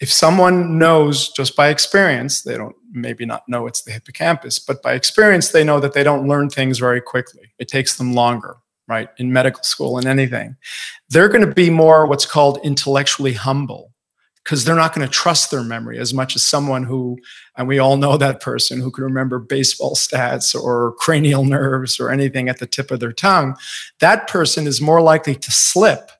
If 0.00 0.10
someone 0.10 0.78
knows 0.78 1.30
just 1.30 1.56
by 1.56 1.68
experience 1.68 2.42
they 2.42 2.56
don't 2.56 2.76
maybe 2.92 3.24
not 3.24 3.48
know 3.48 3.66
it's 3.66 3.82
the 3.82 3.92
hippocampus 3.92 4.58
but 4.58 4.82
by 4.82 4.94
experience 4.94 5.50
they 5.50 5.64
know 5.64 5.80
that 5.80 5.94
they 5.94 6.04
don't 6.04 6.28
learn 6.28 6.50
things 6.50 6.78
very 6.78 7.00
quickly. 7.00 7.52
It 7.58 7.68
takes 7.68 7.96
them 7.96 8.14
longer 8.14 8.56
right 8.88 9.08
in 9.18 9.32
medical 9.32 9.62
school 9.62 9.96
and 9.96 10.06
anything. 10.06 10.56
They're 11.08 11.28
going 11.28 11.46
to 11.46 11.54
be 11.54 11.70
more 11.70 12.06
what's 12.06 12.26
called 12.26 12.58
intellectually 12.64 13.32
humble 13.32 13.92
because 14.44 14.64
they're 14.64 14.74
not 14.74 14.94
going 14.94 15.06
to 15.06 15.12
trust 15.12 15.50
their 15.50 15.62
memory 15.62 15.98
as 15.98 16.12
much 16.12 16.34
as 16.34 16.42
someone 16.42 16.82
who, 16.82 17.18
and 17.60 17.68
we 17.68 17.78
all 17.78 17.98
know 17.98 18.16
that 18.16 18.40
person 18.40 18.80
who 18.80 18.90
can 18.90 19.04
remember 19.04 19.38
baseball 19.38 19.94
stats 19.94 20.58
or 20.58 20.92
cranial 20.92 21.44
nerves 21.44 22.00
or 22.00 22.10
anything 22.10 22.48
at 22.48 22.58
the 22.58 22.66
tip 22.66 22.90
of 22.90 23.00
their 23.00 23.12
tongue. 23.12 23.54
That 23.98 24.26
person 24.28 24.66
is 24.66 24.80
more 24.80 25.02
likely 25.02 25.34
to 25.34 25.52
slip 25.52 26.10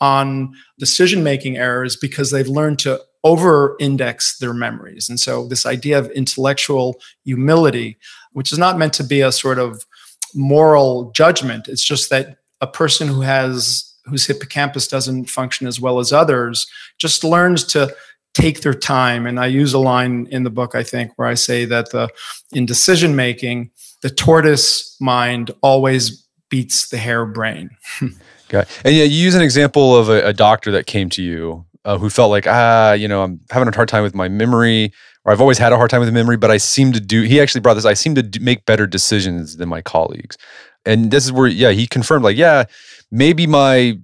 on 0.00 0.52
decision 0.80 1.22
making 1.22 1.56
errors 1.56 1.94
because 1.94 2.32
they've 2.32 2.48
learned 2.48 2.80
to 2.80 3.00
over 3.22 3.76
index 3.78 4.36
their 4.38 4.52
memories. 4.52 5.08
And 5.08 5.20
so, 5.20 5.46
this 5.46 5.64
idea 5.64 5.96
of 5.96 6.10
intellectual 6.10 7.00
humility, 7.24 7.96
which 8.32 8.50
is 8.50 8.58
not 8.58 8.76
meant 8.76 8.94
to 8.94 9.04
be 9.04 9.20
a 9.20 9.30
sort 9.30 9.60
of 9.60 9.86
moral 10.34 11.12
judgment, 11.12 11.68
it's 11.68 11.84
just 11.84 12.10
that 12.10 12.38
a 12.60 12.66
person 12.66 13.06
who 13.06 13.20
has 13.20 13.94
whose 14.06 14.26
hippocampus 14.26 14.88
doesn't 14.88 15.30
function 15.30 15.68
as 15.68 15.80
well 15.80 16.00
as 16.00 16.12
others 16.12 16.66
just 16.98 17.22
learns 17.22 17.64
to 17.64 17.94
take 18.34 18.60
their 18.60 18.74
time. 18.74 19.26
And 19.26 19.40
i 19.40 19.46
use 19.46 19.72
a 19.72 19.78
line 19.78 20.26
in 20.30 20.42
the 20.42 20.50
book 20.50 20.74
i 20.74 20.82
think 20.82 21.12
where 21.16 21.28
i 21.28 21.34
say 21.34 21.64
that 21.64 21.90
the 21.90 22.08
in 22.52 22.66
decision 22.66 23.16
making 23.16 23.70
the 24.02 24.10
tortoise 24.10 24.96
mind 25.00 25.50
always 25.62 26.26
beats 26.50 26.88
the 26.88 26.98
hare 26.98 27.26
brain. 27.26 27.70
Okay 28.52 28.70
and 28.84 28.94
yeah 28.94 29.04
you 29.04 29.16
use 29.24 29.34
an 29.34 29.40
example 29.40 29.96
of 29.96 30.10
a, 30.10 30.26
a 30.26 30.32
doctor 30.34 30.70
that 30.72 30.86
came 30.86 31.08
to 31.10 31.22
you 31.22 31.64
uh, 31.86 31.96
who 31.96 32.10
felt 32.10 32.30
like 32.30 32.46
ah 32.46 32.92
you 32.92 33.08
know 33.08 33.22
i'm 33.22 33.40
having 33.50 33.66
a 33.66 33.74
hard 33.74 33.88
time 33.88 34.02
with 34.02 34.14
my 34.14 34.28
memory 34.28 34.92
or 35.24 35.32
i've 35.32 35.40
always 35.40 35.56
had 35.56 35.72
a 35.72 35.78
hard 35.78 35.88
time 35.88 36.00
with 36.00 36.12
memory 36.12 36.36
but 36.36 36.50
i 36.50 36.58
seem 36.58 36.92
to 36.92 37.00
do 37.00 37.22
he 37.22 37.40
actually 37.40 37.62
brought 37.62 37.72
this 37.72 37.86
i 37.86 37.94
seem 37.94 38.14
to 38.14 38.22
do, 38.22 38.38
make 38.40 38.66
better 38.66 38.86
decisions 38.86 39.56
than 39.56 39.68
my 39.68 39.80
colleagues. 39.80 40.36
And 40.84 41.10
this 41.10 41.24
is 41.24 41.32
where 41.32 41.46
yeah 41.46 41.70
he 41.70 41.86
confirmed 41.86 42.22
like 42.22 42.36
yeah 42.36 42.64
maybe 43.10 43.46
my 43.46 43.98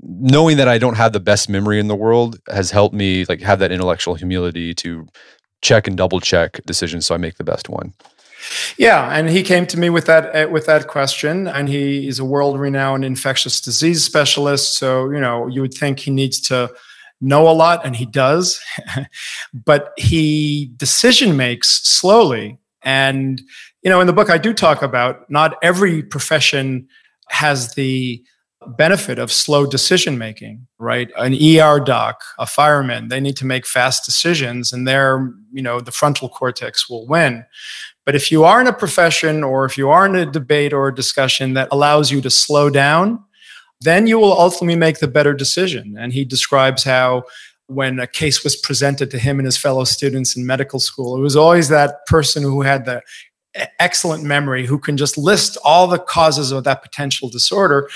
knowing 0.00 0.56
that 0.56 0.68
I 0.68 0.78
don't 0.78 0.96
have 0.96 1.12
the 1.12 1.20
best 1.20 1.48
memory 1.48 1.78
in 1.78 1.88
the 1.88 1.96
world 1.96 2.38
has 2.48 2.70
helped 2.70 2.94
me 2.94 3.24
like 3.24 3.40
have 3.40 3.58
that 3.58 3.72
intellectual 3.72 4.14
humility 4.14 4.74
to 4.74 5.06
check 5.62 5.86
and 5.86 5.96
double 5.96 6.20
check 6.20 6.60
decisions 6.66 7.06
so 7.06 7.14
I 7.14 7.18
make 7.18 7.36
the 7.36 7.44
best 7.44 7.68
one. 7.68 7.92
Yeah, 8.76 9.10
and 9.10 9.28
he 9.28 9.42
came 9.42 9.66
to 9.66 9.78
me 9.78 9.90
with 9.90 10.06
that 10.06 10.34
uh, 10.34 10.48
with 10.48 10.66
that 10.66 10.86
question, 10.86 11.48
and 11.48 11.68
he 11.68 12.06
is 12.06 12.18
a 12.18 12.24
world 12.24 12.58
renowned 12.58 13.04
infectious 13.04 13.60
disease 13.60 14.04
specialist. 14.04 14.78
So 14.78 15.10
you 15.10 15.20
know, 15.20 15.48
you 15.48 15.60
would 15.60 15.74
think 15.74 15.98
he 15.98 16.10
needs 16.10 16.40
to 16.42 16.72
know 17.20 17.48
a 17.48 17.52
lot, 17.52 17.84
and 17.84 17.96
he 17.96 18.06
does, 18.06 18.60
but 19.52 19.92
he 19.96 20.70
decision 20.76 21.36
makes 21.36 21.82
slowly. 21.82 22.58
And 22.82 23.42
you 23.82 23.90
know, 23.90 24.00
in 24.00 24.06
the 24.06 24.12
book, 24.12 24.30
I 24.30 24.38
do 24.38 24.54
talk 24.54 24.82
about 24.82 25.28
not 25.28 25.56
every 25.60 26.02
profession 26.02 26.88
has 27.28 27.74
the 27.74 28.22
benefit 28.66 29.18
of 29.18 29.30
slow 29.30 29.66
decision 29.66 30.18
making, 30.18 30.66
right? 30.78 31.10
An 31.16 31.34
ER 31.34 31.80
doc, 31.80 32.22
a 32.38 32.46
fireman, 32.46 33.08
they 33.08 33.20
need 33.20 33.36
to 33.36 33.46
make 33.46 33.66
fast 33.66 34.04
decisions 34.04 34.72
and 34.72 34.86
their, 34.86 35.32
you 35.52 35.62
know, 35.62 35.80
the 35.80 35.92
frontal 35.92 36.28
cortex 36.28 36.88
will 36.88 37.06
win. 37.06 37.44
But 38.04 38.14
if 38.14 38.32
you 38.32 38.44
are 38.44 38.60
in 38.60 38.66
a 38.66 38.72
profession 38.72 39.44
or 39.44 39.64
if 39.64 39.78
you 39.78 39.90
are 39.90 40.06
in 40.06 40.16
a 40.16 40.26
debate 40.26 40.72
or 40.72 40.88
a 40.88 40.94
discussion 40.94 41.54
that 41.54 41.68
allows 41.70 42.10
you 42.10 42.20
to 42.22 42.30
slow 42.30 42.70
down, 42.70 43.22
then 43.80 44.06
you 44.06 44.18
will 44.18 44.38
ultimately 44.38 44.76
make 44.76 44.98
the 44.98 45.08
better 45.08 45.34
decision. 45.34 45.96
And 45.98 46.12
he 46.12 46.24
describes 46.24 46.82
how 46.82 47.24
when 47.68 48.00
a 48.00 48.06
case 48.06 48.42
was 48.42 48.56
presented 48.56 49.10
to 49.10 49.18
him 49.18 49.38
and 49.38 49.46
his 49.46 49.58
fellow 49.58 49.84
students 49.84 50.36
in 50.36 50.46
medical 50.46 50.80
school, 50.80 51.16
it 51.16 51.20
was 51.20 51.36
always 51.36 51.68
that 51.68 52.06
person 52.06 52.42
who 52.42 52.62
had 52.62 52.86
the 52.86 53.02
excellent 53.78 54.22
memory 54.22 54.66
who 54.66 54.78
can 54.78 54.96
just 54.96 55.16
list 55.16 55.56
all 55.64 55.86
the 55.86 55.98
causes 55.98 56.52
of 56.52 56.64
that 56.64 56.82
potential 56.82 57.28
disorder. 57.28 57.88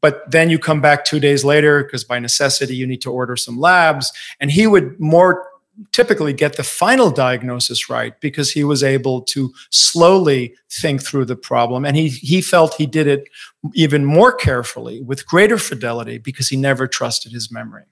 But 0.00 0.30
then 0.30 0.50
you 0.50 0.58
come 0.58 0.80
back 0.80 1.04
two 1.04 1.20
days 1.20 1.44
later 1.44 1.82
because 1.82 2.04
by 2.04 2.18
necessity 2.18 2.76
you 2.76 2.86
need 2.86 3.02
to 3.02 3.10
order 3.10 3.36
some 3.36 3.58
labs. 3.58 4.12
And 4.40 4.50
he 4.50 4.66
would 4.66 4.98
more 5.00 5.46
typically 5.90 6.32
get 6.32 6.56
the 6.56 6.62
final 6.62 7.10
diagnosis 7.10 7.88
right 7.88 8.20
because 8.20 8.52
he 8.52 8.62
was 8.62 8.82
able 8.82 9.22
to 9.22 9.52
slowly 9.70 10.54
think 10.70 11.02
through 11.02 11.24
the 11.24 11.36
problem. 11.36 11.84
And 11.84 11.96
he, 11.96 12.08
he 12.08 12.40
felt 12.40 12.74
he 12.74 12.86
did 12.86 13.06
it 13.06 13.28
even 13.74 14.04
more 14.04 14.32
carefully 14.32 15.00
with 15.00 15.26
greater 15.26 15.58
fidelity 15.58 16.18
because 16.18 16.48
he 16.48 16.56
never 16.56 16.86
trusted 16.86 17.32
his 17.32 17.50
memory. 17.50 17.84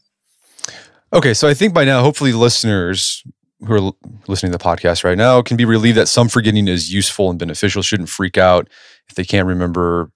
Okay, 1.12 1.34
so 1.34 1.48
I 1.48 1.54
think 1.54 1.74
by 1.74 1.84
now, 1.84 2.02
hopefully, 2.02 2.32
listeners 2.32 3.24
who 3.66 3.74
are 3.74 3.92
listening 4.26 4.52
to 4.52 4.58
the 4.58 4.64
podcast 4.64 5.04
right 5.04 5.18
now 5.18 5.42
can 5.42 5.56
be 5.56 5.64
relieved 5.64 5.98
that 5.98 6.08
some 6.08 6.28
forgetting 6.28 6.68
is 6.68 6.92
useful 6.92 7.30
and 7.30 7.38
beneficial. 7.38 7.82
Shouldn't 7.82 8.08
freak 8.08 8.38
out 8.38 8.68
if 9.08 9.14
they 9.16 9.24
can't 9.24 9.46
remember, 9.46 10.10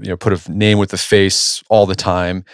you 0.00 0.10
know, 0.10 0.16
put 0.16 0.32
a 0.32 0.52
name 0.52 0.78
with 0.78 0.92
a 0.92 0.98
face 0.98 1.62
all 1.68 1.86
the 1.86 1.94
time. 1.94 2.44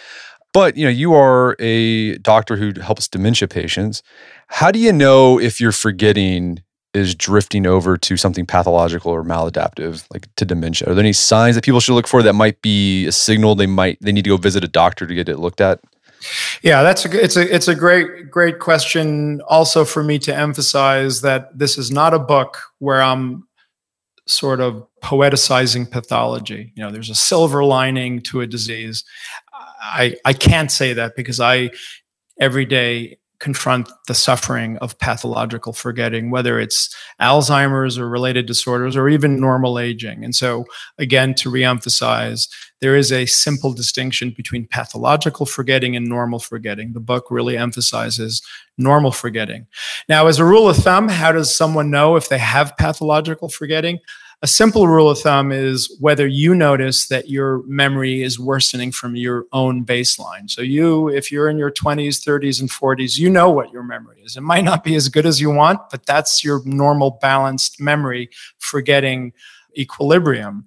But 0.53 0.77
you 0.77 0.85
know, 0.85 0.91
you 0.91 1.13
are 1.13 1.55
a 1.59 2.17
doctor 2.19 2.55
who 2.55 2.79
helps 2.79 3.07
dementia 3.07 3.47
patients. 3.47 4.01
How 4.47 4.71
do 4.71 4.79
you 4.79 4.93
know 4.93 5.39
if 5.39 5.59
you're 5.59 5.71
forgetting 5.71 6.63
is 6.93 7.13
drifting 7.13 7.67
over 7.67 7.97
to 7.97 8.17
something 8.17 8.45
pathological 8.45 9.11
or 9.11 9.23
maladaptive, 9.23 10.05
like 10.11 10.27
to 10.35 10.45
dementia? 10.45 10.89
Are 10.89 10.95
there 10.95 11.03
any 11.03 11.13
signs 11.13 11.55
that 11.55 11.63
people 11.63 11.79
should 11.79 11.93
look 11.93 12.07
for 12.07 12.23
that 12.23 12.33
might 12.33 12.61
be 12.61 13.05
a 13.05 13.11
signal 13.11 13.55
they 13.55 13.67
might 13.67 13.97
they 14.01 14.11
need 14.11 14.23
to 14.23 14.31
go 14.31 14.37
visit 14.37 14.63
a 14.63 14.67
doctor 14.67 15.05
to 15.05 15.13
get 15.13 15.29
it 15.29 15.37
looked 15.37 15.61
at? 15.61 15.79
Yeah, 16.61 16.83
that's 16.83 17.05
a 17.05 17.23
it's 17.23 17.37
a 17.37 17.55
it's 17.55 17.67
a 17.67 17.75
great 17.75 18.31
great 18.31 18.59
question. 18.59 19.41
Also, 19.47 19.85
for 19.85 20.03
me 20.03 20.19
to 20.19 20.35
emphasize 20.35 21.21
that 21.21 21.57
this 21.57 21.77
is 21.77 21.91
not 21.91 22.13
a 22.13 22.19
book 22.19 22.57
where 22.79 23.01
I'm 23.01 23.47
sort 24.25 24.59
of 24.59 24.85
poeticizing 25.03 25.89
pathology. 25.89 26.73
You 26.75 26.83
know, 26.83 26.91
there's 26.91 27.09
a 27.09 27.15
silver 27.15 27.63
lining 27.63 28.21
to 28.23 28.41
a 28.41 28.47
disease. 28.47 29.03
I 29.81 30.15
I 30.25 30.33
can't 30.33 30.71
say 30.71 30.93
that 30.93 31.15
because 31.15 31.39
I 31.39 31.69
every 32.39 32.65
day 32.65 33.17
confront 33.39 33.89
the 34.07 34.15
suffering 34.15 34.77
of 34.77 34.97
pathological 34.99 35.73
forgetting, 35.73 36.31
whether 36.31 36.59
it's 36.59 36.95
Alzheimer's 37.21 37.97
or 37.97 38.09
related 38.09 38.45
disorders 38.45 38.95
or 38.95 39.09
even 39.09 39.39
normal 39.39 39.77
aging. 39.77 40.23
And 40.23 40.33
so, 40.35 40.65
again, 40.97 41.35
to 41.35 41.51
reemphasize, 41.51 42.49
there 42.81 42.95
is 42.95 43.11
a 43.11 43.25
simple 43.25 43.73
distinction 43.73 44.33
between 44.35 44.67
pathological 44.67 45.45
forgetting 45.45 45.95
and 45.95 46.07
normal 46.07 46.39
forgetting. 46.39 46.93
The 46.93 46.99
book 46.99 47.27
really 47.29 47.57
emphasizes 47.57 48.41
normal 48.77 49.11
forgetting. 49.11 49.67
Now, 50.07 50.27
as 50.27 50.39
a 50.39 50.45
rule 50.45 50.69
of 50.69 50.77
thumb, 50.77 51.07
how 51.07 51.31
does 51.31 51.55
someone 51.55 51.89
know 51.91 52.15
if 52.15 52.29
they 52.29 52.37
have 52.37 52.77
pathological 52.77 53.49
forgetting? 53.49 53.99
A 54.43 54.47
simple 54.47 54.87
rule 54.87 55.09
of 55.09 55.19
thumb 55.19 55.51
is 55.51 55.95
whether 55.99 56.27
you 56.27 56.53
notice 56.53 57.07
that 57.07 57.29
your 57.29 57.63
memory 57.65 58.21
is 58.21 58.39
worsening 58.39 58.91
from 58.91 59.15
your 59.15 59.45
own 59.51 59.83
baseline. 59.83 60.49
So, 60.49 60.61
you, 60.61 61.09
if 61.09 61.31
you're 61.31 61.49
in 61.49 61.57
your 61.57 61.71
20s, 61.71 62.23
30s, 62.23 62.59
and 62.59 62.69
40s, 62.69 63.17
you 63.17 63.29
know 63.29 63.49
what 63.49 63.71
your 63.71 63.83
memory 63.83 64.21
is. 64.23 64.37
It 64.37 64.41
might 64.41 64.63
not 64.63 64.83
be 64.83 64.95
as 64.95 65.09
good 65.09 65.25
as 65.25 65.41
you 65.41 65.49
want, 65.49 65.79
but 65.89 66.05
that's 66.05 66.43
your 66.43 66.61
normal 66.65 67.17
balanced 67.19 67.81
memory 67.81 68.29
for 68.59 68.81
getting 68.81 69.33
equilibrium. 69.75 70.65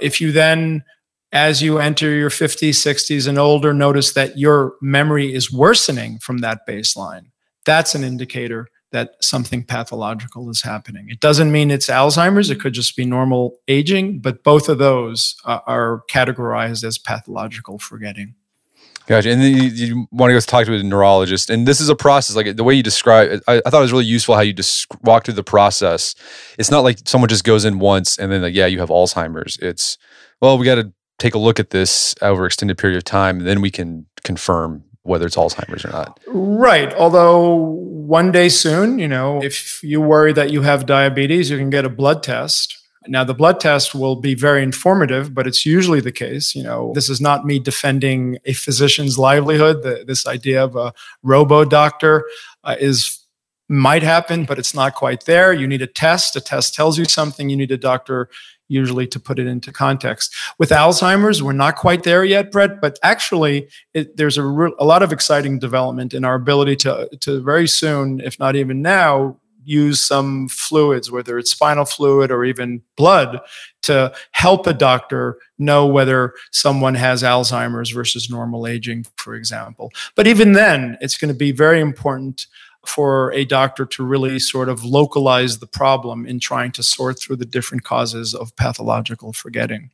If 0.00 0.20
you 0.20 0.32
then 0.32 0.82
as 1.30 1.60
you 1.60 1.78
enter 1.78 2.10
your 2.14 2.30
50s, 2.30 2.70
60s, 2.70 3.26
and 3.26 3.38
older, 3.38 3.74
notice 3.74 4.12
that 4.14 4.38
your 4.38 4.74
memory 4.80 5.34
is 5.34 5.52
worsening 5.52 6.18
from 6.20 6.38
that 6.38 6.60
baseline. 6.66 7.26
That's 7.64 7.96
an 7.96 8.04
indicator 8.04 8.68
that 8.94 9.16
something 9.20 9.64
pathological 9.64 10.48
is 10.50 10.62
happening. 10.62 11.08
It 11.10 11.18
doesn't 11.18 11.50
mean 11.50 11.72
it's 11.72 11.88
Alzheimer's, 11.88 12.48
it 12.48 12.60
could 12.60 12.74
just 12.74 12.96
be 12.96 13.04
normal 13.04 13.58
aging, 13.66 14.20
but 14.20 14.44
both 14.44 14.68
of 14.68 14.78
those 14.78 15.34
uh, 15.44 15.58
are 15.66 16.04
categorized 16.08 16.84
as 16.84 16.96
pathological 16.96 17.80
forgetting. 17.80 18.36
Gotcha. 19.06 19.32
And 19.32 19.42
then 19.42 19.52
you, 19.52 19.62
you, 19.64 20.06
want 20.12 20.30
to 20.30 20.34
go 20.34 20.40
talk 20.40 20.64
to 20.66 20.74
a 20.74 20.82
neurologist. 20.82 21.50
And 21.50 21.66
this 21.66 21.80
is 21.80 21.88
a 21.88 21.96
process, 21.96 22.36
like 22.36 22.54
the 22.54 22.62
way 22.62 22.72
you 22.72 22.84
describe 22.84 23.30
it, 23.32 23.42
I, 23.48 23.60
I 23.66 23.70
thought 23.70 23.80
it 23.80 23.82
was 23.82 23.92
really 23.92 24.04
useful 24.04 24.36
how 24.36 24.42
you 24.42 24.52
just 24.52 24.86
walk 25.02 25.24
through 25.24 25.34
the 25.34 25.42
process. 25.42 26.14
It's 26.56 26.70
not 26.70 26.84
like 26.84 26.98
someone 27.04 27.28
just 27.28 27.44
goes 27.44 27.64
in 27.64 27.80
once 27.80 28.16
and 28.16 28.30
then, 28.30 28.42
like, 28.42 28.54
yeah, 28.54 28.66
you 28.66 28.78
have 28.78 28.90
Alzheimer's. 28.90 29.58
It's, 29.58 29.98
well, 30.40 30.56
we 30.56 30.64
got 30.64 30.76
to 30.76 30.92
take 31.18 31.34
a 31.34 31.38
look 31.38 31.58
at 31.58 31.70
this 31.70 32.14
over 32.22 32.46
extended 32.46 32.78
period 32.78 32.96
of 32.96 33.04
time, 33.04 33.38
and 33.38 33.46
then 33.46 33.60
we 33.60 33.72
can 33.72 34.06
confirm 34.22 34.84
whether 35.04 35.26
it's 35.26 35.36
Alzheimer's 35.36 35.84
or 35.84 35.90
not. 35.90 36.18
Right. 36.26 36.92
Although 36.94 37.54
one 37.54 38.32
day 38.32 38.48
soon, 38.48 38.98
you 38.98 39.06
know, 39.06 39.42
if 39.42 39.82
you 39.82 40.00
worry 40.00 40.32
that 40.32 40.50
you 40.50 40.62
have 40.62 40.86
diabetes, 40.86 41.50
you 41.50 41.58
can 41.58 41.70
get 41.70 41.84
a 41.84 41.90
blood 41.90 42.22
test. 42.22 42.78
Now, 43.06 43.22
the 43.22 43.34
blood 43.34 43.60
test 43.60 43.94
will 43.94 44.16
be 44.16 44.34
very 44.34 44.62
informative, 44.62 45.34
but 45.34 45.46
it's 45.46 45.66
usually 45.66 46.00
the 46.00 46.12
case. 46.12 46.54
You 46.54 46.62
know, 46.62 46.92
this 46.94 47.10
is 47.10 47.20
not 47.20 47.44
me 47.44 47.58
defending 47.58 48.38
a 48.46 48.54
physician's 48.54 49.18
livelihood. 49.18 49.82
The, 49.82 50.04
this 50.06 50.26
idea 50.26 50.64
of 50.64 50.74
a 50.74 50.94
robo 51.22 51.66
doctor 51.66 52.24
uh, 52.64 52.76
is 52.80 53.20
might 53.68 54.02
happen, 54.02 54.44
but 54.44 54.58
it's 54.58 54.74
not 54.74 54.94
quite 54.94 55.24
there. 55.24 55.52
You 55.52 55.66
need 55.66 55.82
a 55.82 55.86
test. 55.86 56.36
A 56.36 56.40
test 56.40 56.74
tells 56.74 56.98
you 56.98 57.04
something. 57.04 57.50
You 57.50 57.56
need 57.56 57.70
a 57.70 57.78
doctor 57.78 58.28
usually 58.68 59.06
to 59.08 59.20
put 59.20 59.38
it 59.38 59.46
into 59.46 59.72
context. 59.72 60.34
With 60.58 60.70
Alzheimer's, 60.70 61.42
we're 61.42 61.52
not 61.52 61.76
quite 61.76 62.02
there 62.02 62.24
yet, 62.24 62.50
Brett, 62.50 62.80
but 62.80 62.98
actually, 63.02 63.68
it, 63.92 64.16
there's 64.16 64.38
a, 64.38 64.42
a 64.42 64.84
lot 64.84 65.02
of 65.02 65.12
exciting 65.12 65.58
development 65.58 66.14
in 66.14 66.24
our 66.24 66.34
ability 66.34 66.76
to, 66.76 67.08
to 67.20 67.42
very 67.42 67.68
soon, 67.68 68.20
if 68.20 68.38
not 68.38 68.56
even 68.56 68.82
now, 68.82 69.38
use 69.64 70.00
some 70.00 70.48
fluids, 70.48 71.10
whether 71.10 71.38
it's 71.38 71.50
spinal 71.50 71.84
fluid 71.84 72.30
or 72.30 72.44
even 72.44 72.82
blood, 72.96 73.40
to 73.82 74.12
help 74.32 74.66
a 74.66 74.74
doctor 74.74 75.38
know 75.58 75.86
whether 75.86 76.34
someone 76.52 76.94
has 76.94 77.22
Alzheimer's 77.22 77.90
versus 77.90 78.30
normal 78.30 78.66
aging, 78.66 79.06
for 79.16 79.34
example. 79.34 79.90
But 80.14 80.26
even 80.26 80.52
then, 80.52 80.98
it's 81.00 81.16
going 81.16 81.32
to 81.32 81.38
be 81.38 81.52
very 81.52 81.80
important 81.80 82.46
for 82.88 83.32
a 83.32 83.44
doctor 83.44 83.86
to 83.86 84.04
really 84.04 84.38
sort 84.38 84.68
of 84.68 84.84
localize 84.84 85.58
the 85.58 85.66
problem 85.66 86.26
in 86.26 86.40
trying 86.40 86.72
to 86.72 86.82
sort 86.82 87.18
through 87.18 87.36
the 87.36 87.44
different 87.44 87.84
causes 87.84 88.34
of 88.34 88.54
pathological 88.56 89.32
forgetting. 89.32 89.90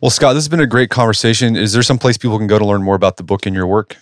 Well, 0.00 0.10
Scott, 0.10 0.34
this 0.34 0.44
has 0.44 0.48
been 0.48 0.60
a 0.60 0.66
great 0.66 0.90
conversation. 0.90 1.56
Is 1.56 1.72
there 1.72 1.82
some 1.82 1.98
place 1.98 2.18
people 2.18 2.38
can 2.38 2.46
go 2.46 2.58
to 2.58 2.66
learn 2.66 2.82
more 2.82 2.96
about 2.96 3.16
the 3.16 3.22
book 3.22 3.46
and 3.46 3.54
your 3.54 3.66
work? 3.66 3.96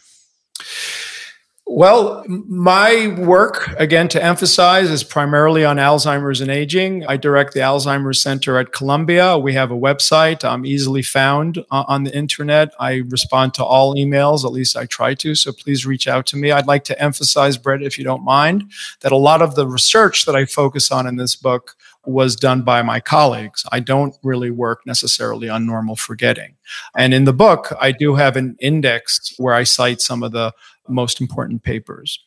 Well, 1.65 2.25
my 2.27 3.17
work, 3.19 3.69
again, 3.79 4.09
to 4.09 4.23
emphasize, 4.23 4.91
is 4.91 5.05
primarily 5.05 5.65
on 5.65 5.77
Alzheimer's 5.79 6.41
and 6.41 6.51
aging. 6.51 7.07
I 7.07 7.17
direct 7.17 7.55
the 7.55 7.61
Alzheimer's 7.61 8.21
Center 8.21 8.59
at 8.59 8.73
Columbia. 8.73 9.39
We 9.39 9.55
have 9.55 9.71
a 9.71 9.77
website. 9.77 10.45
I'm 10.45 10.67
easily 10.67 11.03
found 11.03 11.65
on 11.71 12.05
the 12.05 12.15
internet. 12.15 12.75
I 12.79 12.97
respond 13.09 13.55
to 13.55 13.65
all 13.65 13.95
emails, 13.95 14.45
at 14.45 14.53
least 14.53 14.77
I 14.77 14.87
try 14.87 15.15
to. 15.15 15.35
So 15.35 15.53
please 15.53 15.87
reach 15.87 16.09
out 16.09 16.27
to 16.27 16.37
me. 16.37 16.51
I'd 16.51 16.67
like 16.67 16.85
to 16.85 17.01
emphasize, 17.01 17.57
Brett, 17.57 17.81
if 17.81 17.97
you 17.97 18.05
don't 18.05 18.25
mind, 18.25 18.71
that 19.01 19.13
a 19.13 19.17
lot 19.17 19.41
of 19.41 19.55
the 19.55 19.67
research 19.67 20.27
that 20.27 20.37
I 20.37 20.45
focus 20.45 20.91
on 20.91 21.07
in 21.07 21.17
this 21.17 21.37
book 21.37 21.77
was 22.05 22.35
done 22.35 22.63
by 22.63 22.83
my 22.83 22.99
colleagues. 22.99 23.65
I 23.71 23.79
don't 23.81 24.15
really 24.25 24.51
work 24.51 24.81
necessarily 24.85 25.49
on 25.49 25.65
normal 25.65 25.95
forgetting. 25.95 26.57
And 26.97 27.15
in 27.15 27.25
the 27.25 27.33
book, 27.33 27.73
I 27.81 27.93
do 27.93 28.17
have 28.17 28.37
an 28.37 28.57
index 28.59 29.33
where 29.39 29.55
I 29.55 29.63
cite 29.63 30.01
some 30.01 30.25
of 30.25 30.33
the 30.33 30.53
most 30.89 31.21
important 31.21 31.63
papers. 31.63 32.19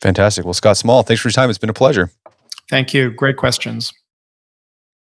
Fantastic. 0.00 0.44
Well, 0.44 0.54
Scott 0.54 0.76
Small, 0.76 1.02
thanks 1.02 1.22
for 1.22 1.28
your 1.28 1.32
time. 1.32 1.50
It's 1.50 1.58
been 1.58 1.70
a 1.70 1.74
pleasure. 1.74 2.10
Thank 2.68 2.94
you. 2.94 3.10
Great 3.10 3.36
questions. 3.36 3.92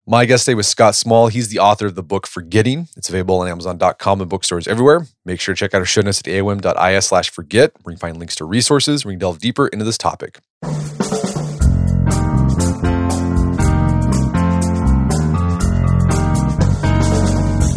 My 0.09 0.23
guest 0.23 0.45
today 0.45 0.55
was 0.55 0.67
Scott 0.67 0.95
Small. 0.95 1.27
He's 1.27 1.49
the 1.49 1.59
author 1.59 1.87
of 1.87 1.95
the 1.95 2.03
book 2.03 2.27
Forgetting. 2.27 2.87
It's 2.95 3.09
available 3.09 3.39
on 3.39 3.47
Amazon.com 3.49 4.21
and 4.21 4.29
bookstores 4.29 4.65
everywhere. 4.65 5.05
Make 5.25 5.41
sure 5.41 5.53
to 5.53 5.59
check 5.59 5.73
out 5.73 5.79
our 5.79 5.85
show 5.85 5.99
notes 6.01 6.19
at 6.19 6.25
aom.is 6.27 7.05
slash 7.05 7.29
forget, 7.29 7.73
where 7.83 7.91
you 7.91 7.97
can 7.97 8.09
find 8.09 8.17
links 8.17 8.35
to 8.35 8.45
resources 8.45 9.03
where 9.03 9.11
you 9.11 9.17
can 9.17 9.19
delve 9.19 9.39
deeper 9.39 9.67
into 9.67 9.83
this 9.83 9.97
topic. 9.97 10.39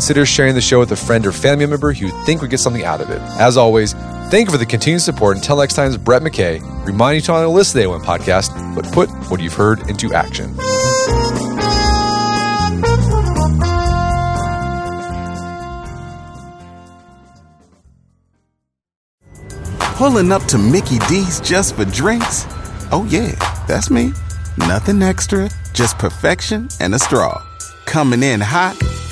sharing 0.00 0.54
the 0.54 0.60
show 0.60 0.78
with 0.78 0.92
a 0.92 0.96
friend 0.96 1.26
or 1.26 1.32
family 1.32 1.66
member 1.66 1.92
who 1.92 2.06
you 2.06 2.24
think 2.24 2.40
would 2.40 2.50
get 2.50 2.60
something 2.60 2.84
out 2.84 3.00
of 3.00 3.10
it. 3.10 3.20
As 3.40 3.56
always, 3.56 3.92
thank 4.30 4.46
you 4.46 4.52
for 4.52 4.58
the 4.58 4.66
continued 4.66 5.00
support. 5.00 5.36
Until 5.36 5.58
next 5.58 5.74
time, 5.74 5.88
it's 5.88 5.96
Brett 5.96 6.22
McKay, 6.22 6.60
reminding 6.86 7.16
you 7.16 7.26
to 7.26 7.32
on 7.32 7.42
the 7.42 7.48
list 7.48 7.74
of 7.74 7.82
the 7.82 7.88
AOM 7.88 8.02
podcast, 8.02 8.74
but 8.74 8.84
put 8.92 9.08
what 9.30 9.40
you've 9.40 9.54
heard 9.54 9.88
into 9.88 10.12
action. 10.14 10.54
Pulling 19.96 20.32
up 20.32 20.42
to 20.44 20.56
Mickey 20.56 20.98
D's 21.10 21.40
just 21.40 21.76
for 21.76 21.84
drinks? 21.84 22.46
Oh, 22.90 23.06
yeah, 23.10 23.32
that's 23.66 23.90
me. 23.90 24.12
Nothing 24.56 25.02
extra, 25.02 25.50
just 25.74 25.98
perfection 25.98 26.68
and 26.80 26.94
a 26.94 26.98
straw. 26.98 27.42
Coming 27.84 28.22
in 28.22 28.40
hot 28.40 28.76